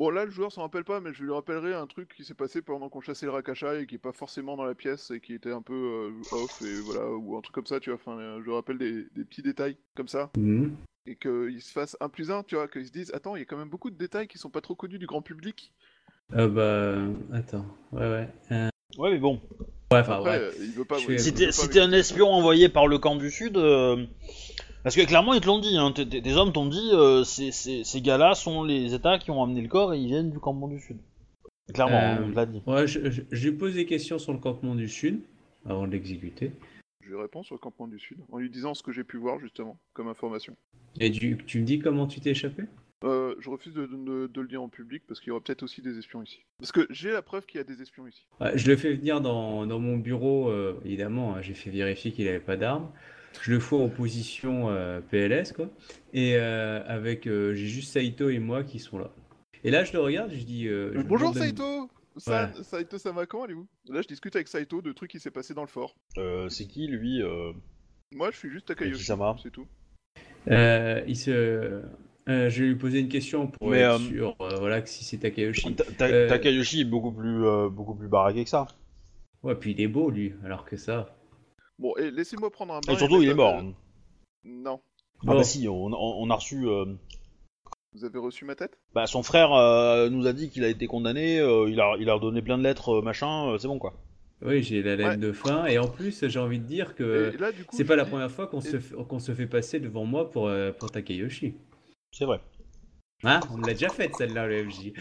[0.00, 2.32] Bon, là, le joueur s'en rappelle pas, mais je lui rappellerai un truc qui s'est
[2.32, 5.20] passé pendant qu'on chassait le Rakasha et qui est pas forcément dans la pièce et
[5.20, 7.98] qui était un peu euh, off, et voilà, ou un truc comme ça, tu vois.
[8.02, 10.30] Enfin, euh, je lui rappelle des, des petits détails comme ça.
[10.38, 10.74] mhm.
[11.04, 13.42] et qu'ils se fassent un plus un, tu vois, qu'ils se disent attends, il y
[13.42, 15.74] a quand même beaucoup de détails qui sont pas trop connus du grand public.
[16.32, 17.66] Euh, bah, attends.
[17.92, 18.28] Ouais, ouais.
[18.52, 19.34] Euh, Ouais, mais bon,
[19.92, 20.40] ouais, enfin, Après,
[21.06, 21.18] ouais.
[21.18, 24.06] si t'es un espion envoyé par le camp du Sud, euh,
[24.82, 27.84] parce que clairement ils te l'ont dit, hein, tes- hommes t'ont dit, euh, ces, ces-
[27.84, 30.68] ces gars-là sont les États qui ont amené le corps et ils viennent du campement
[30.68, 30.98] du Sud.
[31.72, 32.62] Clairement, Euh, on te l'a dit.
[32.66, 32.84] Ouais,
[33.30, 35.20] lui pose des questions sur le campement du Sud
[35.66, 36.52] avant de l'exécuter.
[37.02, 39.16] Je lui réponds sur le campement du Sud, en lui disant ce que j'ai pu
[39.18, 40.56] voir justement, comme information.
[40.98, 42.64] Et tu, tu me dis comment tu t'es échappé?
[43.04, 45.62] Euh, je refuse de, de- de le dire en public parce qu'il y aura peut-être
[45.62, 46.40] aussi des espions ici.
[46.58, 48.26] Parce que j'ai la preuve qu'il y a des espions ici.
[48.40, 52.12] Ouais, Je le fais venir dans, dans mon bureau, euh, évidemment, hein, j'ai fait vérifier
[52.12, 52.90] qu'il n'avait pas d'armes.
[53.42, 55.68] Je le fous en position euh, PLS, quoi.
[56.12, 59.10] Et euh, avec, euh, j'ai juste Saito et moi qui sont là.
[59.64, 60.64] Et là, je le regarde, je dis.
[60.64, 63.66] je bonjour de- Saito Sa- Saito Sama, comment allez-vous?
[63.88, 65.94] Là, je discute avec Saito de trucs qui s'est passé dans le fort.
[66.18, 67.52] Euh, c'est qui lui euh,
[68.12, 69.36] Moi, je suis juste Takayoshi, Kisama.
[69.42, 69.66] c'est tout.
[70.50, 71.82] Euh, il se, euh,
[72.26, 75.04] je vais lui poser une question pour Mais, être euh, sûr, euh, voilà, que si
[75.04, 75.76] c'est Takayoshi.
[75.76, 78.66] Ta- Ta- Takayoshi est beaucoup plus, euh, beaucoup plus baraqué que ça.
[79.42, 81.16] Ouais, puis il est beau, lui, alors que ça.
[81.80, 82.92] Bon, et laissez-moi prendre un bain.
[82.92, 83.58] Et surtout, il est mort.
[83.58, 83.70] euh,
[84.44, 84.80] Non.
[85.22, 85.34] Ah Bon.
[85.38, 86.66] bah si, on, on- on a reçu...
[86.68, 86.84] euh,
[87.94, 88.78] Vous avez reçu ma tête?
[88.94, 92.08] Bah, son frère euh, nous a dit qu'il a été condamné, euh, il, a, il
[92.08, 93.94] a donné plein de lettres, euh, machin, euh, c'est bon quoi.
[94.42, 95.16] Oui, j'ai la lettre Ouais.
[95.18, 97.82] de fin, et en plus, j'ai envie de dire que Et là, du coup, c'est
[97.82, 100.04] je pas la dis- première fois qu'on et- se, fait- qu'on se fait passer devant
[100.06, 101.54] moi pour, euh, pour Takayoshi.
[102.12, 102.40] C'est vrai.
[103.24, 103.40] Hein?
[103.52, 104.92] On l'a déjà faite celle-là, le FJ.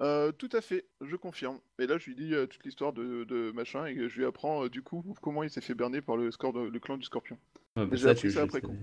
[0.00, 1.58] Euh, tout à fait, je confirme.
[1.78, 4.64] Et là, je lui dis euh, toute l'histoire de, de machin et je lui apprends
[4.64, 7.04] euh, du coup comment il s'est fait berner par le, score de- le clan du
[7.04, 7.36] Scorpion.
[7.76, 8.74] Bah, ça, tu ça après coup.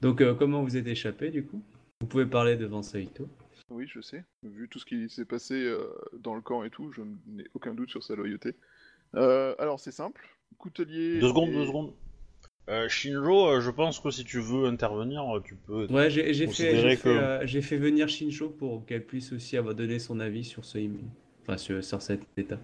[0.00, 1.62] Donc, euh, comment vous êtes échappé du coup?
[2.00, 3.28] Vous pouvez parler devant Saito.
[3.68, 4.24] oui, je sais.
[4.42, 7.74] Vu tout ce qui s'est passé euh, dans le camp et tout, je n'ai aucun
[7.74, 8.54] doute sur sa loyauté.
[9.16, 10.26] Euh, alors, c'est simple.
[10.56, 11.18] Coutelier.
[11.20, 11.92] Deux secondes, et- deux secondes.
[12.68, 15.86] Euh, Shinjo, euh, je pense que si tu veux intervenir, euh, tu peux.
[15.86, 20.44] Ouais, j'ai fait, que- euh, venir Shinjo pour qu'elle puisse aussi avoir donné son avis
[20.44, 21.04] sur ce email.
[21.42, 22.58] Enfin, sur, sur cet état.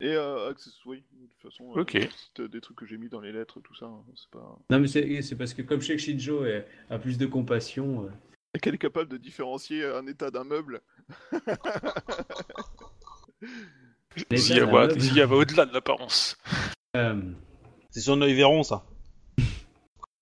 [0.00, 1.96] Et euh, access- oui, de toute façon, euh, Ok.
[2.36, 4.58] c'est des trucs que j'ai mis dans les lettres, tout ça, hein, c'est pas.
[4.70, 8.06] Non, mais c'est parce que comme je sais que Shinjo est- a plus de compassion.
[8.06, 8.10] euh,
[8.54, 10.80] Et qu'elle est capable de différencier un état d'un meuble.
[14.34, 16.36] S'il y va, va au-delà de l'apparence.
[16.96, 17.20] euh,
[17.90, 18.84] C'est son œil verron, ça.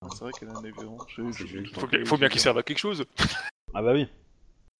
[0.02, 0.98] Ah, C'est vrai qu'elle a un événement.
[1.14, 1.72] c'est joli.
[1.74, 3.04] Faut, bien- faut bien qu'il serve à quelque chose.
[3.74, 4.06] Ah bah oui.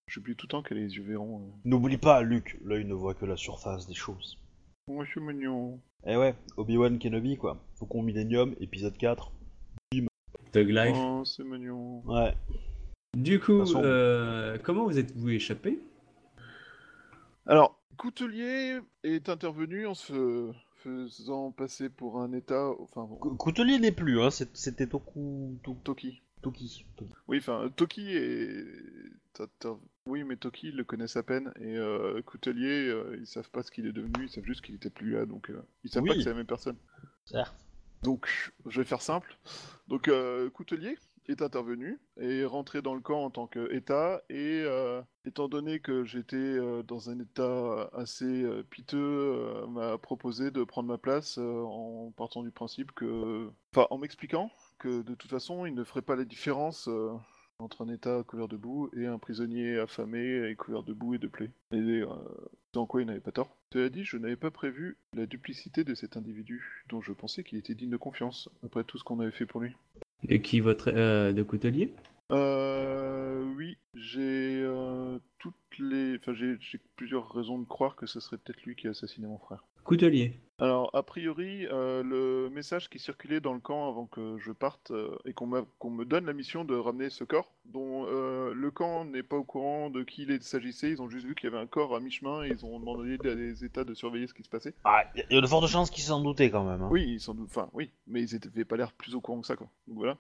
[0.09, 1.41] J'oublie tout le temps qu'elle a les yeux verrons.
[1.41, 1.51] euh.
[1.65, 4.39] N'oublie pas, Luke, l'œil ne voit que la surface des choses.
[4.89, 5.81] Oh, c'est mignon.
[6.07, 7.63] Eh ouais, Obi-Wan Kenobi, quoi.
[7.77, 9.31] Faucon Millennium, épisode 4.
[10.51, 10.97] Thug Life.
[10.99, 12.03] Oh, c'est mignon.
[12.05, 12.35] Ouais.
[13.17, 15.79] Du coup, De toute façon- euh, comment vous êtes-vous échappé?
[17.47, 20.51] Alors, Coutelier est intervenu en se
[20.83, 22.71] faisant passer pour un état.
[22.81, 24.31] Enfin, bon, Cou- Coutelier n'est plus, hein.
[24.31, 25.59] C'était Toku...
[25.63, 26.21] To- Toki.
[26.43, 26.85] Toki.
[27.29, 28.65] Oui, enfin, Toki est.
[30.07, 31.53] Oui, mais Toki ils le connaissent à peine.
[31.61, 34.75] Et euh, Coutelier, euh, ils savent pas ce qu'il est devenu, ils savent juste qu'il
[34.75, 35.25] était plus là.
[35.25, 36.77] Donc, euh, ils savent pas que c'est la même personne.
[37.25, 37.55] Certes.
[38.03, 39.39] Donc, je vais faire simple.
[39.87, 44.23] Donc, euh, Coutelier est intervenu et est rentré dans le camp en tant qu'État.
[44.31, 49.99] Et euh, étant donné que j'étais euh, dans un état assez euh, piteux, euh, m'a
[49.99, 53.49] proposé de prendre ma place en partant du principe que.
[53.75, 56.89] Enfin, en m'expliquant que de toute façon, il ne ferait pas la différence.
[57.59, 61.19] entre un état couvert de boue et un prisonnier affamé et couvert de boue et
[61.19, 61.53] de plaies.
[61.71, 62.03] Et
[62.73, 63.57] dans quoi il n'avait pas tort.
[63.73, 67.59] Cela dit, je n'avais pas prévu la duplicité de cet individu, dont je pensais qu'il
[67.59, 69.77] était digne de confiance, après tout ce qu'on avait fait pour lui.
[70.29, 71.95] Et qui votre euh, de coutelier?
[72.31, 76.17] Euh, oui, j'ai euh, toutes les...
[76.17, 79.27] Enfin, j'ai j'ai plusieurs raisons de croire que ce serait peut-être lui qui a assassiné
[79.27, 79.65] mon frère.
[79.85, 80.39] Coutelier.
[80.61, 84.93] Alors, a priori, euh, le message qui circulait dans le camp avant que je parte
[84.93, 88.55] euh, et qu'on m'a- qu'on me donne la mission de ramener ce corps, dont euh,
[88.55, 91.51] le camp n'est pas au courant de qui il s'agissait, ils ont juste vu qu'il
[91.51, 94.29] y avait un corps à mi-chemin et ils ont demandé à des états de surveiller
[94.29, 94.75] ce qui se passait.
[94.85, 96.83] Ah, il y a de fortes chances qu'il s'en doutait quand même.
[96.83, 96.89] hein.
[96.93, 99.57] Oui, sans doute, enfin oui, mais ils n'avaient pas l'air plus au courant que ça,
[99.57, 99.67] quoi.
[99.89, 100.17] Donc voilà.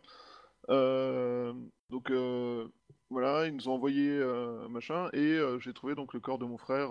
[0.69, 1.53] Euh,
[1.91, 2.69] donc euh,
[3.11, 6.57] voilà, ils nous ont envoyé euh, machin, et j'ai trouvé donc le corps de mon
[6.57, 6.91] frère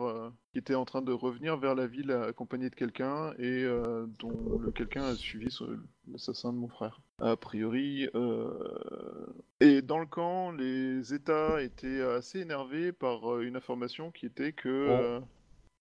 [0.52, 3.66] qui était en train de revenir vers la ville accompagné de quelqu'un, et
[4.20, 5.48] dont le quelqu'un a suivi
[6.08, 7.02] l'assassin de mon frère.
[7.20, 8.08] A priori,
[9.62, 14.70] et dans le camp, les États étaient assez énervés par une information qui était que
[14.70, 15.20] euh,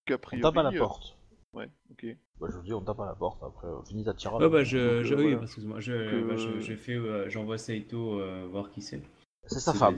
[0.05, 0.41] qu'a On priori.
[0.43, 1.17] tape à la euh, porte.
[1.53, 2.05] Ouais, ok.
[2.41, 4.41] Bah, je vous dis, on tape à la porte, après, euh, finis ta tirade.
[4.41, 5.43] Oh bah je, je- euh, oui, voilà.
[5.43, 9.01] excuse-moi, je, bah, je, je fais, euh, j'envoie Saito euh, voir qui c'est.
[9.45, 9.95] C'est sa femme.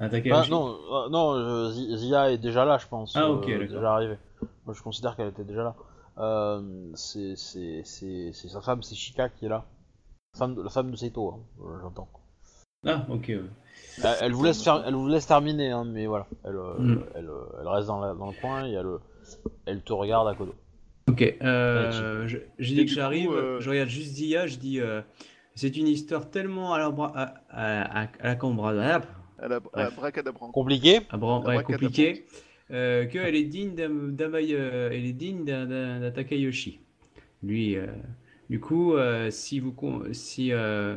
[0.00, 3.16] Ah, Ah, Takahashi non, euh, non euh, Zi- Zia est déjà là, je pense.
[3.16, 4.18] Ah, ok, euh, déjà arrivée.
[4.66, 5.74] Moi, je considère qu'elle était déjà là.
[6.18, 9.64] Euh, c'est sa femme, c'est Shika qui est là.
[10.36, 11.40] Femme de- la femme de Seito, hein,
[11.80, 12.08] j'entends.
[12.86, 13.24] Ah, ok.
[13.28, 13.40] ouais.
[14.04, 16.26] Elle, elle vous laisse faire, elle vous laisse terminer, hein, mais voilà.
[16.44, 17.04] Elle, Mm.
[17.14, 17.30] elle,
[17.60, 18.86] elle reste dans, la- dans le coin et elle,
[19.66, 20.52] elle te regarde à côté.
[21.08, 24.80] Ok, euh, je, je dis Et que j'arrive, euh, je regarde juste Zia, je dis
[24.80, 25.00] euh,
[25.54, 28.94] c'est une histoire tellement à la, bra- à, à, à, à la cambra- à, la,
[29.38, 29.96] à la Bref.
[29.96, 30.52] bracadabrante.
[30.52, 31.62] Compliqué à bran- ouais, Abracadabra.
[31.62, 32.26] compliqué,
[32.70, 36.80] euh, qu'elle est digne d'un d'Amai- euh, elle est digne d'un- Takayoshi.
[37.42, 37.86] Lui, euh,
[38.50, 40.96] du coup, euh, si vous con- si euh,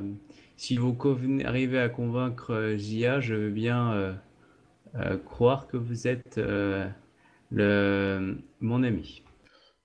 [0.58, 4.14] si vous convenez- arrivez à convaincre Zia, je veux bien euh,
[4.96, 6.88] euh, croire que vous êtes euh,
[7.52, 9.24] le mon ami.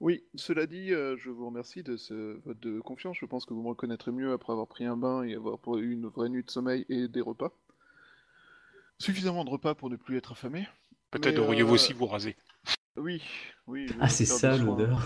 [0.01, 3.16] Oui, cela dit, euh, je vous remercie de ce vote de confiance.
[3.18, 5.93] Je pense que vous me reconnaîtrez mieux après avoir pris un bain et avoir eu
[5.93, 7.52] une vraie nuit de sommeil et des repas.
[8.98, 10.66] Suffisamment de repas pour ne plus être affamé.
[11.10, 12.36] Peut-être Mais, devriez-vous euh, aussi vous raser.
[12.97, 13.23] Oui,
[13.66, 13.86] oui.
[14.01, 14.66] Ah, c'est ça des soins.
[14.66, 15.01] l'odeur.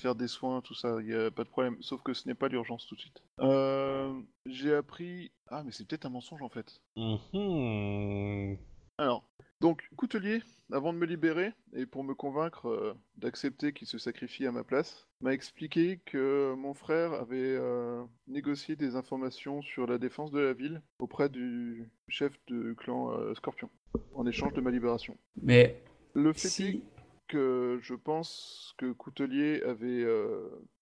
[0.00, 1.76] faire des soins, tout ça, il n'y a pas de problème.
[1.80, 3.22] Sauf que ce n'est pas l'urgence tout de suite.
[3.40, 4.12] Euh,
[4.46, 5.32] J'ai appris...
[5.48, 6.80] Ah, mais c'est peut-être un mensonge en fait.
[6.96, 8.58] Mhm.
[8.98, 9.24] Alors,
[9.60, 10.42] donc, Coutelier,
[10.72, 14.64] avant de me libérer, et pour me convaincre euh, d'accepter qu'il se sacrifie à ma
[14.64, 20.40] place, m'a expliqué que mon frère avait euh, négocié des informations sur la défense de
[20.40, 23.68] la ville auprès du chef du clan euh, Scorpion,
[24.14, 25.18] en échange de ma libération.
[25.42, 25.82] Mais
[26.14, 26.80] Le fait est
[27.28, 30.04] que je pense que Coutelier avait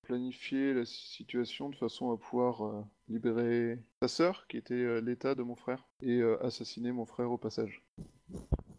[0.02, 5.56] planifié la situation de façon à pouvoir libérer sa sœur, qui était l'état de mon
[5.56, 7.82] frère, et assassiner mon frère au passage.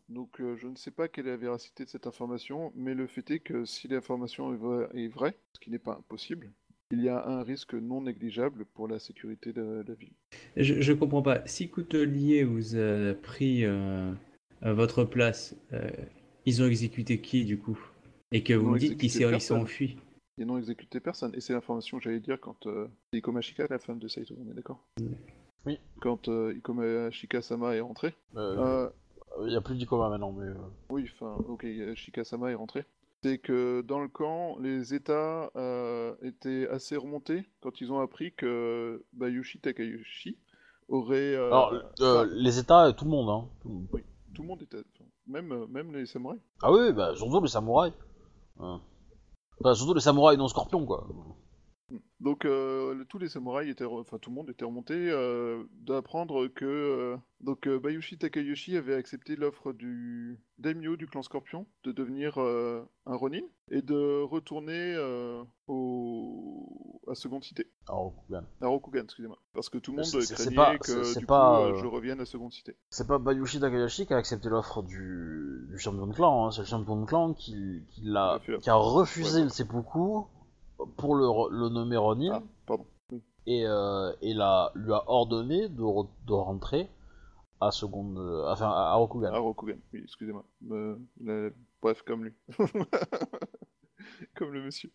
[0.10, 3.08] Donc euh, je ne sais pas quelle est la véracité de cette information, mais le
[3.08, 6.52] fait est que si l'information est, vraie- est vraie, ce qui n'est pas impossible,
[6.92, 10.14] il y a un risque non négligeable pour la sécurité de la ville.
[10.58, 11.46] Je, je comprends pas.
[11.46, 14.12] Si Coutelier vous a pris euh,
[14.62, 15.90] à votre place, euh,
[16.46, 17.80] ils ont exécuté qui du coup?
[18.32, 19.98] Et que Ils vous me dites qu'ils sont enfuis.
[20.40, 21.36] Ils n'ont exécuté personne.
[21.36, 24.36] Et c'est l'information que j'allais dire quand euh, c'est Ikoma Shika, la femme de Saito,
[24.40, 24.84] on est d'accord?
[25.66, 25.78] Oui.
[26.02, 28.16] Quand euh, Ikoma Shika-sama est rentré.
[29.42, 30.48] Il Euh, y a plus d'Ikoma maintenant, mais.
[30.48, 30.56] euh,
[30.90, 32.86] oui, enfin, ok, Shika-sama est rentré.
[33.24, 38.34] C'est que dans le camp, les États euh, étaient assez remontés quand ils ont appris
[38.34, 40.38] que Bayushi Takayoshi
[40.88, 41.36] aurait.
[41.36, 43.50] euh, Alors, euh, les États, tout le monde, hein.
[43.62, 43.88] Tout le monde.
[44.34, 44.84] Tout le monde était.
[45.28, 46.40] même, même les samouraïs.
[46.62, 47.94] Ah oui, bah surtout les samouraïs.
[48.60, 48.80] Hein.
[49.60, 51.06] Enfin, surtout les samouraïs non scorpions, quoi.
[52.20, 56.48] Donc euh, le- tous les samouraïs étaient, enfin tout le monde était remonté euh, d'apprendre
[56.48, 62.38] que euh, donc Bayushi Takayoshi avait accepté l'offre du daimyo du clan Scorpion de devenir
[62.38, 62.86] un
[63.16, 63.42] ronin
[63.72, 64.96] et de retourner
[65.90, 68.44] au à Seconde Cité, Alors, Rokugan.
[68.62, 71.72] à Rokugan, excusez-moi, parce que tout le monde craignait pas- que c'est- c'est du pas,
[71.72, 72.76] coup je revienne à Seconde Cité.
[72.92, 75.66] C'est pas Bayushi Takayashi qui a accepté l'offre du...
[75.72, 76.52] du champion de clan, hein.
[76.52, 77.82] c'est le champion de clan qui,
[78.16, 79.44] à a refusé Ouais.
[79.46, 80.26] le seppuku
[80.98, 81.26] pour le,
[81.58, 82.86] le nommer Ronin Ah, pardon.
[83.46, 86.88] et, euh, et l'a- lui a ordonné de, re- de rentrer
[87.62, 89.32] à seconde, euh, enfin à à Rokugan.
[89.34, 90.46] Ah Rokugan, oui, excusez-moi.
[90.72, 91.50] Euh,
[91.82, 92.34] Bref, comme lui.
[94.36, 94.92] comme le monsieur.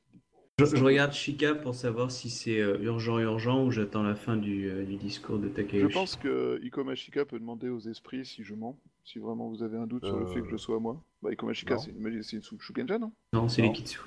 [0.60, 4.36] Je, je regarde Shika pour savoir si c'est euh, urgent urgent ou j'attends la fin
[4.36, 5.92] du, euh, du discours de Je Takayoshi.
[5.94, 9.76] pense que Ikoma Shika peut demander aux esprits si je mens, si vraiment vous avez
[9.78, 11.02] un doute sur le fait que je sois moi.
[11.22, 13.12] Bah, Ikoma c'est une, une Shugenja, non?
[13.32, 14.00] Non, c'est les Kitsu.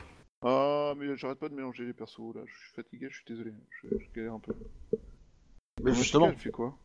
[0.43, 3.53] Ah, mais j'arrête pas de mélanger les persos là, je suis fatigué, je suis désolé,
[3.83, 4.53] je, je galère un peu.
[5.83, 6.77] Mais justement, elle fait quoi?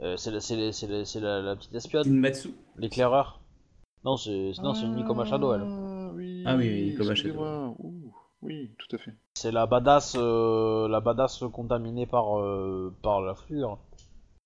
[0.00, 2.48] Euh, c'est la, c'est les- c'est les- c'est la, la petite espionne, Matsu.
[2.76, 3.40] l'éclaireur.
[4.04, 5.60] Non, c'est non, c'est une Ikoma Shadow, elle.
[5.60, 6.96] Ah oui, Ah oui.
[7.78, 9.12] Ouh, Oui, tout à fait.
[9.34, 13.78] C'est la badass, euh, la badass contaminée par, euh, par la fluor.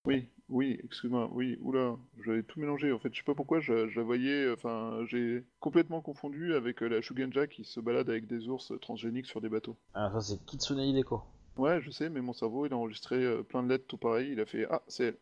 [0.07, 2.93] Oui, oui, excuse-moi, oui, oula, j'avais tout mélangé.
[2.93, 6.83] En fait, je sais pas pourquoi, je, je la voyais, enfin, j'ai complètement confondu avec
[6.83, 9.77] euh, la Shugenja qui se balade avec des ours transgéniques sur des bateaux.
[9.95, 11.23] Ah, ça c'est Kitsune Hideko.
[11.57, 14.31] Ouais, je sais, mais mon cerveau, il a enregistré euh, plein de lettres tout pareil,
[14.33, 15.17] il a fait Ah, c'est elle.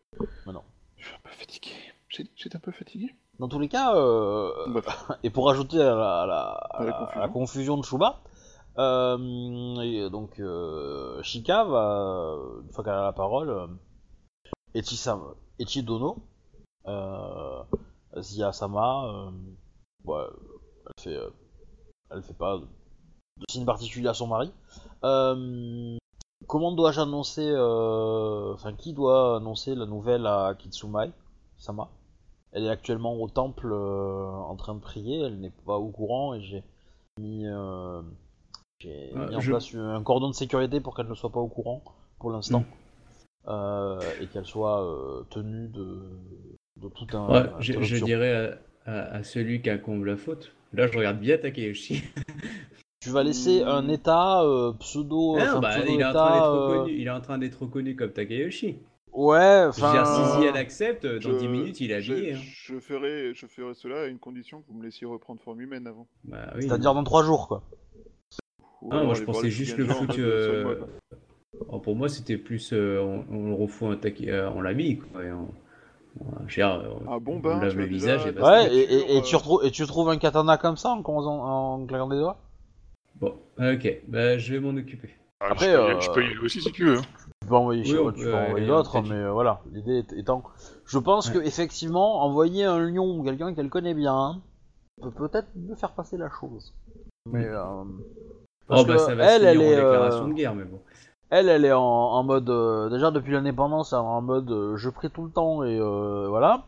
[0.46, 0.62] Non.
[0.96, 1.70] Je suis un peu fatigué.
[2.08, 3.14] J'étais un peu fatigué.
[3.38, 4.50] Dans tous les cas, euh,
[5.22, 7.20] et pour rajouter à la, à la- à À la la- confusion.
[7.20, 8.20] à la confusion de Shuba,
[8.78, 13.68] euh, donc euh, Shika va, une fois qu'elle a la parole,
[14.74, 16.16] Echi-sama- Echidono,
[16.86, 17.62] euh,
[18.18, 19.30] Zia-sama, euh,
[20.04, 20.24] ouais,
[20.86, 21.30] elle fait, euh,
[22.10, 22.66] elle fait pas de
[23.50, 24.50] signe particulier à son mari.
[25.04, 25.96] Euh,
[26.46, 27.50] comment dois-je annoncer,
[28.54, 31.10] enfin qui doit annoncer la nouvelle à Kitsumai,
[31.58, 31.88] Sama?
[32.52, 36.42] Elle est actuellement au temple en train de prier, elle n'est pas au courant et
[36.42, 36.62] j'ai
[37.18, 37.44] mis,
[38.80, 41.48] j'ai mis en je- place un cordon de sécurité pour qu'elle ne soit pas au
[41.48, 41.82] courant
[42.18, 42.64] pour l'instant Mm.
[43.48, 45.98] Et qu'elle soit euh, tenue de,
[46.80, 47.28] de tout un.
[47.28, 50.52] Ouais, je, dirais à, à- à celui qui incombe la faute.
[50.72, 52.02] Là, je regarde bien Takayoshi.
[53.00, 55.36] Tu vas laisser un état euh, pseudo.
[55.38, 57.20] Ah non, bah, pseudo il, est en état, train d'être euh, reconnu, il est en
[57.20, 58.78] train d'être reconnu comme Takayoshi.
[59.12, 60.04] Ouais, enfin.
[60.38, 62.32] si elle accepte, dans Je- 10 minutes, il est je- habillé.
[62.32, 62.38] hein.
[62.42, 65.86] Je, ferai, je ferai cela à une condition que vous me laissiez reprendre forme humaine
[65.86, 66.06] avant.
[66.24, 66.62] Bah oui.
[66.62, 67.62] C'est-à-dire dans 3 jours quoi.
[68.90, 70.18] Ah, alors moi, je pensais juste le foot.
[70.18, 70.74] euh,
[71.62, 72.72] euh, oh, pour moi, c'était plus.
[72.72, 75.24] euh, on, on le refout un taki- euh, on l'habille, quoi.
[75.24, 75.48] et on,
[76.20, 76.46] on-
[77.06, 78.40] Ah bon, on ben, lave le déjà visage et.
[78.40, 81.02] Ouais, et, et- et tu euh, retrouves, et tu trouves un katana comme ça en,
[81.04, 81.26] en,
[81.82, 82.36] en claquant des doigts?
[83.20, 85.10] Bon, ok, bah, je vais m'en occuper.
[85.40, 86.98] Ah, Après, je, peux y, euh, je peux y aller aussi si tu veux.
[86.98, 87.02] hein.
[87.42, 90.12] Tu peux envoyer, Oui, chez- on tu peux envoyer d'autres, mais euh, voilà, l'idée est-
[90.12, 90.42] étant.
[90.86, 91.34] Je pense Ouais.
[91.34, 94.40] que effectivement, envoyer un lion ou quelqu'un qu'elle connaît bien
[95.00, 96.72] peut peut-être mieux faire passer la chose.
[97.26, 97.84] Mais euh,
[98.68, 100.34] parce oh, bah, que ça va elle, se elle finir en est, déclaration euh, de
[100.34, 100.80] guerre, mais bon.
[101.32, 104.76] Elle, elle est en, en mode euh, déjà depuis l'indépendance, elle est en mode euh,
[104.76, 106.66] je prie tout le temps et euh, voilà.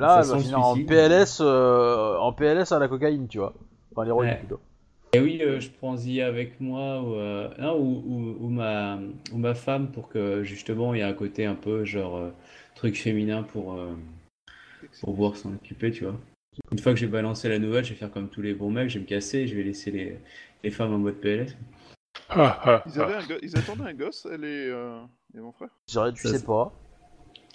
[0.00, 0.74] Là, elle va finir en.
[0.74, 3.52] PLS, en PLS à la cocaïne, tu vois.
[3.92, 4.38] Enfin, l'héroïne Ouais.
[4.38, 4.60] plutôt.
[5.14, 7.14] Et oui, je prends Zia avec moi ou,
[7.60, 8.98] non, ou, ou- ou ma,
[9.32, 12.20] ou ma femme pour que justement il y a un côté un peu genre
[12.74, 13.78] truc féminin pour,
[15.00, 16.14] pour pouvoir s'en occuper, tu vois.
[16.72, 18.90] Une fois que j'ai balancé la nouvelle, je vais faire comme tous les bons mecs,
[18.90, 20.18] je vais me casser et je vais laisser les,
[20.62, 21.56] les femmes en mode PLS.
[22.30, 23.04] Ah, ah, Ils, ah.
[23.04, 25.00] avaient un go- ils attendaient un gosse, elle et, euh,
[25.34, 26.72] et mon frère Je dirais, tu Ça, sais c'est- pas.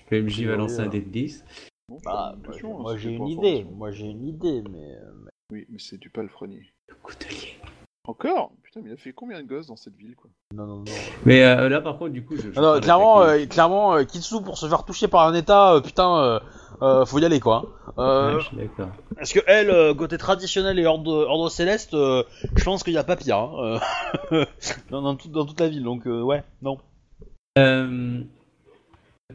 [0.09, 0.89] Le MJ va lancer un euh.
[0.89, 1.43] dé de 10.
[1.89, 4.63] Bon, Bah, pas une question, hein, moi c'était j'ai une idée, moi j'ai une idée,
[4.71, 4.95] mais.
[4.95, 6.73] euh, mais- Oui, mais c'est du palefrenier.
[6.87, 7.59] Le coutelier.
[8.05, 8.51] Encore?
[8.63, 10.29] Putain, mais il a fait combien de gosses dans cette ville, quoi?
[10.53, 10.83] Non, non, non.
[11.25, 12.51] Mais euh, là par contre, du coup, je.
[12.51, 15.75] je Ah non, clairement, euh, clairement, euh, Kitsu pour se faire toucher par un état,
[15.75, 16.39] euh, putain, euh,
[16.81, 17.65] euh, faut y aller quoi.
[17.97, 18.89] Euh, Ouais, suis d'accord.
[19.15, 22.23] Parce que elle, euh, côté traditionnel et ordre, ordre céleste, euh,
[22.55, 23.79] je pense qu'il y a pas pire hein,
[24.31, 24.45] euh,
[24.89, 26.79] dans, dans, tout- dans toute la ville, donc euh, ouais, non.
[27.57, 28.21] Euh,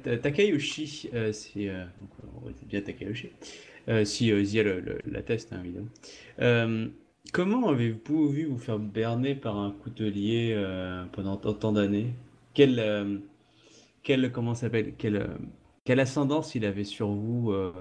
[0.03, 1.85] Ta- Takayoshi, euh, euh,
[2.45, 3.31] on dire bien Takayoshi,
[3.89, 4.63] euh, si euh, Zia
[5.07, 5.89] l'atteste, hein, évidemment.
[6.41, 6.89] Euh,
[7.33, 12.13] comment avez-vous vu vous faire berner par un coutelier euh, pendant tant, d'années?
[12.55, 13.19] Quelle, euh,
[14.03, 15.27] quelle, comment ça s'appelle, euh,
[15.89, 17.73] quelle ascendance il avait sur vous euh,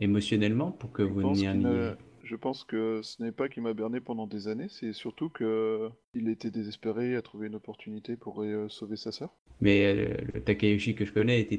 [0.00, 1.90] émotionnellement pour que Je vous n'y alliez?
[2.22, 5.88] je pense que ce n'est pas qu'il m'a berné pendant des années, c'est surtout que
[6.14, 9.34] il était désespéré à trouver une opportunité pour euh, sauver sa sœur.
[9.60, 11.58] Mais euh, le Takayoshi que je connais était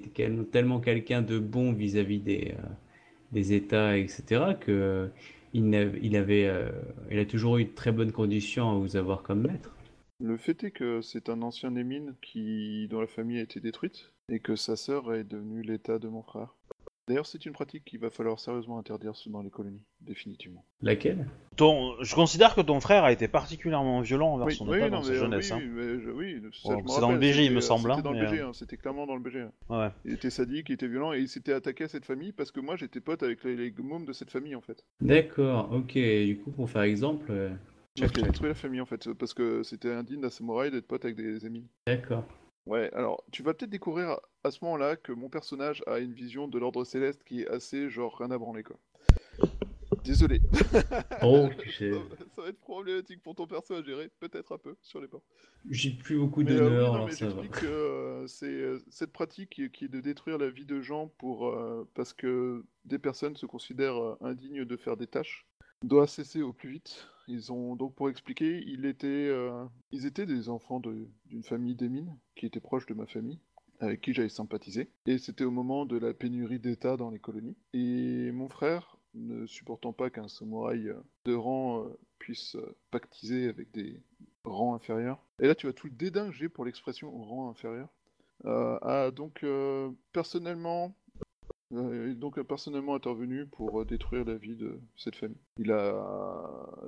[0.50, 2.54] tellement quelqu'un de bon vis-à-vis des,
[3.34, 5.10] des États, etc., que
[5.54, 5.76] il,
[6.16, 6.50] avait,
[7.12, 9.76] il a toujours eu de très bonnes conditions à vous avoir comme maître.
[10.22, 11.74] Le fait est que c'est un ancien
[12.22, 16.08] qui, dont la famille a été détruite et que sa sœur est devenue l'état de
[16.08, 16.56] mon frère.
[17.08, 20.64] D'ailleurs, c'est une pratique qu'il va falloir sérieusement interdire dans les colonies, définitivement.
[20.84, 21.26] Laquelle?
[21.56, 24.92] Ton, je considère que ton frère a été particulièrement violent envers Oui, son oui, état
[24.92, 25.52] dans sa jeunesse.
[25.52, 26.00] oui, hein.
[26.04, 28.22] je- oui, c'est dans le BG, il me c'était, euh, semble, hein, C'était dans mais,
[28.22, 29.40] le BG, euh, hein, c'était clairement dans le BG.
[29.42, 29.52] hein.
[29.70, 29.90] Ouais.
[30.06, 32.60] Il était sadique, il était violent et il s'était attaqué à cette famille parce que
[32.60, 34.86] moi j'étais pote avec les, les mômes de cette famille en fait.
[35.02, 35.94] D'accord, ok.
[35.94, 37.50] Du coup, pour faire exemple, euh,
[37.98, 38.14] check.
[38.22, 41.44] détruit la famille en fait parce que c'était indigne d'un samouraï d'être pote avec des
[41.44, 41.66] amis.
[41.88, 42.24] D'accord.
[42.70, 46.48] Ouais, alors tu vas peut-être découvrir à- ce moment-là que mon personnage a une vision
[46.48, 48.78] de l'ordre céleste qui est assez genre rien à branler quoi.
[50.04, 50.40] Désolé.
[51.24, 51.50] Oh,
[52.36, 55.24] ça, va être problématique pour ton perso à gérer, peut-être un peu sur les bords.
[55.70, 59.70] j'ai plus beaucoup Mais, euh, oui, d'honneur, j'explique que euh, c'est euh, cette pratique qui,
[59.72, 63.48] qui est de détruire la vie de gens pour euh, parce que des personnes se
[63.48, 65.48] considèrent euh, indignes de faire des tâches
[65.84, 67.08] doit cesser au plus vite.
[67.30, 71.88] Ils ont donc pour expliquer, il était, euh, ils étaient des enfants d'une famille des
[71.88, 73.40] mines qui était proche de ma famille
[73.80, 74.90] avec qui j'avais sympathisé.
[75.06, 77.56] Et c'était au moment de la pénurie d'État dans les colonies.
[77.74, 82.58] Et mon frère, ne supportant pas qu'un samouraï euh, de rang euh, puisse
[82.92, 84.02] pactiser avec des
[84.44, 85.24] rangs inférieurs.
[85.40, 87.90] Et là, tu vois tout le dédain que j'ai pour l'expression rang inférieur.
[88.46, 89.46] Euh, a donc
[90.14, 90.96] personnellement,
[91.72, 95.38] est donc euh, personnellement intervenu pour euh, détruire la vie de cette famille.
[95.58, 95.72] Il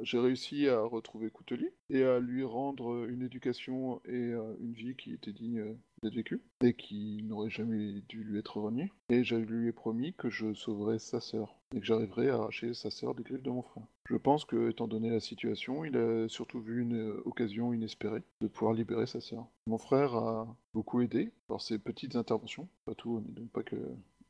[0.04, 4.96] j'ai réussi à retrouver Coutelier et à lui rendre une éducation et euh, une vie
[4.96, 8.92] qui était digne euh, d'être vécue et qui n'aurait jamais dû lui être reniée.
[9.10, 12.74] Et je lui ai promis que je sauverais sa sœur et que j'arriverais à arracher
[12.74, 13.84] sa sœur des griffes de mon frère.
[14.10, 18.24] Je pense que, étant donné la situation, il a surtout vu une euh, occasion inespérée
[18.42, 19.48] de pouvoir libérer sa sœur.
[19.68, 22.68] Mon frère a beaucoup aidé par ses petites interventions.
[22.86, 23.78] Pas tout, donc pas que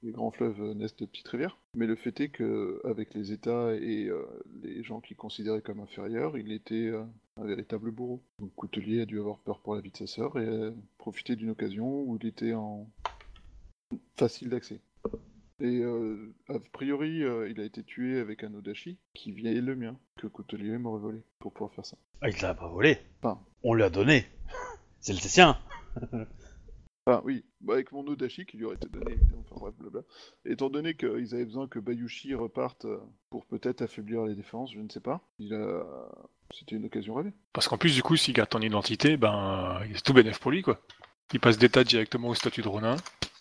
[0.04, 1.58] les grands fleuves euh, naissent de petites rivières.
[1.76, 4.26] Mais le fait est que, avec les États et euh,
[4.64, 7.04] les gens qu'il considérait comme inférieurs, il était euh,
[7.38, 8.24] un véritable bourreau.
[8.40, 11.36] Donc Coutelier a dû avoir peur pour la vie de sa sœur et a profité
[11.36, 12.90] d'une occasion où il était en
[14.16, 14.80] facile d'accès.
[15.60, 19.96] Et euh, a priori, il a été tué avec un Odachi qui vient le mien,
[20.18, 21.98] que Coutelier m'aurait volé pour pouvoir faire ça.
[22.22, 22.98] Ah, il l'a pas volé?
[23.22, 23.40] Enfin.
[23.62, 24.26] On lui a donné.
[25.02, 25.58] C'est le sien.
[27.08, 30.02] Enfin, oui, bah, avec mon Odachi qui lui aurait été donné, évidemment, enfin bref, blabla.
[30.46, 33.00] Étant donné qu'ils avaient besoin que Bayushi reparte euh,
[33.32, 35.84] pour peut-être affaiblir les défenses, je ne sais pas, il a...
[36.54, 37.34] c'était une occasion rêvée.
[37.54, 40.62] Parce qu'en plus, du coup, s'il garde ton identité, ben, c'est tout bénef pour lui,
[40.62, 40.80] quoi.
[41.34, 42.98] Il passe d'état directement au statut de Ronin.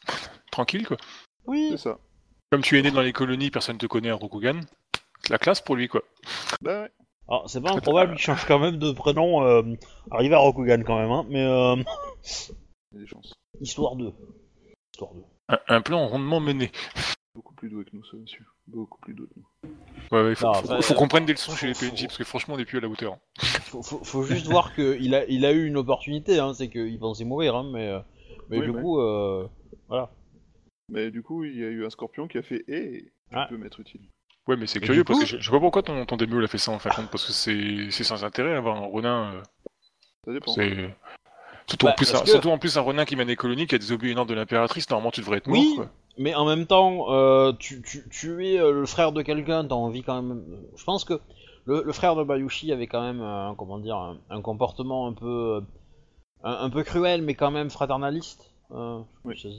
[0.51, 0.97] Tranquille, quoi.
[1.47, 1.69] Oui.
[1.73, 1.99] C'est ça.
[2.51, 4.61] Comme tu es né dans les colonies, personne te connaît à Rokugan.
[5.23, 6.03] C'est la classe pour lui, quoi.
[6.63, 6.91] Bah ouais.
[7.29, 9.63] Alors, c'est pas improbable qu'il change quand même de prénom euh,
[10.11, 13.40] arrivé à Rokugan quand même, hein, mais euh, Il y a des chances.
[13.61, 14.13] Histoire de.
[14.95, 15.23] Histoire de.
[15.49, 16.71] Un, un plan rondement mené.
[17.35, 18.45] Beaucoup plus doué que nous, ce monsieur.
[18.67, 19.71] Beaucoup plus doué que nous.
[20.13, 22.05] Ouais, ouais, faut, Non, faut- faut euh, qu'on prenne des leçons faut- chez les PNJ,
[22.07, 23.17] parce que franchement, on est plus à la hauteur.
[23.41, 26.99] Faut, faut, faut juste voir qu'il a, il a eu une opportunité, hein, c'est qu'il
[26.99, 28.01] pensait mourir, hein, mais, euh,
[28.49, 29.47] mais Oui, du coup, euh,
[29.89, 30.11] voilà.
[30.89, 33.47] Mais du coup, il y a eu un scorpion qui a fait Eh, tu Ah.
[33.49, 34.01] peux m'être utile.
[34.49, 36.49] Ouais, mais c'est curieux, parce que je, je sais pas pourquoi ton, ton démo l'a
[36.49, 39.35] fait ça, en fin de compte, parce que c'est c'est sans intérêt avoir un Ronin.
[39.35, 39.43] euh,
[40.27, 40.53] Ça dépend.
[41.71, 41.77] C'est...
[41.81, 43.67] Surtout, Bah, en plus, un, que- surtout en plus un Ronin qui mène les colonies,
[43.67, 45.73] qui a désobéi une ordre de l'impératrice, normalement tu devrais être mort, Oui.
[45.77, 45.91] quoi.
[46.19, 49.75] Mais en même temps, euh, tu, tu, tu es euh, le frère de quelqu'un, t'as
[49.75, 50.45] envie quand même.
[50.77, 51.21] Je pense que
[51.65, 55.13] le, le frère de Bayushi avait quand même, euh, comment dire, un, un comportement un
[55.15, 55.27] peu,
[55.57, 55.61] euh,
[56.43, 58.53] un, un peu cruel, mais quand même fraternaliste.
[58.73, 59.39] Euh, je Oui.
[59.41, 59.55] sais pas.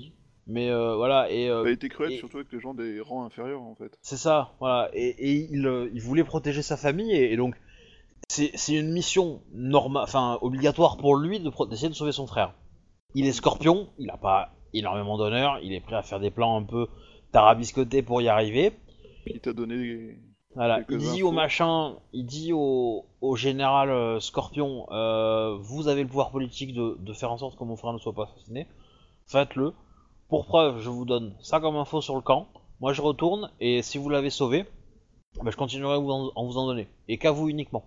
[0.47, 2.99] Mais euh, voilà, et euh, Il a été cruel et- surtout avec les gens des
[2.99, 3.97] rangs inférieurs en fait.
[4.01, 4.89] c'est ça, voilà.
[4.93, 7.55] Et, et il, euh, il voulait protéger sa famille, et, et donc
[8.55, 12.53] c'est une mission normale, enfin obligatoire pour lui de d'essayer de sauver son frère.
[13.15, 16.55] Il est scorpion, il a pas énormément d'honneur, il est prêt à faire des plans
[16.57, 16.87] un peu
[17.31, 18.73] tarabiscotés pour y arriver.
[19.27, 20.17] Qui t'a donné des-
[20.55, 21.27] Voilà, il dit infos.
[21.27, 26.73] au machin, il dit au, au général euh, Scorpion, euh, vous avez le pouvoir politique
[26.73, 28.67] de, de faire en sorte que mon frère ne soit pas assassiné,
[29.27, 29.73] faites-le.
[30.29, 32.47] Pour preuve, je vous donne ça comme info sur le camp.
[32.79, 34.65] Moi, je retourne et si vous l'avez sauvé,
[35.43, 37.83] bah, je continuerai en, en vous en donner et qu'à vous uniquement,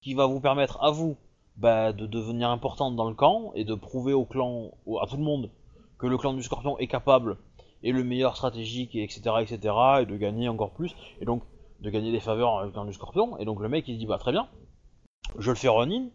[0.00, 1.16] qui va vous permettre à vous
[1.56, 4.70] bah, de devenir importante dans le camp et de prouver au clan,
[5.02, 5.50] à tout le monde
[5.98, 7.36] que le clan du Scorpion est capable,
[7.82, 11.42] est le meilleur stratégique, et etc., etc., et de gagner encore plus, et donc
[11.80, 14.06] de gagner des faveurs avec le clan du Scorpion, et donc le mec il dit
[14.06, 14.48] bah très bien,
[15.38, 16.08] je le fais Ronin,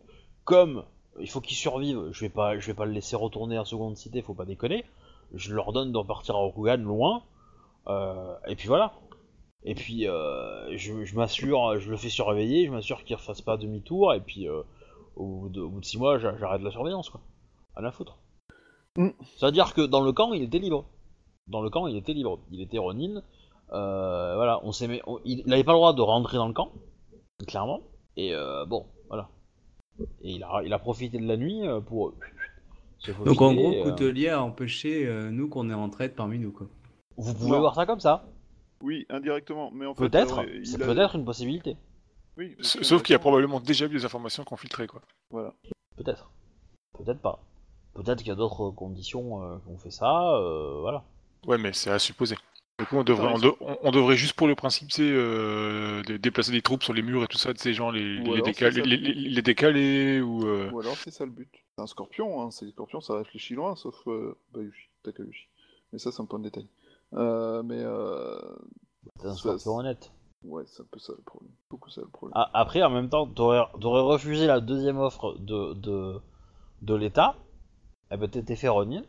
[0.45, 0.83] comme
[1.19, 4.21] il faut qu'il survive, je vais pas, vais pas le laisser retourner à seconde cité,
[4.21, 4.85] faut pas déconner,
[5.33, 7.23] je leur donne de repartir à Rokugan loin,
[7.87, 8.93] euh, et puis voilà.
[9.65, 13.41] Et puis euh, je, je m'assure, je le fais surveiller, je m'assure qu'il ne fasse
[13.41, 14.61] pas demi-tour, et puis euh,
[15.15, 17.21] au, bout de, au bout de six mois, j'a- j'arrête la surveillance, quoi.
[17.75, 18.17] À la foutre.
[18.97, 19.09] Mm.
[19.37, 20.85] C'est-à-dire que dans le camp, il était libre.
[21.47, 22.39] Dans le camp, il était libre.
[22.51, 23.21] Il était Ronin.
[23.71, 26.53] Euh, voilà, on s'est mis- on- il n'avait pas le droit de rentrer dans le
[26.53, 26.71] camp,
[27.47, 27.81] clairement.
[28.17, 29.29] Et euh, bon, voilà.
[30.21, 32.13] Et il a, il a profité de la nuit pour.
[32.99, 33.83] se Donc en gros, euh.
[33.83, 36.67] Coutelier a empêché euh, nous qu'on est en traite parmi nous, quoi.
[37.17, 38.25] Vous pouvez voir ça comme ça.
[38.83, 40.07] Oui, indirectement, mais en fait...
[40.09, 40.41] Peut-être.
[40.41, 41.75] euh, C'est a- peut-être une possibilité.
[42.37, 45.01] Oui, Sauf qu'il y a probablement déjà eu des informations qu'on filtrait, quoi.
[45.31, 45.53] Voilà.
[45.97, 46.29] Peut-être.
[46.97, 47.39] Peut-être pas.
[47.95, 50.35] Peut-être qu'il y a d'autres conditions euh, qui ont fait ça.
[50.35, 51.03] euh, voilà.
[51.45, 52.35] Ouais, mais c'est à supposer.
[52.79, 53.47] Du coup, on devrait, T'as on, raison.
[53.49, 56.93] de- on- on devrait juste pour le principe, c'est euh, de déplacer des troupes sur
[56.93, 58.85] les murs et tout ça, de ces gens, les, Ou les, alors, décaler, c'est ça.
[58.87, 60.43] les, les- les décaler ou.
[60.47, 61.49] euh, Ou alors c'est ça le but.
[61.77, 62.49] C'est un scorpion, hein.
[62.51, 65.47] c'est les scorpions, ça réfléchit loin, sauf euh, Bayushi, Takayushi.
[65.91, 66.67] Mais ça, c'est un point de détail.
[67.15, 68.39] Euh, mais euh...
[69.19, 70.11] C'est un Ça, scorpion c'est- honnête.
[70.45, 71.51] ouais, c'est un peu ça le problème.
[71.69, 72.33] Beaucoup ça le problème.
[72.35, 73.61] Ah, après, en même temps, t'aurais
[74.01, 76.19] refusé la deuxième offre de, de,
[76.81, 77.35] de l'État.
[78.11, 79.03] Eh ben, t'étais fait Ronin.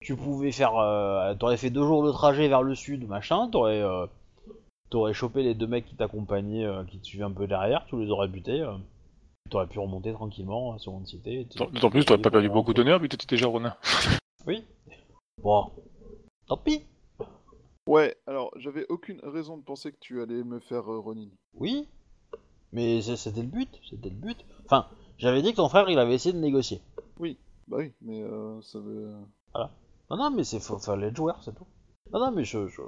[0.00, 0.76] Tu pouvais faire.
[0.78, 3.48] euh, t'aurais fait deux jours de trajet vers le sud, machin.
[3.50, 3.80] T'aurais.
[3.82, 4.06] euh,
[4.90, 7.96] T'aurais chopé les deux mecs qui t'accompagnaient, euh, qui te suivaient un peu derrière, tu
[7.98, 8.60] les aurais butés.
[8.60, 8.76] euh,
[9.50, 11.46] T'aurais pu remonter tranquillement à Seconde Cité.
[11.56, 13.74] D'autant plus, t'aurais pas perdu beaucoup d'honneur vu que t'étais déjà Ronin.
[14.46, 14.62] Oui.
[15.42, 15.70] Bon.
[16.46, 16.82] Tant pis.
[17.88, 21.28] Ouais, alors j'avais aucune raison de penser que tu allais me faire euh, Ronin.
[21.54, 21.88] Oui.
[22.72, 23.68] Mais c'est- c'était le but.
[23.90, 24.38] C'était le but.
[24.64, 24.86] Enfin,
[25.18, 26.80] j'avais dit que ton frère, il avait essayé de négocier.
[27.68, 29.12] Bah oui, mais euh, ça veut...
[30.10, 31.66] Non, non, mais c'est faut, fallait être joueur, c'est tout.
[32.12, 32.82] Non, non, mais je, je-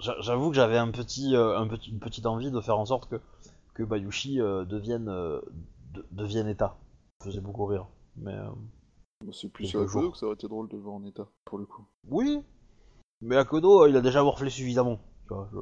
[0.00, 2.84] j'a- j'avoue que j'avais un petit, euh, un petit, une petite envie de faire en
[2.84, 3.16] sorte que,
[3.74, 5.40] que Bayushi euh, devienne, euh,
[5.94, 6.76] de- devienne état.
[7.20, 7.86] Ça faisait beaucoup rire.
[8.16, 8.50] Mais euh,
[9.24, 10.12] Bah, C'est plus Quelques sur jours.
[10.12, 11.84] que ça aurait été drôle de le voir en état, pour le coup.
[12.10, 12.42] oui.
[13.20, 15.00] Mais Akodo, euh, il a déjà morflé suffisamment.
[15.26, 15.58] Tu vois, je-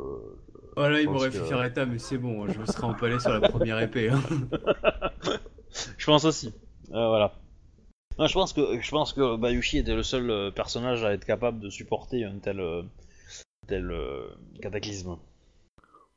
[0.76, 3.30] Voilà, il m'aurait que- fait faire état, mais c'est bon, je me serais empalé sur
[3.32, 4.10] la première épée.
[4.10, 4.20] hein.
[5.98, 6.54] Je pense aussi.
[6.92, 7.34] Euh, voilà.
[8.18, 11.26] Non, je pense que je pense que Bayushi était le seul euh, personnage à être
[11.26, 12.62] capable de supporter un tel
[13.66, 14.26] tel euh,
[14.62, 15.16] cataclysme.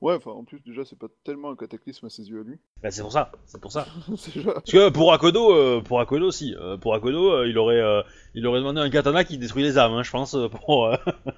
[0.01, 2.57] Ouais, enfin, en plus, déjà, c'est pas tellement un cataclysme à ses yeux à lui.
[2.81, 3.85] Bah, c'est pour ça, c'est pour ça.
[4.33, 4.53] déjà...
[4.53, 8.01] Parce que pour Akodo, euh, pour Akodo si, euh, pour Akodo, euh, il aurait euh,
[8.33, 10.95] il aurait demandé un katana qui détruit les âmes, hein, je pense, euh, pour euh,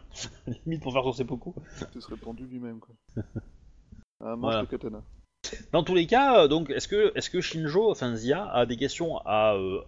[0.65, 1.53] limite pour faire son seppuku.
[1.81, 2.93] Il se serait pendu lui-même, quoi.
[4.19, 4.61] Mange Voilà.
[4.61, 5.01] le katana.
[5.71, 8.77] Dans tous les cas, euh, donc est-ce que est-ce que Shinjo, enfin Zia, a des
[8.77, 9.81] questions à euh,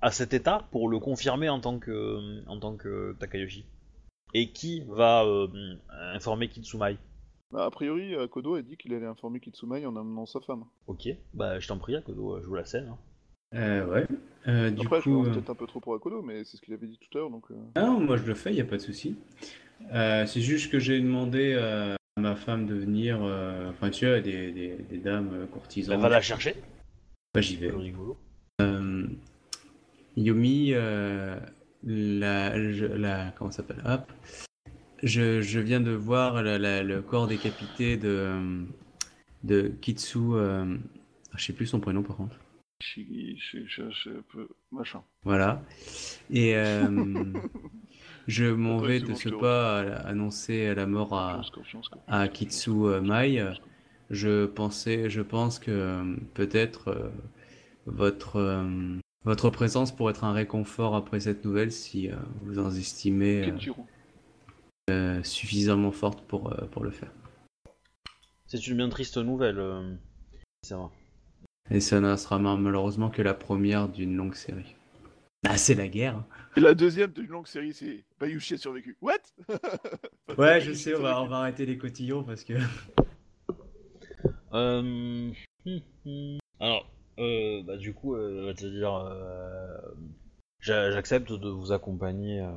[0.00, 3.66] à cet état pour le confirmer en tant que en tant que Takayoshi?
[4.32, 5.48] Et qui va euh,
[6.14, 6.96] informer Kitsumai?
[7.52, 10.64] Bah, a priori, Akodo a dit qu'il allait informer Kitsumai en amenant sa femme.
[10.88, 12.88] Ok, bah je t'en prie, Akodo, joue la scène.
[12.88, 12.98] hein.
[13.54, 14.06] Euh, ouais.
[14.48, 16.56] Euh, du Après, je coup, pense euh, peut-être un peu trop pour Akodo, mais c'est
[16.56, 17.44] ce qu'il avait dit tout à l'heure, donc...
[17.50, 19.16] euh, non, moi je le fais, y a pas de souci.
[19.92, 24.06] Euh, c'est juste que j'ai demandé euh, à ma femme de venir, euh, enfin tu
[24.06, 26.00] vois, des, des, des dames euh, Elle courtisanes.
[26.00, 26.54] va la chercher.
[27.34, 27.70] Bah, j'y vais.
[28.62, 29.06] Euh,
[30.74, 31.38] euh,
[31.84, 34.10] la, la, comment ça s'appelle Hop.
[35.02, 38.64] Je, je viens de voir la- la- le corps décapité de,
[39.44, 40.18] de Kitsu.
[40.18, 40.76] euh,
[41.36, 42.36] je sais plus son prénom par contre.
[44.72, 45.02] Machin.
[45.24, 45.62] Voilà.
[46.30, 47.24] Et euh,
[48.26, 53.42] je m'en vais de ce pas annoncer la mort à, Kitsu euh, Mai.
[54.10, 57.08] Je pensais, je pense que euh, peut-être euh,
[57.86, 58.64] votre euh,
[59.24, 63.50] votre présence pourrait être un réconfort après cette nouvelle si euh, vous en estimez euh,
[63.50, 63.86] Kenjiro.
[64.90, 67.10] Euh, suffisamment forte pour euh, pour le faire.
[68.46, 69.58] C'est une bien triste nouvelle.
[69.58, 69.94] euh,
[70.70, 70.88] vrai.
[71.70, 74.76] Et ça ne sera ma- malheureusement que la première d'une longue série.
[75.48, 76.16] Ah, c'est la guerre.
[76.16, 76.26] hein.
[76.56, 78.96] Et la deuxième d'une longue série, c'est Bayushi a survécu.
[79.02, 79.18] What?
[80.38, 82.54] Ouais, je sais, on va, on va arrêter les cotillons parce que.
[84.52, 85.32] Euh...
[85.66, 86.38] hum, hum.
[86.60, 89.78] Alors, euh, bah, du coup, euh, on va te dire, euh,
[90.60, 92.50] j'a- j'accepte de vous accompagner euh,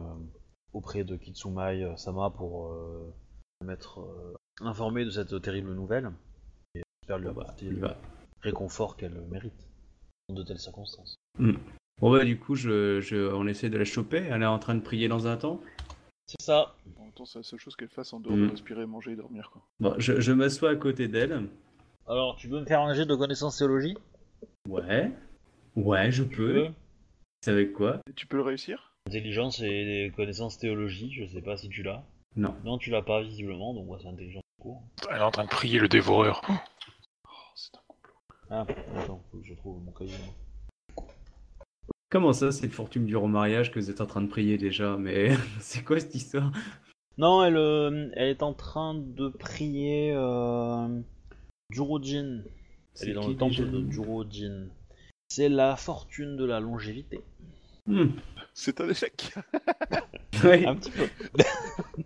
[0.74, 3.14] auprès de Kitsumai euh, Sama pour euh,
[3.66, 6.12] m'être euh, informé de cette terrible nouvelle
[6.76, 7.98] et j'espère lui Bah, apporter le va.
[8.42, 9.68] réconfort qu'elle mérite
[10.30, 11.16] dans de telles circonstances.
[12.02, 14.18] Bon bah du coup, je, je, on essaie de la choper.
[14.30, 15.68] Elle est en train de prier dans un temple.
[16.28, 16.76] C'est ça.
[16.98, 18.46] En même temps, c'est la seule chose qu'elle fasse en dehors Mm.
[18.46, 19.62] de respirer, manger et dormir, quoi.
[19.80, 21.48] Bon, je, je m'assois à côté d'elle.
[22.08, 23.98] Alors, tu veux me faire un jet de connaissance théologie?
[24.68, 25.12] Ouais.
[25.76, 26.68] Ouais, je peux.
[27.42, 28.00] C'est avec quoi?
[28.10, 28.89] Et tu peux le réussir?
[29.10, 32.04] Intelligence et connaissances théologie, je sais pas si tu l'as.
[32.36, 32.54] Non.
[32.64, 34.84] Non, tu l'as pas visiblement, donc ouais, c'est intelligence court.
[35.10, 36.44] Elle est en train de prier le dévoreur.
[36.48, 38.14] Oh, c'est un complot.
[38.52, 40.14] Ah, attends, faut que je trouve mon cahier.
[40.24, 41.08] moi.
[42.12, 44.96] Comment ça, c'est le fortune du remariage que vous êtes en train de prier déjà?
[44.96, 46.52] Mais c'est quoi cette histoire?
[47.18, 51.02] Non, elle, euh, elle est en train de prier euh,
[51.72, 52.44] Jurojin.
[53.02, 54.68] Elle est dans le temple de Jurojin.
[55.30, 57.22] C'est la fortune de la longévité.
[57.90, 58.12] Hmm.
[58.54, 59.34] C'est un échec.
[60.44, 60.66] Ouais.
[60.66, 61.08] Un petit peu.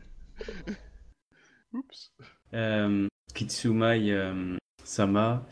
[1.73, 2.11] Oups.
[2.55, 5.45] Euh, Kitsumai euh, Sama.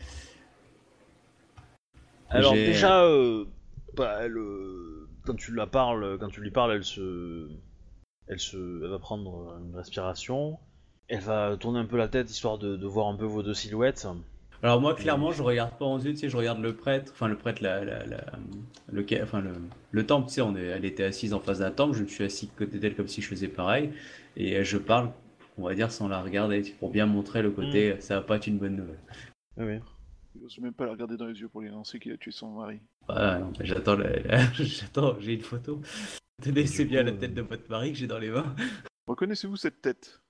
[2.28, 3.44] Alors J'ai- déjà, euh,
[3.94, 7.48] bah, elle, euh, quand tu la parles, quand tu lui parles, elle se,
[8.26, 10.58] elle se, elle va prendre une respiration.
[11.08, 13.54] Elle va tourner un peu la tête histoire de, de voir un peu vos deux
[13.54, 14.08] silhouettes.
[14.62, 17.26] Alors moi clairement je regarde pas en yeux, tu sais, je regarde le prêtre, enfin
[17.26, 18.24] le prêtre, la, la, la-
[18.92, 19.50] le, enfin le,
[19.90, 22.08] le temple, tu sais, on est, elle était assise en face d'un temple, je me
[22.08, 23.90] suis assis à côté d'elle comme si je faisais pareil,
[24.36, 25.10] et euh, je parle,
[25.58, 28.46] on va dire sans la regarder, pour bien montrer le côté, ça va pas être
[28.46, 29.00] une bonne nouvelle.
[29.56, 29.80] Oui, oui.
[30.34, 32.30] Il ose même pas la regarder dans les yeux pour lui annoncer qu'il a tué
[32.30, 32.80] son mari.
[33.08, 35.80] Ah, non, j'attends, la- la- j'attends, j'ai une photo.
[36.40, 38.54] Tenez, c'est bien coup, la euh, tête de votre mari que j'ai dans les mains.
[39.06, 40.20] Reconnaissez-vous cette tête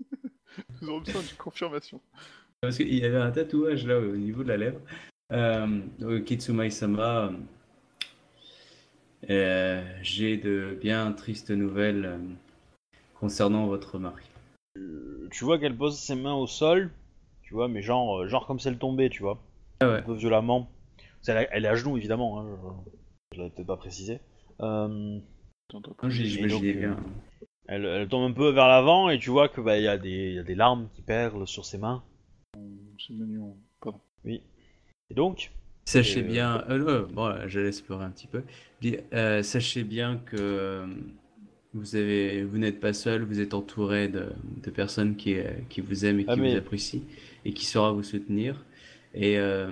[0.80, 2.00] Nous aurons besoin d'une confirmation.
[2.64, 4.80] Parce qu'il y avait un tatouage là au niveau de la lèvre.
[5.32, 7.32] Euh, euh, Kitsumai-sama,
[9.30, 12.18] euh, j'ai de bien tristes nouvelles euh,
[13.18, 14.24] concernant votre mari.
[15.30, 16.90] Tu vois qu'elle pose ses mains au sol,
[17.42, 19.38] tu vois, mais genre, euh, genre comme si elle tombait, tu vois,
[19.80, 20.68] Ah un peu violemment.
[21.26, 22.46] Elle, elle est à genoux évidemment, hein,
[23.32, 24.20] je, je l'avais peut-être pas précisé.
[24.60, 25.18] Euh,
[25.72, 26.96] donc, bien.
[27.66, 29.96] elle, elle tombe un peu vers l'avant et tu vois que bah il y, a
[29.96, 32.02] des- il y a des larmes qui perlent sur ses mains.
[32.98, 33.56] C'est mignon.
[33.80, 34.00] Pardon.
[34.24, 34.42] Oui.
[35.10, 35.50] Et donc,
[35.86, 38.42] Sachez euh, bien, euh, euh, bon, je laisse pleurer un petit peu.
[39.12, 40.86] Euh, sachez bien que
[41.74, 44.30] vous avez, vous n'êtes pas seul, vous êtes entouré de,
[44.62, 45.36] de personnes qui,
[45.68, 47.02] qui vous aiment et qui Ah, mais- vous apprécient
[47.44, 48.64] et qui saura vous soutenir.
[49.12, 49.70] Et euh,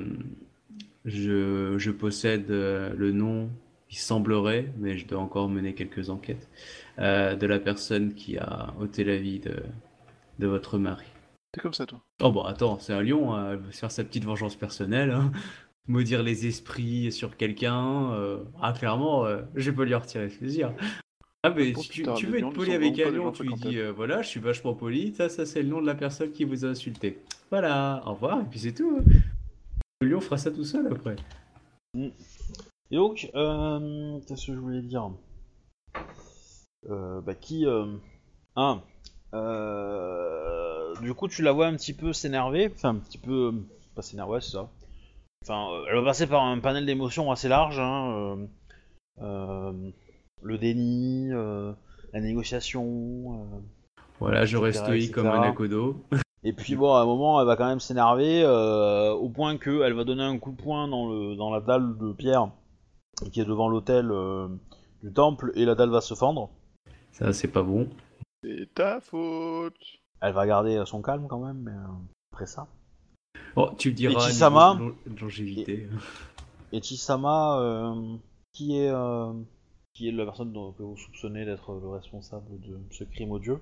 [1.05, 3.51] je, je possède le nom,
[3.91, 6.49] il semblerait, mais je dois encore mener quelques enquêtes,
[6.99, 9.63] euh, de la personne qui a ôté la vie de,
[10.39, 11.07] de votre mari.
[11.53, 12.03] T'es comme ça, toi.
[12.23, 15.11] Oh bon, attends, c'est un lion, hein, elle veut se faire sa petite vengeance personnelle.
[15.11, 15.33] hein.
[15.89, 18.13] Maudire les esprits sur quelqu'un.
[18.13, 20.73] euh, Ah, clairement, euh, je peux lui en retirer plaisir.
[21.43, 23.03] Ah, mais Pour si tu, tard, tu les veux être ne poli sont avec vraiment
[23.03, 23.89] un pas des lion, gens tu lui dis fréquentables.
[23.89, 26.45] euh, voilà, je suis vachement poli, ça, ça c'est le nom de la personne qui
[26.45, 27.19] vous a insulté.
[27.51, 29.01] Voilà, au revoir, et puis c'est tout.
[29.01, 29.05] hein.
[30.01, 31.17] Le lion fera ça tout seul après.
[31.97, 35.11] et donc, euh, qu'est-ce que je voulais dire?
[36.89, 37.97] Euh, Bah qui euh,
[38.55, 38.81] Ah,
[39.35, 40.42] euh,
[41.03, 43.53] du coup tu la vois un petit peu s'énerver, enfin un petit peu, euh,
[43.95, 44.69] pas s'énerver, ouais, c'est ça.
[45.45, 47.79] Enfin, euh, elle va passer par un panel d'émotions assez large.
[47.79, 48.47] Hein, euh,
[49.23, 49.91] euh,
[50.43, 51.73] le déni, euh,
[52.13, 52.85] la négociation.
[52.85, 53.59] euh,
[54.21, 55.37] Voilà, je Etc., reste comme etc.
[55.39, 55.97] un Akodo.
[56.45, 59.83] Et puis bon, à un moment, elle va quand même s'énerver euh, au point que
[59.83, 62.51] elle va donner un coup de poing dans le dans la dalle de pierre
[63.33, 64.49] qui est devant l'hôtel euh,
[65.03, 66.51] du temple et la dalle va se fendre.
[67.13, 67.89] Ça, c'est pas bon.
[68.43, 69.75] C'est ta faute.
[70.23, 72.69] Elle va garder son calme quand même, mais euh, après ça.
[73.57, 74.15] Oh, tu le diras.
[74.25, 75.89] Et Chisama niveau long- longévité.
[76.73, 78.17] Et Chisama, euh,
[78.53, 79.33] qui est euh,
[79.95, 83.59] qui est la personne dont, que vous soupçonnez d'être le responsable de ce crime odieux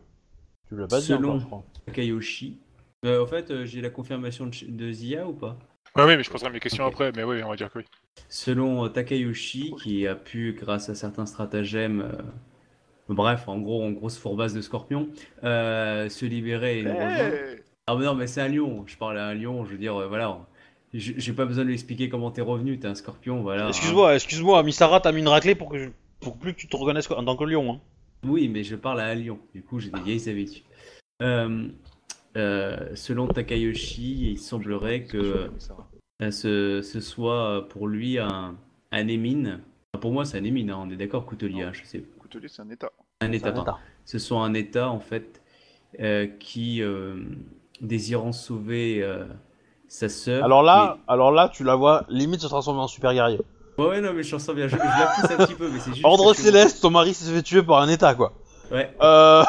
[0.68, 1.64] Tu l'as pas dit Selon- encore, je crois.
[1.86, 2.58] Takayoshi.
[3.06, 5.56] Euh, en fait, euh, j'ai la confirmation de, Zia ou pas?
[5.96, 7.84] Ouais, oui, mais je poserai mes questions après, mais oui, on va dire que oui.
[8.28, 12.22] Selon euh, Takayoshi, qui a pu, grâce à certains stratagèmes, euh,
[13.14, 15.08] bref, en gros, en grosse fourbasse de scorpion,
[15.44, 16.90] euh, se libérer et nous.
[16.90, 18.84] Hey Ah, mais non, mais c'est un lion.
[18.86, 20.38] Je parle à un lion, je veux dire, euh, voilà.
[20.92, 23.66] J'ai pas besoin de lui expliquer comment t'es revenu, t'es un scorpion, voilà.
[23.66, 23.68] hein.
[23.68, 26.76] Excuse-moi, excuse-moi, Misara, t'as mis une raclée pour que je- pour plus que tu te
[26.76, 27.74] reconnaisses en tant que lion.
[27.74, 27.80] Hein.
[28.26, 29.38] Oui, mais je parle à un lion.
[29.54, 30.64] Du coup, j'ai des vieilles habitudes.
[31.22, 31.68] Euh,
[32.36, 35.48] euh, selon Takayoshi, il semblerait que
[36.22, 38.56] euh, ce, ce soit pour lui un,
[38.92, 39.60] un émine.
[39.94, 42.02] Enfin, Pour moi, c'est un émine, hein, on est d'accord, coutelier, hein, je sais.
[42.18, 42.90] Coutelier, c'est un état.
[43.22, 43.60] Un état, pardon.
[43.72, 43.74] m'étonne.
[44.06, 45.42] Ce soit un état, en fait,
[46.00, 47.16] euh, qui, euh,
[47.80, 49.24] désirant sauver euh,
[49.88, 50.42] sa sœur.
[50.44, 53.38] Alors là, alors là, tu la vois limite se transformer en super guerrier.
[53.78, 54.68] Ouais, ouais, non, mais je sens bien.
[54.68, 56.04] Je, je la pousse un petit peu, mais c'est juste.
[56.04, 58.32] Ordre que céleste, ton mari s'est fait tuer par un état, quoi.
[58.70, 58.90] Ouais.
[59.02, 59.44] Euh...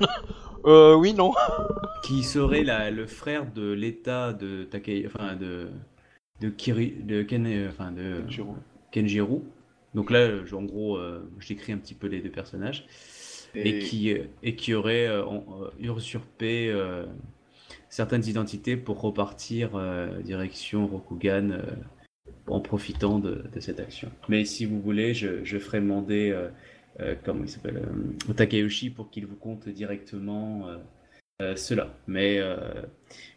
[0.66, 1.32] euh, oui, non.
[2.04, 5.68] qui serait la- le frère de l'état de Takai, enfin de
[6.40, 8.56] de Kiri, de Ken, euh, enfin de Kenjiro.
[8.92, 9.44] Kenjiro.
[9.94, 12.86] Donc là, en gros, euh, je décris un petit peu les deux personnages
[13.54, 15.24] et, qui euh, et qui aurait euh,
[15.78, 16.74] usurpé
[17.88, 19.70] certaines identités pour repartir
[20.22, 21.62] direction Rokugan
[22.46, 24.10] en profitant de, de cette action.
[24.28, 26.48] Mais si vous voulez, je, je ferai demander euh,
[27.00, 30.66] euh, comment il s'appelle euh, Takayoshi pour qu'il vous compte directement
[31.56, 31.94] cela.
[32.08, 32.40] Mais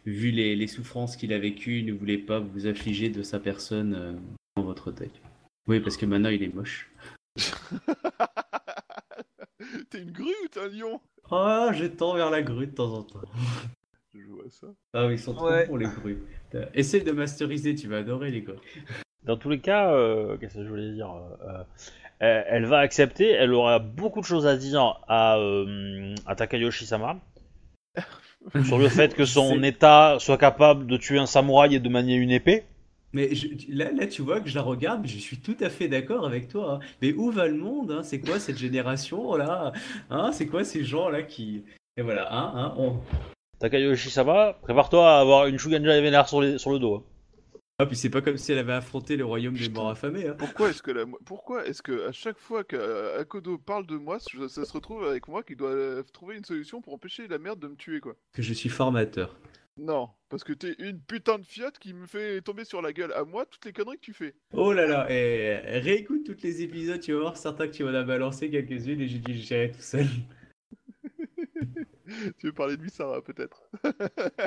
[0.06, 4.18] vu les, les souffrances qu'il a vécues, ne voulez pas vous affliger de sa personne
[4.56, 5.20] dans votre tête.
[5.66, 6.90] Oui, parce que maintenant il est moche.
[9.90, 12.92] T'es une grue ou t'es un lion Oh, je tends vers la grue de temps
[12.92, 13.20] en temps.
[14.14, 14.66] Je vois ça.
[14.92, 15.66] Ah oui, ils sont trop Ouais.
[15.66, 16.22] pour les grues.
[16.74, 18.56] Essaye de masteriser, tu vas adorer les grues.
[19.24, 21.10] Dans tous les cas, euh, qu'est-ce que je voulais dire
[21.46, 21.62] euh,
[22.18, 27.20] elle, elle va accepter, elle aura beaucoup de choses à dire à, euh, à Takayoshi-sama
[28.64, 32.16] sur le fait que son état soit capable de tuer un samouraï et de manier
[32.16, 32.64] une épée.
[33.14, 35.88] Mais je- là, là, tu vois que je la regarde, je suis tout à fait
[35.88, 36.74] d'accord avec toi.
[36.82, 36.86] hein.
[37.02, 38.02] Mais où va le monde hein?
[38.02, 39.72] C'est quoi cette génération là
[40.10, 40.32] hein?
[40.32, 41.64] C'est quoi ces gens là qui
[41.96, 42.96] et voilà hein, hein, on...
[43.58, 46.96] Takayoshi-sama, prépare-toi à avoir une Shuganja vénère sur, les- sur le dos.
[46.96, 47.02] hein.
[47.78, 50.28] Ah puis c'est pas comme si elle avait affronté le royaume des morts affamés.
[50.28, 50.34] Hein.
[50.38, 51.04] Pourquoi est-ce que la...
[51.24, 55.26] pourquoi est-ce que à chaque fois qu'Akodo parle de moi, ça ça se retrouve avec
[55.28, 58.14] moi qui doit euh, trouver une solution pour empêcher la merde de me tuer quoi
[58.34, 59.36] Que je suis formateur.
[59.78, 63.12] Non, parce que t'es une putain de fiotte qui me fait tomber sur la gueule
[63.14, 64.34] à moi toutes les conneries que tu fais.
[64.52, 67.94] Oh là là, et réécoute tous les épisodes, tu vas voir certains que tu en
[67.94, 70.06] as balancé quelques-unes et j'ai dû gérer tout seul.
[72.38, 73.62] tu veux parler de Sarah peut-être?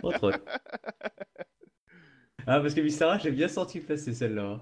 [0.03, 0.39] Entre autres.
[2.47, 4.43] Ah parce que Mistara, j'ai bien senti passer celle-là.
[4.43, 4.61] hein.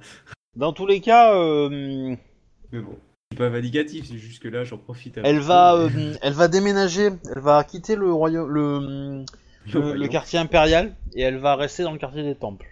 [0.55, 2.15] Dans tous les cas, euh,
[2.71, 2.97] Mais bon,
[3.29, 5.19] c'est pas vindicatif, c'est juste que là j'en profite.
[5.21, 9.25] elle va, euh, elle va déménager, elle va quitter le royaume, le,
[9.71, 12.67] le, quartier impérial et elle va rester dans le quartier des temples.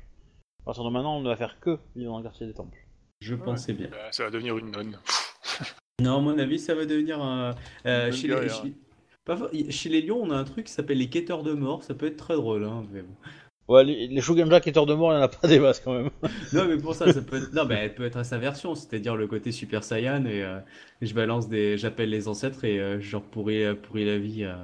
[0.62, 2.78] À partir de maintenant, on ne va faire que vivre dans le quartier des temples.
[3.22, 3.88] Je pensais bien.
[3.94, 4.98] Euh, Ça va devenir une nonne.
[6.02, 7.54] Non, à mon avis, ça va devenir un.
[7.86, 8.56] euh, Une chez, les, guerrière.
[8.64, 8.74] chez-
[9.24, 11.84] pas for- chez les lions, on a un truc qui s'appelle les quêteurs de mort.
[11.84, 12.64] Ça peut être très drôle.
[12.64, 13.14] Hein, mais bon.
[13.68, 15.94] Ouais, les, les Shuganja qui de mort, il n'y en a pas des masses quand
[15.94, 16.10] même.
[16.54, 17.54] Non, mais pour ça, ça peut être.
[17.54, 20.58] Non, mais elle peut être à sa version, c'est-à-dire le côté Super Saiyan et euh,
[21.04, 21.78] je balance des.
[21.78, 24.44] J'appelle les ancêtres et euh, je leur pourris, pourris la vie.
[24.46, 24.56] euh.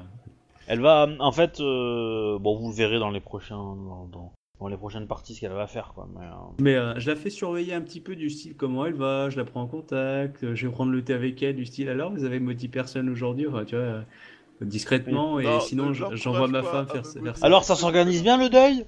[0.67, 4.67] Elle va, en fait, euh, bon, vous le verrez dans les prochains, dans, dans- dans
[4.67, 6.07] les prochaines parties ce qu'elle va faire, quoi.
[6.13, 6.29] Mais, euh,
[6.59, 9.37] Mais euh, je la fais surveiller un petit peu du style comment elle va, je
[9.37, 12.23] la prends en contact, je vais prendre le thé avec elle du style alors vous
[12.25, 14.01] avez maudit personne aujourd'hui, enfin tu vois,
[14.61, 17.19] discrètement et Non, sinon j'envoie ma femme faire, ça.
[17.43, 18.85] Alors, ça s'organise bien le deuil?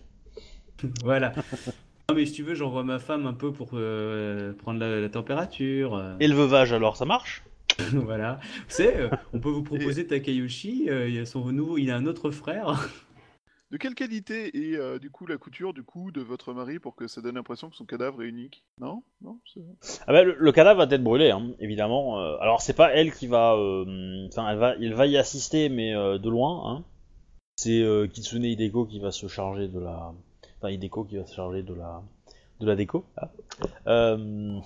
[1.03, 1.33] Voilà.
[2.09, 5.09] Non mais si tu veux, j'envoie ma femme un peu pour euh, prendre la, la
[5.09, 6.01] température.
[6.19, 7.43] Et le veuvage, alors, ça marche?
[7.93, 8.39] voilà.
[8.67, 12.05] Sais, euh, on peut vous proposer Takayoshi, euh, il, a son nouveau, il a un
[12.05, 12.89] autre frère.
[13.71, 16.95] De quelle qualité est euh, du coup la couture du cou de votre mari pour
[16.95, 18.63] que ça donne l'impression que son cadavre est unique?
[18.79, 19.03] Non?
[19.21, 19.37] Non?
[20.07, 22.19] Ah bah, le, le cadavre va être brûlé, hein, évidemment.
[22.19, 25.69] Euh, alors, c'est pas elle qui va, euh, enfin, elle va, il va y assister,
[25.69, 26.63] mais euh, de loin.
[26.65, 26.83] Hein.
[27.57, 30.13] C'est euh, Kitsune Hideko qui va se charger de la,
[30.57, 32.01] enfin, Hideko qui va se charger de la,
[32.59, 33.05] de la déco.
[33.85, 34.59] Euh.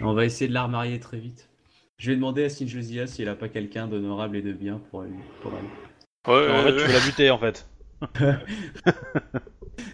[0.00, 1.50] On va essayer de la remarier très vite.
[1.98, 5.04] Je vais demander à Shinjozia si elle a pas quelqu'un d'honorable et de bien pour
[5.04, 5.10] elle.
[5.42, 6.32] Pour elle.
[6.32, 6.86] Ouais, en fait, ouais, tu ouais.
[6.86, 7.68] veux la buter, en fait.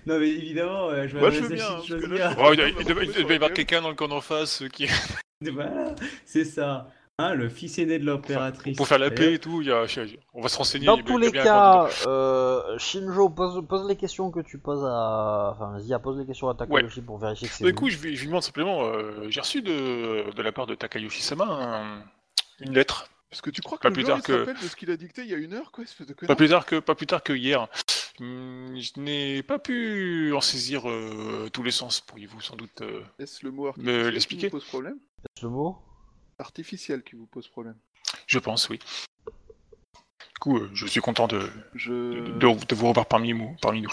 [0.07, 3.25] Non mais évidemment, euh, je Moi, je m'adresse veux bien, hein, que Oh, il, il
[3.25, 4.87] doit y avoir quelqu'un dans le camp d'en face euh, qui
[5.53, 5.95] Voilà,
[6.25, 6.91] c'est ça.
[7.21, 8.77] Hein, le fils aîné de l'impératrice.
[8.77, 9.63] pour faire la paix D'ailleurs, et tout.
[9.63, 9.87] Il y a,
[10.35, 10.87] on va se renseigner.
[10.87, 13.87] Dans il y a- tous il y a les bien cas, euh, Shinjo, pose, pose
[13.89, 15.53] les questions que tu poses à.
[15.55, 17.63] Enfin, Zia, pose les questions à Takayoshi pour vérifier que c'est.
[17.63, 17.77] Du lui.
[17.77, 20.75] coup, je lui, je lui demande simplement, euh, j'ai reçu de, de la part de
[20.75, 22.03] Takayoshi-sama un-
[22.59, 23.09] une lettre.
[23.31, 24.97] Parce que tu crois que Pas le plus tard que- rappelle de ce qu'il a
[24.97, 27.07] dicté il y a une heure, quoi, espèce de Pas plus tard que, pas plus
[27.07, 27.69] tard que hier.
[28.21, 32.01] Hum, Je n'ai pas pu en saisir euh, tous les sens.
[32.01, 34.99] Pourriez-vous sans doute euh, Est-ce le mot Me l'expliquer problème
[35.43, 35.79] le mot
[36.39, 37.77] Artificiel qui vous pose problème.
[38.27, 38.79] Je pense, oui.
[39.27, 41.41] Du coup, euh, je suis content de,
[41.75, 41.93] Je...
[41.93, 43.93] de, de- de vous revoir parmi, nous- parmi nous.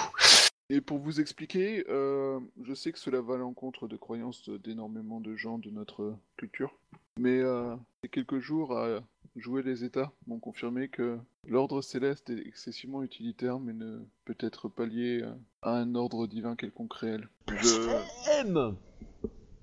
[0.70, 5.20] Et pour vous expliquer, euh, je sais que cela va à l'encontre de croyances d'énormément
[5.20, 6.74] de gens de notre culture,
[7.20, 9.02] mais euh, ces quelques jours à
[9.36, 14.70] jouer les États m'ont confirmé que l'ordre céleste est excessivement utilitaire, mais ne peut être
[14.70, 17.28] pas lié euh, à un ordre divin quelconque réel.
[17.50, 18.02] Je...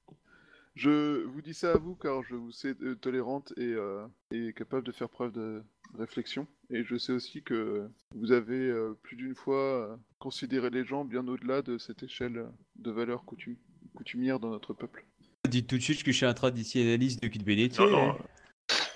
[0.76, 4.54] Je vous dis ça à vous car je vous sais euh, tolérante et, euh, et
[4.54, 5.64] capable de faire preuve de
[5.98, 6.48] réflexion.
[6.72, 9.60] Et je sais aussi que vous avez euh, plus d'une fois
[9.92, 12.48] euh, considéré les gens bien au-delà de cette échelle
[12.78, 13.58] de valeurs coutum-
[13.96, 15.06] coutumières dans notre peuple.
[15.48, 17.48] Dites tout de suite que je suis un traditionnaliste de Kid
[17.80, 18.18] Non, non.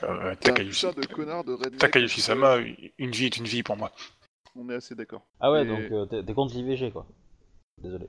[0.03, 1.77] Euh, un Takayoshi- putain de connard de redneck.
[1.79, 2.57] Takayoshi-sama,
[2.97, 3.91] une vie est une vie pour moi.
[4.55, 5.27] On est assez d'accord.
[5.39, 7.05] Ah ouais, Et- donc euh, t'es contre l'IVG, quoi.
[7.79, 8.07] Désolé.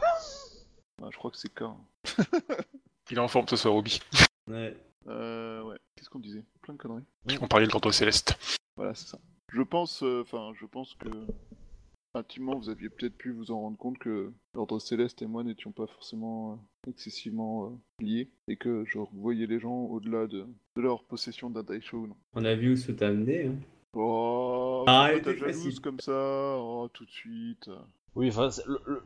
[0.00, 1.76] Ah, je crois que c'est hein.
[3.10, 4.00] Il est en forme ce soir, Obi.
[4.48, 4.76] Ouais.
[5.08, 5.76] Euh, ouais.
[5.94, 6.44] Qu'est-ce qu'on disait?
[6.62, 7.04] Plein de conneries.
[7.40, 8.36] On parlait de l'ordre céleste.
[8.76, 9.18] Voilà, c'est ça.
[9.52, 11.08] Je pense, euh, enfin, je pense que
[12.14, 15.70] intimement, vous aviez peut-être pu vous en rendre compte que l'ordre céleste et moi n'étions
[15.70, 20.46] pas forcément euh, excessivement euh, liés et que je voyais les gens au-delà de,
[20.76, 22.16] de leur possession d'un Daisho ou non?
[22.34, 23.46] On a vu où ça t'a amené.
[23.46, 23.54] Hein.
[23.94, 25.80] Oh, Ah, t'as jalouse facile.
[25.80, 27.70] comme ça, oh, tout de suite.
[28.14, 29.02] Oui, enfin, le- le-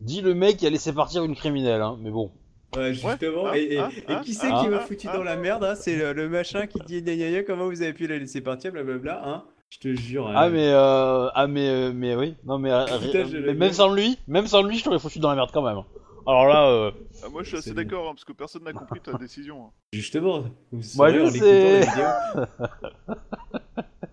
[0.00, 2.30] dis le mec qui a laissé partir une criminelle, hein, mais bon.
[2.76, 3.48] Ouais, justement.
[3.48, 5.12] hein, et et- hein, et hein, qui c'est hein, qui m'a foutu hein.
[5.14, 7.82] dans la merde hein C'est le, le machin qui dit gna gna gna, comment vous
[7.82, 9.22] avez pu la laisser partir, blablabla.
[9.24, 10.30] Hein Je te jure.
[10.34, 10.48] Ah hein.
[10.50, 14.18] mais euh, ah mais euh, mais oui, non mais, euh, Putain, mais même sans lui,
[14.26, 15.82] même sans lui, je t'aurais foutu dans la merde quand même.
[16.26, 16.90] Alors là, euh,
[17.24, 19.64] Ah, moi je suis assez d'accord, hein, parce que personne n'a compris ta décision.
[19.66, 19.70] hein.
[19.92, 20.44] Justement.
[20.70, 21.82] Vous Moi, je en écoutant sais.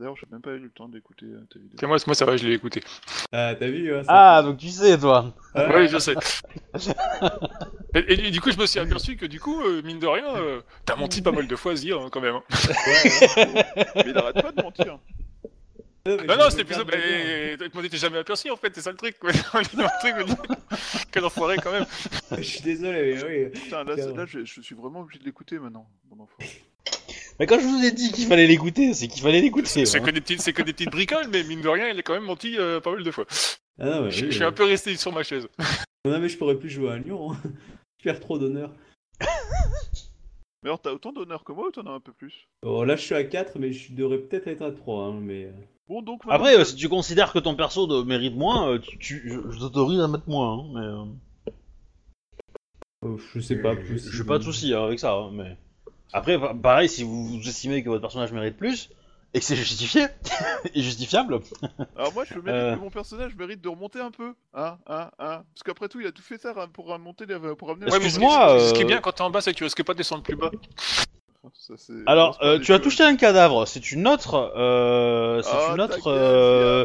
[0.00, 1.76] D'ailleurs, j'ai même pas eu le temps d'écouter euh, ta vidéo.
[1.78, 2.82] C'est moi, moi ça va, je l'ai écouté.
[3.32, 5.34] Ah, t'as vu ça- ah donc tu sais toi.
[5.54, 6.14] Ah, Oui, je sais.
[7.94, 10.06] et, et- et du coup, je me suis aperçu que du coup, euh, mine de
[10.06, 12.36] rien, euh, t'as menti pas mal de fois, Zir, hein, quand même.
[12.36, 12.42] hein.
[13.96, 14.98] Mais il arrête pas de mentir.
[16.06, 16.76] Non, non, c'était plus.
[16.86, 19.18] Mais tu m'en étais jamais aperçu en fait, c'est ça le truc.
[19.18, 19.32] quoi.
[21.12, 21.84] Quel enfoiré quand même.
[22.38, 23.60] Je suis désolé, mais oui.
[23.60, 26.36] Putain, là je, je suis vraiment obligé de l'écouter maintenant, mon enfant.
[27.40, 29.86] Mais quand je vous ai dit qu'il fallait l'écouter, c'est qu'il fallait l'écouter.
[29.86, 30.00] C'est hein.
[30.04, 32.12] que, des petites- c'est que des petites bricoles, mais mine de rien, il a quand
[32.12, 33.24] même menti euh, pas mal de fois.
[33.80, 35.48] Ah, non, mais Je, oui, je suis un peu resté sur ma chaise.
[36.04, 37.32] Non, mais je pourrais plus jouer à Lyon.
[37.32, 37.36] hein.
[37.98, 38.72] Je perds trop d'honneur.
[40.62, 42.46] Mais alors, t'as autant d'honneur que moi ou t'en as un peu plus?
[42.62, 45.04] Bon, là, je suis à 4, mais je devrais peut-être être à 3.
[45.06, 45.44] Hein, mais...
[45.44, 45.52] euh,
[45.88, 46.20] Bon, donc.
[46.28, 49.50] Après, euh, si tu considères que ton perso de- mérite moins, euh, tu, tu- je,
[49.50, 50.58] je t'autorise à mettre moins.
[50.58, 51.52] Hein, mais, euh,
[53.02, 54.10] oh, je sais pas je- plus.
[54.12, 55.14] J'ai pas de soucis hein, avec ça.
[55.14, 55.56] hein, mais
[56.12, 58.90] après, pa- pareil, si vous, estimez que votre personnage mérite plus
[59.32, 60.06] et que c'est justifié
[60.74, 61.38] et justifiable,
[61.96, 62.74] Alors, moi, je mérite Euh.
[62.76, 64.34] que mon personnage mérite de remonter un peu.
[64.54, 65.42] Hein, hein, hein.
[65.54, 67.26] Parce qu'après tout, il a tout fait ça hein, pour remonter,
[67.56, 67.86] pour amener.
[67.86, 69.84] Ouais, Excuse-moi, Ce qui est euh, bien quand t'es en bas, c'est que tu risques
[69.84, 70.50] pas de descendre plus bas.
[71.54, 72.82] Ça, c'est- Alors, euh, tu as choses.
[72.84, 73.66] touché un cadavre.
[73.66, 74.52] C'est une autre.
[74.56, 76.06] Euh, c'est Ah, une ta autre.
[76.08, 76.84] euh,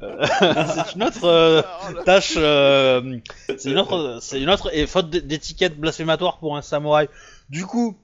[0.00, 1.62] c'est une autre euh,
[2.04, 2.34] tâche.
[2.36, 3.18] euh,
[3.56, 4.18] c'est une autre.
[4.20, 7.08] C'est une autre et faute d'étiquette blasphématoire pour un samouraï.
[7.48, 7.96] Du coup,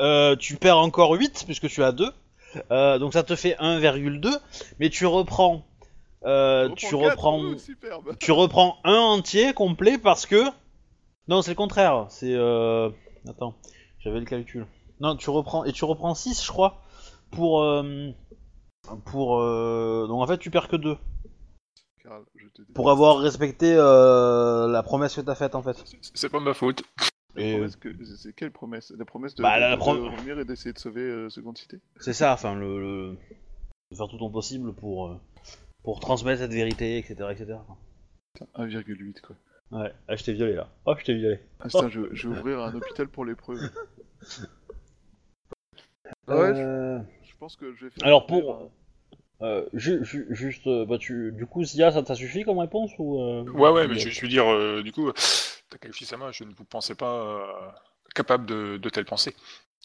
[0.00, 2.10] euh, tu perds encore 8 puisque tu as 2.
[2.70, 4.28] Euh, donc ça te fait 1,2.
[4.78, 5.64] Mais tu reprends.
[6.24, 8.16] euh, tu reprends superbe.
[8.18, 10.44] Tu reprends un entier complet parce que.
[11.28, 12.06] Non, c'est le contraire.
[12.10, 12.34] C'est.
[12.34, 12.90] Euh...
[13.28, 13.54] Attends,
[14.00, 14.66] j'avais le calcul.
[15.00, 15.64] Non, tu reprends.
[15.64, 16.82] Et tu reprends 6, je crois.
[17.30, 17.64] Pour.
[19.06, 19.38] Pour.
[19.40, 20.96] Donc en fait, tu perds que 2.
[22.02, 25.76] Carl, je te Pour avoir respecté la promesse que t'as faite en fait.
[25.84, 26.82] C'est- C'est pas ma faute.
[27.36, 28.92] Et, promesse que- C'est quelle promesse?
[28.96, 31.56] La promesse de, Bah, la de- de prom- revenir et d'essayer de sauver euh, Seconde
[31.58, 31.78] Cité?
[32.00, 33.16] C'est ça, enfin, le, le-
[33.90, 35.08] de faire tout ton possible pour.
[35.08, 35.16] euh,
[35.82, 37.14] Pour transmettre cette vérité, etc.
[37.32, 37.58] etc.
[38.34, 39.36] Putain, 1,8 quoi.
[39.72, 40.68] Ouais, ah, je t'ai violé là.
[40.84, 41.40] Oh, je t'ai violé.
[41.60, 43.58] Ah, putain, je, je vais ouvrir un hôpital pour lépreux.
[46.28, 48.04] Ouais, je, Euh, je pense que je vais faire.
[48.06, 48.70] Alors pour.
[49.40, 52.92] Euh, ju- ju- juste, euh, bah, tu, du coup, Sia, ça t'a suffi comme réponse
[52.98, 55.10] ou euh, Ouais, ouais, mais je, je veux dire, euh, du coup,
[55.72, 57.70] Takayushi-sama, je ne vous pensais pas euh,
[58.14, 59.34] capable de, de telles pensées.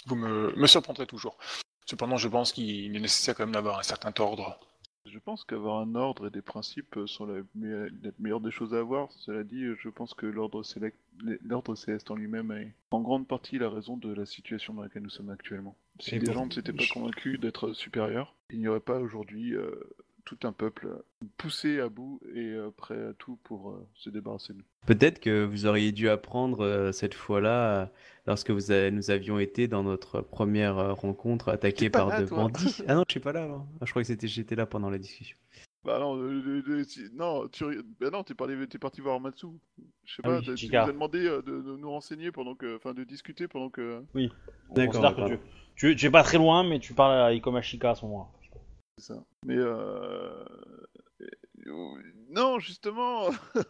[0.05, 1.37] Vous me, me surprendrez toujours.
[1.85, 4.59] Cependant, je pense qu'il est nécessaire quand même d'avoir un certain ordre.
[5.05, 8.73] Je pense qu'avoir un ordre et des principes sont la, me- la meilleure des choses
[8.73, 9.09] à avoir.
[9.13, 13.95] Cela dit, je pense que l'ordre céleste en lui-même est en grande partie la raison
[13.95, 15.77] de la situation dans laquelle nous sommes actuellement.
[16.01, 19.55] Si Et les gens ne s'étaient pas convaincus d'être supérieurs, il n'y aurait pas aujourd'hui
[19.55, 19.71] euh,
[20.27, 20.89] tout un peuple
[21.37, 24.65] poussé à bout et euh, prêt à tout pour euh, se débarrasser de nous.
[24.85, 27.85] Peut-être que vous auriez dû apprendre euh, cette fois-là, euh,
[28.25, 32.75] lorsque vous nous avions été dans notre première euh, rencontre attaqués par là, de bandits.
[32.89, 33.43] Ah non, je suis pas là.
[33.43, 33.65] alors.
[33.79, 35.37] Ah, je crois que c'était j'étais là pendant la discussion.
[35.85, 37.63] Bah non, euh, euh, euh, si- non, tu,
[38.01, 38.33] bah non, t'es
[38.77, 39.47] parti voir Matsu.
[40.03, 42.33] Je sais Ah pas, oui, t'as- tu nous as demandé euh, de, de nous renseigner
[42.33, 44.03] pendant que, enfin, de discuter pendant que.
[44.13, 45.39] On D'accord, que tu,
[45.77, 48.27] tu, tu es pas très loin, mais tu parles à Ikomashika à ce moment-là.
[48.97, 49.23] C'est ça.
[49.45, 50.43] Mais euh...
[52.29, 53.29] Non, justement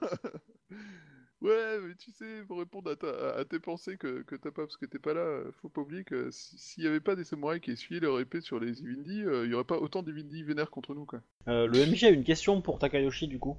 [1.39, 4.63] Ouais, mais tu sais, pour répondre à, ta- à tes pensées que, que t'as pas
[4.63, 7.23] parce que t'es pas là, faut pas oublier que si- s'il y avait pas des
[7.23, 10.41] samouraïs qui essuyaient leur épée sur les Ivindi, euh, il y aurait pas autant d'Ivindi
[10.41, 11.19] vénères contre nous, quoi.
[11.47, 13.55] Euh, le MJ a une question pour Takayoshi du coup.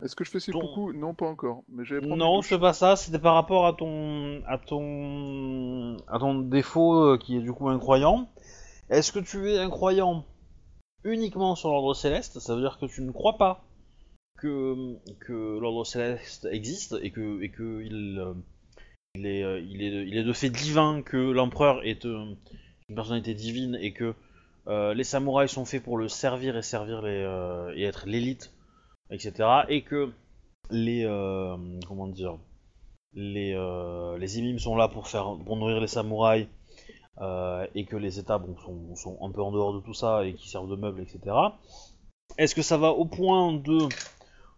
[0.00, 1.64] Est-ce que je fais ces Ton- Non, pas encore.
[1.68, 6.94] Mais Non, c'est pas ça, c'était par rapport à ton à ton à ton défaut
[7.14, 8.30] euh, qui est du coup incroyant.
[8.90, 10.24] Est-ce que tu es incroyant?
[11.04, 13.64] Uniquement sur l'ordre céleste Ça veut dire que tu ne crois pas
[14.36, 17.40] que l'ordre céleste existe et que
[19.14, 22.34] il est de fait divin que l'empereur est euh,
[22.88, 24.14] une personnalité divine et que
[24.68, 28.52] euh, les samouraïs sont faits pour le servir et servir les euh, et être l'élite,
[29.10, 29.48] etc.
[29.68, 30.12] Et que
[30.70, 31.04] les
[31.86, 32.38] comment dire
[33.14, 33.52] les
[34.18, 36.48] les imams sont là pour faire pour nourrir les samouraïs
[37.20, 38.40] euh, et que les états
[38.96, 41.36] sont, un peu en dehors de tout ça et qui servent de meubles etc
[42.38, 43.88] est-ce que ça va au point de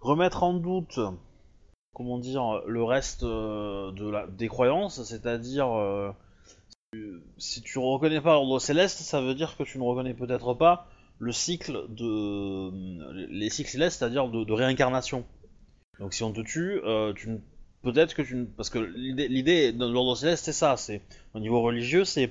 [0.01, 1.01] remettre en doute,
[1.93, 6.13] comment dire, le reste euh, de la, des croyances, c'est-à-dire euh,
[7.39, 10.87] si tu reconnais pas l'ordre céleste, ça veut dire que tu ne reconnais peut-être pas
[11.19, 12.71] le cycle de
[13.29, 15.25] les cycles célestes, c'est-à-dire de, de réincarnation.
[16.01, 16.81] Donc si on te tue,
[17.17, 17.39] tu ne-
[17.83, 18.45] peut-être que tu ne...
[18.45, 21.03] parce que l'idée, dans l'ordre céleste c'est ça, c'est
[21.35, 22.31] au niveau religieux, c'est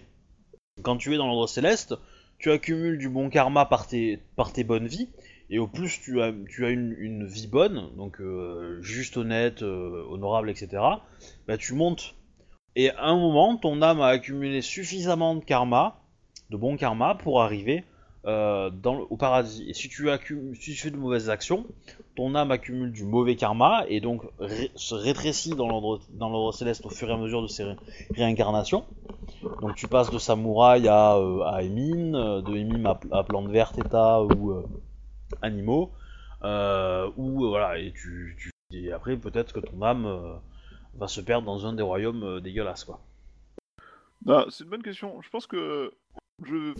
[0.81, 1.95] quand tu es dans l'ordre céleste,
[2.39, 5.09] tu accumules du bon karma par tes bonnes vies.
[5.49, 6.29] Et au plus tu as,
[6.69, 10.81] une, vie bonne, donc euh, juste, honnête, euh, honorable, etc.,
[11.47, 12.15] bah, tu montes.
[12.75, 16.01] Et à un moment, ton âme a accumulé suffisamment de karma,
[16.49, 17.83] de bon karma, pour arriver
[18.25, 18.71] euh,
[19.09, 19.69] au paradis.
[19.69, 20.07] Et si tu,
[20.59, 21.67] si tu fais de mauvaises actions,
[22.15, 24.23] ton âme accumule du mauvais karma et donc
[24.75, 27.75] se rétrécit dans l'ordre céleste au fur et à mesure de ses ré-
[28.15, 28.85] réincarnations.
[29.61, 33.49] Donc tu passes de samouraï à, euh, à émine, euh, de émine à, à plante
[33.49, 34.63] verte, état ou euh,
[35.41, 35.91] animaux,
[36.43, 38.37] euh, ou voilà, et tu,
[38.93, 40.39] après peut-être que ton âme
[40.95, 42.99] va se perdre dans un des royaumes dégueulasses quoi.
[44.27, 45.21] Ah, c'est une bonne question.
[45.21, 45.91] Je pense que
[46.43, 46.73] je,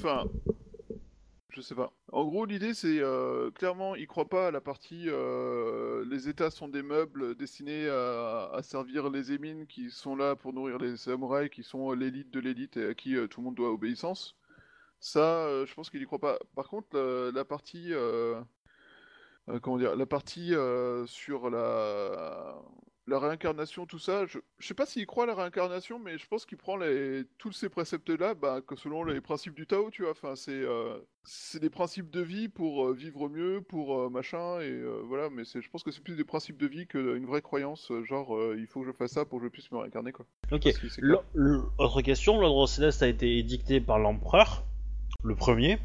[1.54, 1.94] je sais pas.
[2.12, 6.50] En gros, l'idée c'est euh, clairement, il croit pas à la partie euh, les États
[6.52, 11.50] sont des meubles destinés à, servir les émines qui sont là pour nourrir les samouraïs,
[11.50, 14.36] qui sont l'élite de l'élite et à qui euh, tout le monde doit obéissance.
[15.00, 16.40] Ça, je pense qu'il y croit pas.
[16.56, 17.92] Par contre, la, la partie,
[19.62, 20.54] comment dire, la partie
[21.06, 22.56] sur la
[23.08, 26.26] la réincarnation, tout ça, je, je sais pas s'il croit à la réincarnation, mais je
[26.28, 30.04] pense qu'il prend les, tous ces préceptes-là, bah, que selon les principes du Tao, tu
[30.04, 30.12] vois.
[30.12, 31.00] Enfin, c'est euh,
[31.60, 35.30] des principes de vie pour euh, vivre mieux, pour euh, machin, et voilà.
[35.30, 38.68] Mais je pense que c'est plus des principes de vie qu'une vraie croyance, genre il
[38.68, 40.26] faut que je fasse ça pour que je puisse me réincarner, quoi.
[40.52, 40.68] Ok.
[41.78, 44.64] Autre question, l'ordre céleste a été édicté par l'empereur,
[45.24, 45.80] le premier,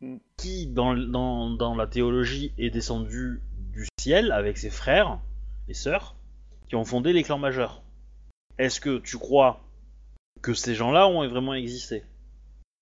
[0.00, 0.16] Mm.
[0.36, 3.40] qui dans, dans, dans la théologie est descendu
[3.72, 5.18] du ciel avec ses frères
[5.68, 6.15] et sœurs?
[6.68, 7.82] Qui ont fondé les clans majeurs.
[8.58, 9.60] Est-ce que tu crois
[10.42, 12.02] que ces gens-là ont vraiment existé?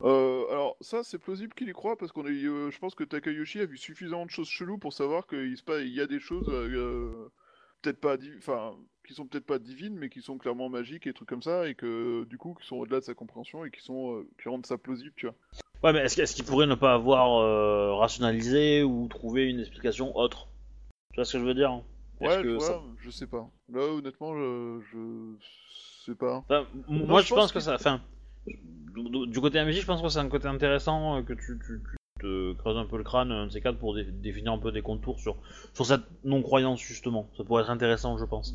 [0.03, 3.05] Euh, alors ça, c'est plausible qu'il y croit parce qu'on eu, euh, je pense que
[3.05, 5.55] Takayoshi a vu suffisamment de choses cheloues pour savoir qu'il
[5.95, 7.31] y a des choses euh, euh,
[7.85, 8.75] peut-être pas, enfin,
[9.07, 11.75] qui sont peut-être pas divines, mais qui sont clairement magiques et trucs comme ça, et
[11.75, 14.67] que du coup, qui sont au-delà de sa compréhension et qui sont, euh, qui rendent
[14.67, 15.35] ça plausible, tu vois.
[15.83, 20.17] Ouais, mais est-ce, est-ce qu'il pourrait ne pas avoir euh, rationalisé ou trouvé une explication
[20.17, 20.49] autre?
[21.13, 23.27] Tu vois ce que je veux dire Est-ce Ouais, que je, vois, ça- je sais
[23.27, 23.49] pas.
[23.73, 25.37] Là, honnêtement, je, je
[26.05, 26.39] sais pas.
[26.49, 27.75] Enfin, moi, je je pense pense que que- ça.
[27.75, 28.01] Enfin,
[28.47, 31.97] du, côté MJ, je pense que c'est un côté intéressant euh, que tu, tu- tu
[32.21, 34.71] te creuses un peu le crâne, un de ces quatre, pour dé- définir un peu
[34.73, 35.37] des contours sur,
[35.73, 37.29] sur cette non-croyance, justement.
[37.37, 38.55] Ça pourrait être intéressant, je pense.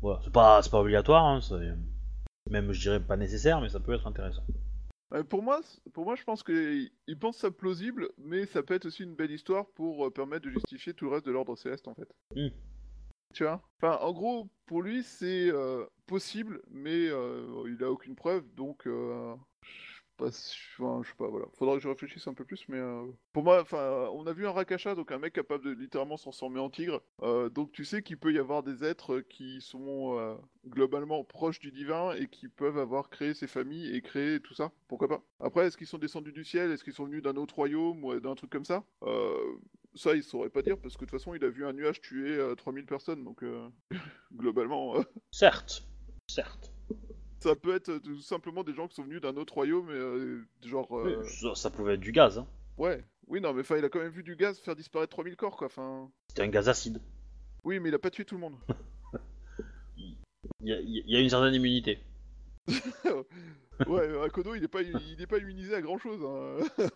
[0.00, 1.74] Voilà, c'est pas, c'est pas obligatoire, hein, c'est-
[2.50, 4.42] même je dirais pas nécessaire, mais ça peut être intéressant.
[5.10, 5.60] Ouais, pour moi,
[5.92, 9.14] pour moi, je pense qu'il il pense ça plausible, mais ça peut être aussi une
[9.14, 12.08] belle histoire pour euh, permettre de justifier tout le reste de l'ordre céleste, en fait.
[12.36, 12.48] Hmm.
[13.34, 13.62] Tu vois.
[13.80, 18.86] Enfin, en gros, pour lui, c'est euh, possible, mais euh, il a aucune preuve, donc
[18.86, 19.34] euh,
[20.18, 21.46] pas, enfin, je sais pas, voilà.
[21.54, 24.46] Faudra que je réfléchisse un peu plus, mais euh, pour moi, enfin, on a vu
[24.46, 27.84] un Rakasha, donc un mec capable de littéralement se transformer en tigre, euh, donc tu
[27.84, 30.34] sais qu'il peut y avoir des êtres qui sont euh,
[30.66, 34.72] globalement proches du divin et qui peuvent avoir créé ces familles et créé tout ça.
[34.88, 35.22] Pourquoi pas?
[35.40, 36.70] Après, est-ce qu'ils sont descendus du ciel?
[36.70, 38.84] Est-ce qu'ils sont venus d'un autre royaume ou d'un truc comme ça?
[39.94, 42.00] Ça, il saurait pas dire parce que de toute façon, il a vu un nuage
[42.00, 43.42] tuer euh, 3000 personnes, donc
[44.32, 44.94] globalement,
[45.30, 45.88] Certes,
[46.28, 46.72] certes.
[47.40, 49.94] Ça peut être euh, tout simplement des gens qui sont venus d'un autre royaume, et,
[49.94, 50.90] euh, genre.
[50.90, 52.46] Oui, euh, ça, ça pouvait être du gaz, hein.
[52.76, 55.36] Ouais, oui, non, mais enfin, il a quand même vu du gaz faire disparaître 3000
[55.36, 55.66] corps, quoi.
[55.66, 57.00] Enfin, C'était un gaz acide.
[57.64, 58.56] oui, mais il a pas tué tout le monde.
[60.60, 61.98] Il y a, il y a une certaine immunité.
[63.86, 66.20] ouais, Akodo, il est pas, il est pas immunisé à grand chose.
[66.24, 66.84] Hein.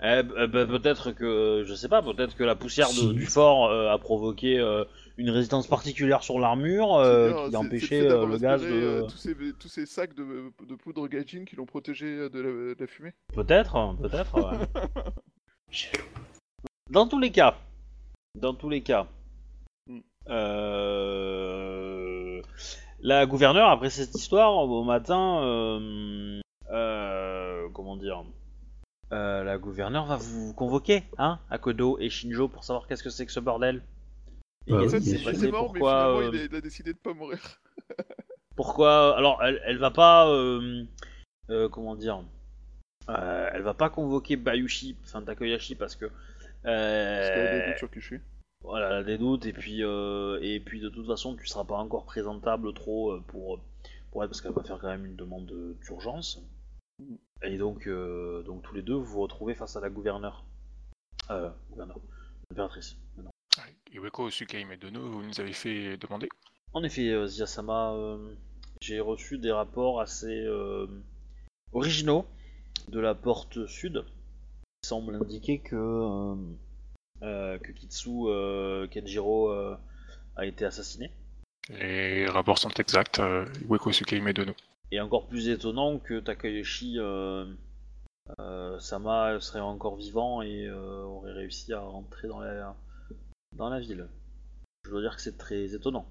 [0.00, 3.66] Eh, b- ben, peut-être que, je sais pas, peut-être que la poussière de- du fort
[3.68, 4.84] euh, a provoqué euh,
[5.18, 8.86] une résistance particulière sur l'armure euh, qui fait euh, le gaz aspiré, de...
[8.86, 12.40] euh, tous, ces, tous ces sacs de, de poudre gaijin qui l'ont protégé euh, de
[12.40, 13.12] la, de la fumée.
[13.34, 14.34] Peut-être, peut-être.
[14.40, 14.58] ouais.
[16.90, 17.56] Dans tous les cas,
[18.34, 19.06] dans tous les cas,
[19.86, 20.00] Mm.
[21.08, 22.42] euh,
[23.00, 26.40] la gouverneure après cette histoire au matin, euh,
[26.70, 28.24] euh, comment dire,
[29.12, 33.24] euh, la gouverneure va vous convoquer, hein, Akodo et Shinjo pour savoir qu'est-ce que c'est
[33.26, 33.82] que ce bordel.
[34.68, 35.12] Bah oui, il
[35.72, 37.38] mais finalement, euh, il, a, il a décidé de pas mourir.
[38.56, 40.28] Pourquoi Alors, elle, elle va pas.
[40.28, 40.84] euh,
[41.50, 42.22] euh, comment dire
[43.08, 46.06] euh, Elle va pas convoquer Bayushi, enfin Takoyashi, parce que.
[46.06, 48.20] Parce qu'elle a des doutes sur suis.
[48.62, 51.76] Voilà, elle a des doutes, et puis, et puis de toute façon, tu seras pas
[51.76, 53.60] encore présentable trop pour,
[54.10, 56.42] pour elle, parce qu'elle va faire quand même une demande de- d'urgence.
[57.42, 60.44] Et donc, donc, tous les deux, vous vous retrouvez face à la gouverneure.
[61.30, 61.98] Euh, gouverneur.
[62.50, 62.96] Impératrice.
[63.92, 66.28] Iweko Sukai Medono, vous nous avez fait demander
[66.74, 68.34] En effet, euh, Ziyasama, euh,
[68.80, 70.86] j'ai reçu des rapports assez euh,
[71.72, 72.26] originaux
[72.88, 74.04] de la porte sud
[74.82, 76.36] qui semblent indiquer que,
[77.22, 81.10] euh, que Kitsu Kenjiro a été assassiné.
[81.70, 83.20] Les rapports sont exacts,
[83.62, 84.52] Iweko Sukai Medono.
[84.90, 86.98] Et encore plus étonnant que Takayoshi
[88.80, 92.74] Sama serait encore vivant et aurait réussi à rentrer dans la,
[93.58, 94.08] dans la ville.
[94.84, 96.06] Je dois dire que c'est très étonnant.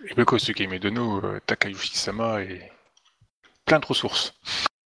[0.00, 2.72] Iweko Sukai Medono, euh, Takayushi Sama est
[3.66, 4.34] plein de ressources.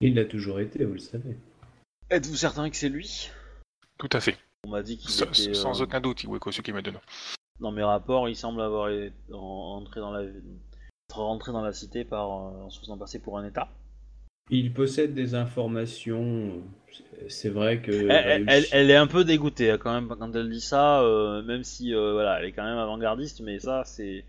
[0.02, 1.38] Il l'a toujours été, vous le savez.
[2.10, 3.30] Êtes-vous certain que c'est lui?
[3.98, 4.38] Tout à fait.
[4.66, 5.54] On m'a dit qu'il Sans, était...
[5.54, 7.00] sans euh, aucun doute, Iweko Sukai Medono.
[7.60, 12.04] Dans mes rapports, il semble avoir été rentré dans la, être rentré dans la cité
[12.04, 13.70] par, euh, en se faisant passer pour un état.
[14.52, 16.62] Il possède des informations.
[17.28, 17.92] c'est- vrai que.
[17.92, 21.02] Elle, elle- Ryushi- elle est un peu dégoûtée hein, quand même quand elle dit ça,
[21.02, 24.24] euh, même si euh, voilà, elle est quand même avant-gardiste, mais ça c'est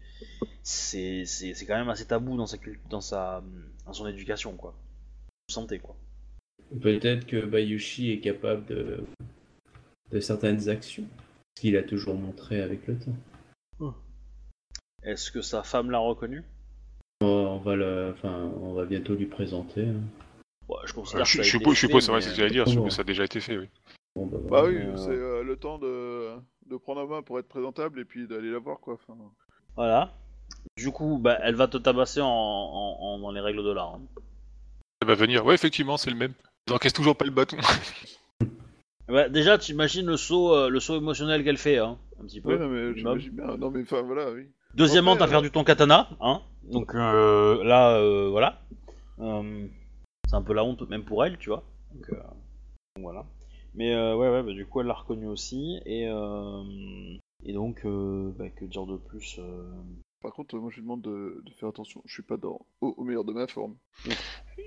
[0.62, 2.56] c'est c'est c'est quand même assez tabou dans sa
[2.90, 3.42] dans sa
[3.84, 4.74] dans son éducation quoi,
[5.50, 5.96] santé quoi.
[6.80, 9.04] Peut-être que Bayushi est capable de,
[10.10, 11.04] de certaines actions.
[11.56, 13.94] Ce qu'il a toujours montré avec le temps.
[15.02, 16.42] Est-ce que sa femme l'a reconnu?
[17.22, 19.82] On va, le, enfin, on va bientôt lui présenter.
[19.86, 20.00] hein.
[20.68, 22.18] Ouais, je considère je que ça a je été suppose, je fait, suppose, c'est vrai
[22.20, 22.72] mais- ce que j'allais dire, je Bon.
[22.76, 23.68] suppose que ça a déjà été fait, oui.
[24.16, 26.32] Bon, bah, Bah oui, Euh, c'est euh, le temps de...
[26.68, 28.94] de prendre en main pour être présentable et puis d'aller la voir quoi.
[28.94, 29.14] Enfin,
[29.76, 30.12] Voilà.
[30.76, 33.94] Du coup, bah, elle va te tabasser en, en- en- dans les règles de l'art.
[33.94, 34.00] hein.
[35.02, 36.32] Ça va venir, ouais, effectivement, c'est le même.
[36.66, 37.56] Ils encaissent toujours pas le bâton.
[39.08, 42.40] Ouais, déjà, tu imagines le saut, euh, le saut émotionnel qu'elle fait, hein, un petit
[42.40, 42.48] peu.
[42.54, 43.20] ouais, non mais minimum.
[43.20, 43.56] j'imagine bien.
[43.56, 44.48] Non mais enfin voilà, oui.
[44.74, 46.42] Deuxièmement, Après, t'as euh, perdu ton katana, hein.
[46.70, 48.60] Donc euh, là, euh, voilà.
[49.18, 49.66] Euh,
[50.28, 51.62] c'est un peu la honte même pour elle, tu vois.
[51.94, 52.16] Donc, euh,
[52.96, 53.24] donc voilà.
[53.74, 55.80] Mais euh, ouais, ouais, bah, du coup, elle l'a reconnu aussi.
[55.86, 56.62] Et, euh,
[57.44, 59.70] et donc, euh, bah, que dire de plus euh,
[60.22, 62.02] Par contre, moi je lui demande de, de faire attention.
[62.06, 63.76] Je suis pas dans au, au meilleur de ma forme.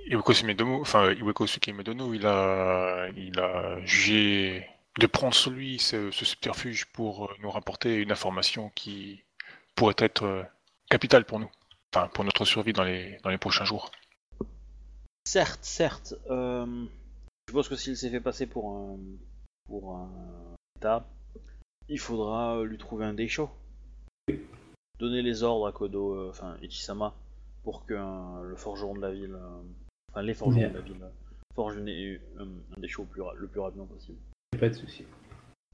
[0.08, 4.66] Iweko Sumedono, enfin Iweko Suki Medono, il a, il a jugé
[5.00, 9.24] de prendre sur lui ce, ce subterfuge pour nous rapporter une information qui
[9.76, 10.46] pourrait être
[10.90, 11.50] capitale pour nous,
[11.94, 13.92] enfin pour notre survie dans les, dans les prochains jours.
[15.26, 16.16] Certes, certes.
[16.30, 16.86] euh,
[17.48, 18.98] je pense que s'il s'est fait passer pour un
[19.68, 20.10] pour un
[20.78, 21.06] état,
[21.88, 23.50] il faudra euh, lui trouver un déchaud.
[25.00, 27.14] Donner les ordres à Kodo, euh, enfin Ichisama,
[27.64, 29.62] pour que euh, le forgeron de la ville, euh,
[30.12, 30.70] enfin les forgerons Bien.
[30.70, 31.06] de la ville,
[31.56, 32.18] forgent une- euh,
[32.76, 34.18] un déchaud le plus, le plus rapidement possible.
[34.60, 35.06] Pas de souci.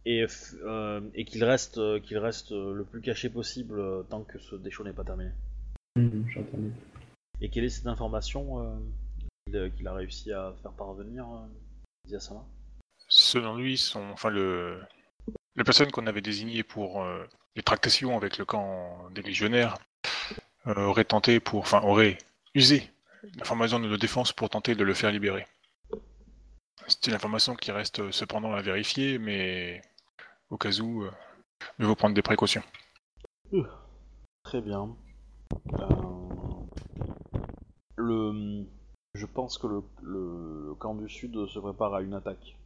[0.06, 0.24] Et,
[0.64, 4.38] euh, et qu'il reste, euh, qu'il reste euh, le plus caché possible euh, tant que
[4.38, 5.32] ce déchaud n'est pas terminé.
[5.96, 6.72] Mhm, J'entends bien.
[7.42, 8.62] Et quelle est cette information
[9.52, 11.48] euh, qu'il a réussi à faire parvenir, euh,
[12.08, 12.46] Ziyasama
[13.08, 14.82] Selon lui, son, enfin le,
[15.56, 17.24] la personne qu'on avait désignée pour euh,
[17.56, 19.78] les tractations avec le camp des légionnaires
[20.68, 22.18] euh, aurait tenté pour, enfin aurait
[22.56, 22.90] usé
[23.38, 25.46] l'information de nos défenses pour tenter de le faire libérer.
[26.88, 29.82] C'est une information qui reste cependant à vérifier, mais
[30.50, 31.12] au cas où, euh,
[31.80, 32.64] mieux vaut prendre des précautions.
[34.44, 34.96] Très bien.
[35.54, 35.86] Euh,
[37.98, 38.66] Le,
[39.14, 39.68] je pense que
[40.02, 42.58] le, camp du sud se prépare à une attaque.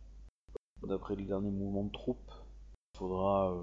[0.88, 2.32] D'après les derniers mouvements de troupes,
[2.94, 3.62] il faudra euh,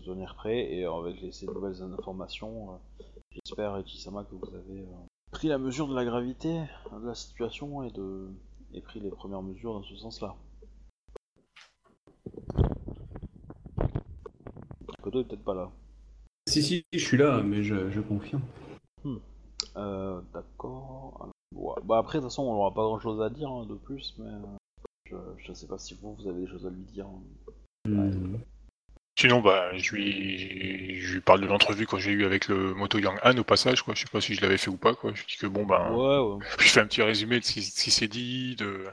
[0.00, 4.86] se tenir prêt et avec ces nouvelles informations, euh, j'espère, Ichisama, que vous avez
[5.30, 7.92] pris la mesure de la gravité de la situation et,
[8.74, 10.36] et pris les premières mesures dans ce sens-là.
[15.02, 15.70] Kodo est peut-être pas là.
[16.50, 18.42] Si, si, je suis là, mais je, je confirme.
[19.76, 21.28] Euh, d'accord.
[21.84, 24.26] Bah après, de toute façon, on n'aura pas grand-chose à dire hein, de plus, mais
[25.12, 27.06] euh, je, je sais pas si vous, vous avez des choses à lui dire.
[27.86, 28.40] Mhm.
[29.16, 32.98] Sinon, bah, je lui, je lui parle de l'entrevue que j'ai eu avec le Moto
[32.98, 33.94] Yang Han au passage, quoi.
[33.94, 35.12] Je sais pas si je l'avais fait ou pas, quoi.
[35.14, 36.44] Je dis que bon, bah, Ouais, ouais.
[36.58, 38.86] je fais un petit résumé de ce qui, s'est dit, de,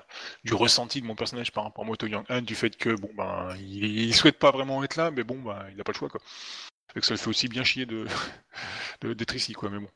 [0.44, 3.10] du ressenti de mon personnage par rapport à Moto Yang Han, du fait que bon,
[3.18, 5.98] ben, il, il souhaite pas vraiment être là, mais bon, bah, il a pas le
[5.98, 6.22] choix, quoi.
[7.00, 8.06] Que ça le fait aussi bien chier de,
[9.02, 9.70] de- d'être ici, quoi.
[9.70, 9.90] Mais bon.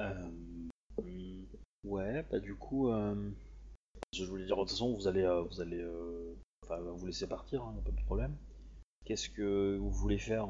[0.00, 0.30] Euh,
[1.84, 3.30] ouais, bah du coup, euh,
[4.12, 6.34] je voulais dire, de toute façon, vous allez, euh, vous allez, euh,
[6.64, 8.36] enfin, vous laisser partir, hein, pas de problème.
[9.06, 10.48] Qu'est-ce que vous voulez faire?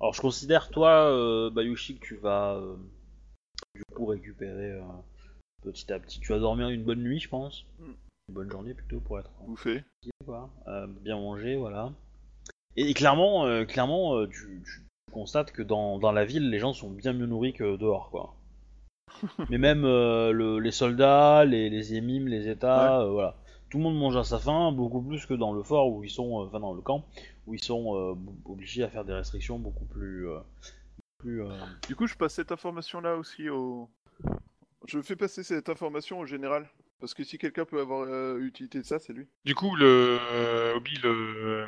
[0.00, 2.76] Alors, je considère toi, euh, Bayushi, que tu vas, euh,
[3.74, 4.82] du coup, récupérer euh,
[5.62, 6.20] petit à petit.
[6.20, 7.66] Tu vas dormir une bonne nuit, je pense.
[7.80, 7.92] Mm.
[8.28, 9.32] Une bonne journée plutôt pour être.
[9.40, 9.82] Bouffé.
[10.24, 10.50] quoi.
[10.68, 11.92] Euh, bien manger, voilà.
[12.76, 14.83] Et, et clairement, euh, clairement, euh, tu, tu
[15.14, 18.36] constates que dans, dans la ville, les gens sont bien mieux nourris que dehors, quoi.
[19.48, 23.36] Mais même euh, le- les soldats, les, les émimes, les états, euh, voilà.
[23.70, 26.10] tout le monde mange à sa faim, beaucoup plus que dans le fort où ils
[26.10, 27.04] sont, euh, enfin dans le camp,
[27.46, 28.14] où ils sont euh,
[28.46, 30.38] obligés à faire des restrictions beaucoup plus, euh,
[31.18, 31.42] plus.
[31.42, 31.48] euh,
[31.88, 33.88] Du coup, je passe cette information-là aussi au.
[34.86, 36.68] Je fais passer cette information au général.
[37.00, 39.26] Parce que si quelqu'un peut avoir euh, utilité de ça, c'est lui.
[39.44, 41.66] Du coup, le euh, Obi, le,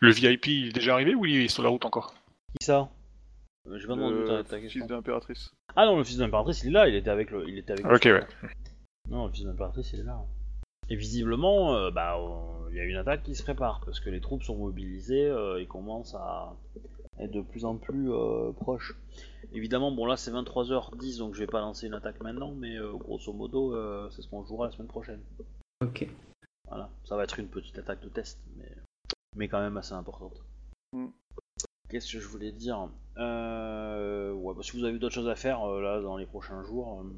[0.00, 2.14] le VIP, il est déjà arrivé ou il est sur la route encore?
[2.58, 2.90] Qui ça
[3.66, 4.80] Euh, ta, ta question.
[4.80, 5.50] fils de l'impératrice.
[5.76, 7.72] Ah non, le fils de l'impératrice, il est là, il était avec le, il était
[7.72, 7.86] avec.
[7.86, 8.26] le Ok, ouais.
[9.08, 10.20] Non, le fils de l'impératrice, il est là.
[10.88, 14.10] Et visiblement, euh, bah, on- il y a une attaque qui se prépare parce que
[14.10, 16.54] les troupes sont mobilisées euh, et commencent à
[17.18, 18.96] être de plus en plus euh, proches.
[19.52, 22.92] Évidemment, bon là c'est 23h10 donc je vais pas lancer une attaque maintenant, mais euh,
[22.94, 25.20] grosso modo, euh, c'est ce qu'on jouera la semaine prochaine.
[25.84, 26.08] Ok.
[26.68, 28.70] Voilà, ça va être une petite attaque de test, mais,
[29.36, 30.42] mais quand même assez importante.
[30.94, 31.08] Mm.
[31.92, 32.88] Qu'est-ce que je voulais dire?
[33.18, 34.32] Euh...
[34.32, 37.02] Ouais, bah, si vous avez d'autres choses à faire euh, là dans les prochains jours.
[37.02, 37.12] euh,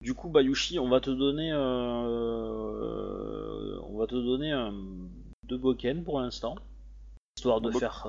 [0.00, 2.78] Du coup, Bayushi, on va te donner, euh...
[3.82, 4.52] on va te donner
[5.44, 6.56] deux boken pour l'instant,
[7.36, 8.06] histoire de bo- faire.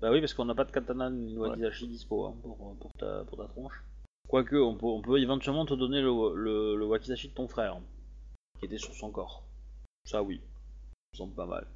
[0.00, 2.90] Bah oui, parce qu'on n'a pas de katana ni de wakizashi dispo hein, pour, pour,
[2.98, 3.84] ta, pour ta tronche.
[4.28, 7.76] Quoique, on peut, on peut éventuellement te donner le, le, le wakizashi de ton frère,
[8.58, 9.44] qui était sur son corps.
[10.04, 11.66] Ça oui, ça me semble pas mal.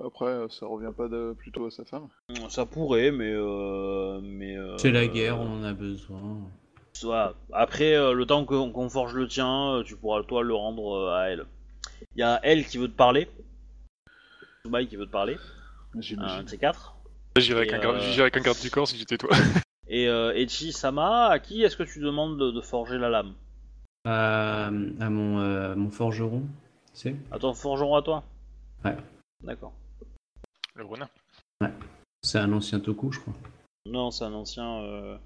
[0.00, 1.34] Après, euh, ça revient pas de...
[1.36, 2.08] plutôt à sa femme.
[2.48, 4.56] Ça pourrait, mais euh, mais.
[4.56, 6.38] euh, C'est la guerre, on en a besoin.
[7.02, 7.34] Voilà.
[7.52, 11.14] Après, euh, le temps qu'on forge le tien, euh, tu pourras toi le rendre euh,
[11.14, 11.44] à elle.
[12.16, 13.28] Il y a elle qui veut te parler.
[14.64, 15.36] Tsubai qui veut te parler.
[16.16, 16.94] Un de ces quatre.
[17.36, 19.30] J'irai avec, euh, avec un garde du corps si j'étais toi.
[19.88, 23.34] Et euh, Echi Sama, à qui est-ce que tu demandes de, de forger la lame?
[24.06, 26.42] À, à mon, euh, mon forgeron,
[26.94, 28.24] tu sais À ton forgeron à toi?
[28.84, 28.96] Ouais.
[29.42, 29.72] D'accord.
[30.74, 31.08] Le gros nain.
[32.22, 33.34] C'est un ancien Toku, je crois.
[33.86, 34.80] Non, c'est un ancien.
[34.82, 35.16] euh,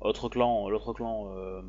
[0.00, 1.32] autre clan, l'autre clan.
[1.36, 1.62] euh,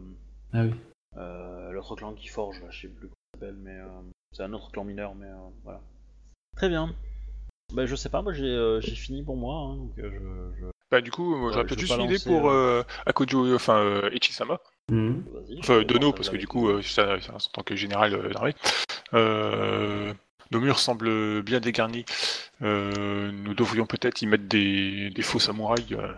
[0.53, 0.73] Ah oui.
[1.18, 3.88] Euh, l'autre clan qui forge, là, je sais plus comment ça s'appelle, mais euh,
[4.31, 5.81] c'est un autre clan mineur, mais euh, voilà.
[6.56, 6.93] Très bien.
[7.73, 10.03] Bah, je sais pas, moi j'ai euh, j'ai fini pour moi, hein, donc je,
[10.60, 13.53] je- Bah, du coup, moi, j'aurais je peut-être vais juste une idée pour euh, Akojo,
[13.56, 14.60] enfin euh, Ichisama.
[14.89, 15.23] Mhm.
[15.34, 15.60] Vas-y.
[15.60, 18.56] Enfin, Dono, parce que du coup, euh, ça, ça, en tant que général euh, d'armée.
[20.52, 22.06] Nos murs semblent bien dégarnis.
[22.61, 26.14] Euh, nous devrions peut-être y mettre des, des faux samouraïs euh,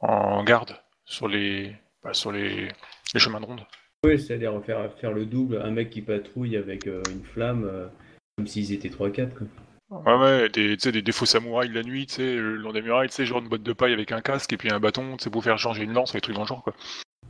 [0.00, 2.68] en garde sur les, bah, sur les,
[3.14, 3.62] les chemins de ronde.
[4.04, 7.88] Oui, c'est-à-dire faire, faire le double, un mec qui patrouille avec euh, une flamme,
[8.36, 9.30] comme s'ils étaient 3-4.
[9.34, 9.46] quoi.
[9.90, 12.72] Ouais, ouais, des, tu sais, des, des faux samouraïs la nuit, tu sais, le long
[12.72, 14.80] des murailles, tu sais, genre une botte de paille avec un casque et puis un
[14.80, 16.74] bâton, tu sais, pour faire changer une lance, des trucs dans le genre, quoi.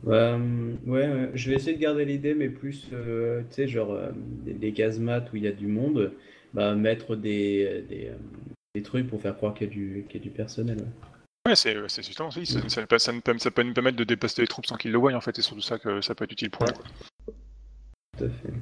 [0.05, 3.67] Ouais, hum, ouais, ouais, je vais essayer de garder l'idée, mais plus, euh, tu sais,
[3.67, 6.11] genre euh, des, des casemates où il y a du monde,
[6.53, 8.17] bah, mettre des, des, euh,
[8.75, 10.77] des trucs pour faire croire qu'il y a du, qu'il y a du personnel.
[10.79, 10.85] ouais.
[11.45, 14.41] Ouais, c'est c'est justement ça, ça, ça, peut- ça, ça peut nous permettre de dépasser
[14.41, 16.31] les troupes sans qu'ils le voient, en fait, et surtout ça que ça peut être
[16.31, 16.73] utile pour nous.
[16.73, 16.85] quoi.
[18.17, 18.53] Tout à fait.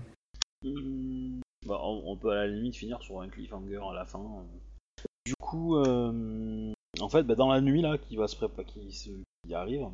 [0.63, 4.19] Hmm, bah, on, on peut à la limite finir sur un cliffhanger à la fin.
[4.19, 5.03] euh.
[5.25, 8.91] Du coup, euh, en fait, bah, dans la nuit là, qui va se préparer, qui,
[8.91, 9.09] se-
[9.47, 9.85] qui arrive.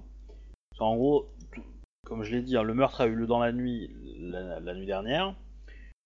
[0.78, 1.28] Qu'en gros,
[2.06, 4.86] comme je l'ai dit, hein, le meurtre a eu lieu dans la nuit, la, nuit
[4.86, 5.36] dernière.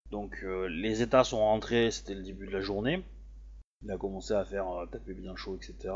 [0.09, 3.03] Donc euh, les États sont rentrés, c'était le début de la journée.
[3.83, 5.93] Il a commencé à faire euh, taper bien chaud, etc.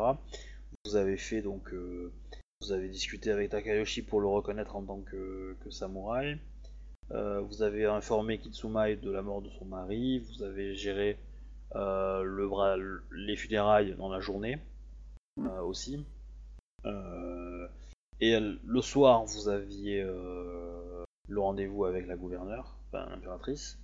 [0.85, 2.11] Vous avez fait donc, euh,
[2.61, 6.37] vous avez discuté avec Takayoshi pour le reconnaître en tant que, samouraï.
[7.09, 11.19] Vous avez informé Kitsumai de la mort de son mari, vous avez géré
[11.75, 14.57] les funérailles dans la journée
[15.63, 16.03] aussi.
[18.21, 23.77] Euh, et le soir, vous aviez euh, le rendez-vous avec la gouverneure, enfin l'impératrice,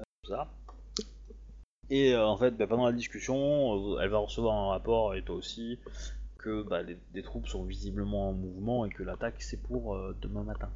[0.00, 0.48] euh, tout ça.
[1.90, 5.22] Et euh, en fait, bah, pendant la discussion, euh, elle va recevoir un rapport, et
[5.22, 5.78] toi aussi,
[6.38, 10.16] que bah, les, des troupes sont visiblement en mouvement et que l'attaque c'est pour euh,
[10.20, 10.70] demain matin.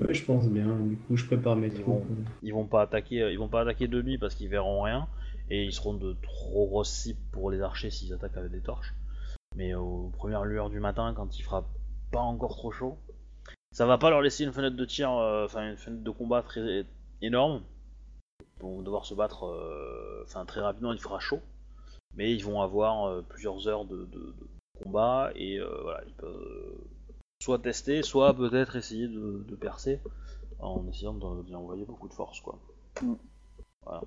[0.00, 0.66] Ouais, je pense bien.
[0.80, 2.04] Du coup, je prépare mes Ils troupes.
[2.04, 4.82] vont- ils vont pas attaquer euh, ils vont pas attaquer de nuit parce qu'ils verront
[4.82, 5.06] rien
[5.50, 8.92] et ils seront de trop grosses cibles pour les archers s'ils attaquent avec des torches
[9.54, 11.64] mais aux premières lueurs du matin quand il fera
[12.14, 12.96] pas encore trop chaud
[13.72, 16.42] ça va pas leur laisser une fenêtre de tir euh, enfin une fenêtre de combat
[16.42, 16.86] très
[17.20, 17.62] énorme
[18.58, 21.40] ils vont devoir se battre euh, enfin très rapidement il fera chaud
[22.16, 24.46] mais ils vont avoir euh, plusieurs heures de, de- de
[24.82, 26.78] combat et voilà ils peuvent
[27.42, 30.00] soit tester soit peut-être essayer de, de percer
[30.60, 32.58] en essayant de- d'y envoyer beaucoup de force quoi.
[33.02, 33.14] Mm.
[33.84, 34.02] Voilà.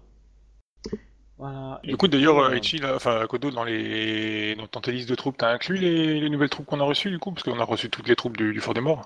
[1.37, 1.79] Voilà.
[1.83, 4.55] Du coup, d'ailleurs, euh, euh, là, enfin, Kodo, dans, les...
[4.55, 6.19] dans tes listes de troupes, t'as inclus les...
[6.19, 7.31] les nouvelles troupes qu'on a reçues, du coup?
[7.31, 9.05] Parce qu'on a reçu toutes les troupes du, du Fort des Morts.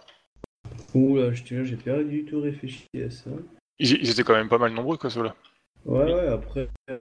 [0.93, 3.29] Ouh là, je te jure, j'ai pas du tout réfléchi à ça.
[3.79, 5.35] Ils, ils étaient quand même pas mal nombreux, quoi, ceux-là.
[5.85, 6.11] Ouais, Oui.
[6.13, 6.99] ouais, après, euh,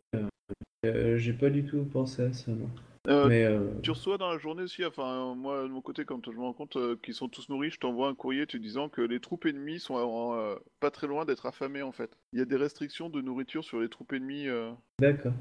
[0.86, 2.69] euh, j'ai pas du tout pensé à ça, non.
[3.09, 6.20] Euh, Mais euh, Tu reçois dans la journée aussi, enfin, moi de mon côté, quand
[6.27, 8.90] je me rends compte euh, qu'ils sont tous nourris, je t'envoie un courrier te disant
[8.90, 9.97] que les troupes ennemies sont
[10.36, 12.10] euh, pas très loin d'être affamées en fait.
[12.35, 14.48] Il y a des restrictions de nourriture sur les troupes ennemies.
[14.48, 14.70] euh.
[14.98, 15.32] d'accord.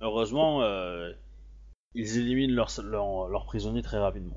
[0.00, 1.12] Heureusement, euh,
[1.94, 4.36] ils éliminent leurs leurs- leurs prisonniers très rapidement.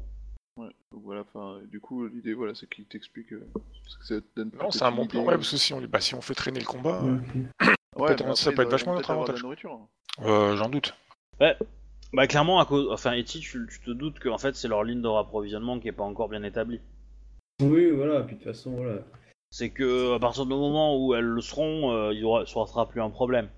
[0.57, 3.33] Ouais, donc voilà, enfin, du coup, l'idée, voilà, c'est qu'ils t'expliquent.
[3.33, 3.47] euh,
[3.99, 5.87] que ça te donne Non, c'est un bon plan, ouais, parce que si on, les-
[5.87, 7.01] bah, si on fait traîner le combat.
[7.97, 9.41] Ouais, ça après, peut être vachement notre avantage.
[9.41, 9.71] nourriture.
[9.73, 9.87] hein.
[10.25, 10.93] euh, j'en doute.
[11.39, 11.57] Ouais.
[12.15, 14.83] Bah clairement, à cause, enfin, Eti, tu, tu te doutes que en fait c'est leur
[14.83, 16.79] ligne de rapprovisionnement qui est pas encore bien établie.
[17.61, 19.01] Oui, voilà, puis de toute façon, voilà.
[19.51, 22.65] C'est que à partir du moment où elles le seront, euh, il y aura, ça
[22.65, 23.49] sera plus un problème.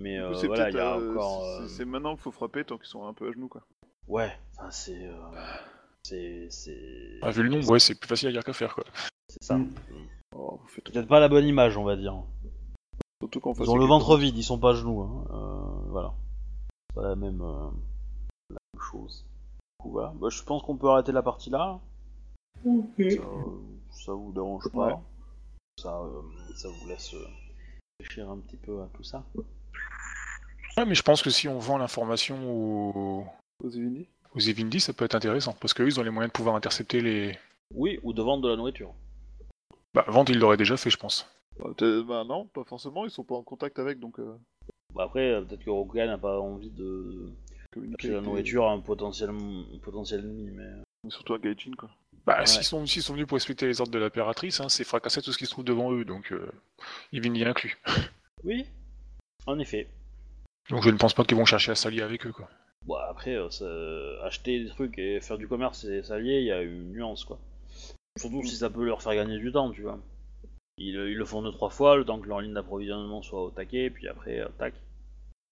[0.00, 1.42] Mais euh, c'est voilà, il y a euh, encore.
[1.58, 3.62] c'est- euh, C'est maintenant qu'il faut frapper tant qu'ils sont un peu à genoux, quoi.
[4.08, 5.12] Ouais, enfin c'est, euh,
[6.04, 8.84] c'est, c'est, Ah, vu le nombre, ouais, c'est plus facile à dire qu'à faire, quoi.
[9.28, 9.56] c'est ça.
[9.58, 9.66] Mm.
[10.34, 12.14] Oh, vous faites Peut-être pas la bonne image, on va dire.
[13.22, 13.54] surtout qu'on.
[13.54, 15.02] Ils ont le ventre vide, ils sont pas à genoux.
[15.02, 15.24] Hein.
[15.32, 16.12] euh, voilà.
[16.96, 17.68] C'est pas la même, euh,
[18.48, 19.24] la même chose.
[19.24, 20.14] Du coup, voilà.
[20.16, 21.78] Bah, je pense qu'on peut arrêter la partie là.
[22.64, 23.10] Ok.
[23.10, 23.22] Ça,
[23.90, 24.86] ça vous dérange pas.
[24.86, 24.94] Ouais.
[25.78, 26.22] Ça, euh,
[26.54, 27.26] ça vous laisse euh,
[28.00, 29.22] réfléchir un petit peu à tout ça.
[30.78, 33.26] Ouais, mais je pense que si on vend l'information aux,
[33.62, 36.36] Aux Evindi aux Evindi, ça peut être intéressant, parce qu'eux, ils ont les moyens de
[36.36, 37.38] pouvoir intercepter les...
[37.74, 38.94] Oui, ou de vendre de la nourriture.
[39.92, 41.26] Bah, vente, ils l'auraient déjà fait, je pense.
[41.58, 44.18] bah, bah non, pas forcément, ils sont pas en contact avec, donc.
[44.18, 44.38] Euh,
[44.96, 47.28] Bah, après, euh, peut-être que Rokugan n'a pas envie de
[47.94, 51.10] acheter la nourriture à un potentiel, un potentiel ennemi, mais...
[51.10, 51.90] Surtout à Gaijin, quoi.
[52.24, 52.46] Bah, Ouais.
[52.46, 55.32] s'ils sont, s'ils sont venus pour respecter les ordres de l'impératrice, hein, c'est fracasser tout
[55.32, 56.50] ce qui se trouve devant eux, donc euh,
[57.12, 57.76] Evindi inclus.
[58.44, 58.64] Oui,
[59.46, 59.88] en effet.
[60.70, 62.48] Donc je ne pense pas qu'ils vont chercher à s'allier avec eux, quoi.
[62.84, 66.52] Bon, après, euh, ça- acheter des trucs et faire du commerce et s'allier, il y
[66.52, 67.38] a une nuance, quoi.
[68.18, 69.98] Surtout si ça peut leur faire gagner du temps, tu vois.
[70.78, 73.50] Ils, ils le font deux, trois fois, le temps que leur ligne d'approvisionnement soit au
[73.50, 74.74] taquet, puis après, euh, tac.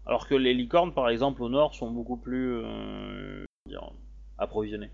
[0.06, 3.90] Alors que les licornes, par exemple, au nord, sont beaucoup plus euh, dire,
[4.38, 4.90] approvisionnées.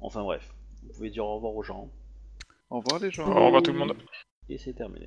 [0.00, 1.88] Enfin bref, vous pouvez dire au revoir aux gens,
[2.70, 3.26] Au revoir les gens.
[3.30, 3.96] Au revoir tout le monde.
[4.48, 4.98] et c'est terminé.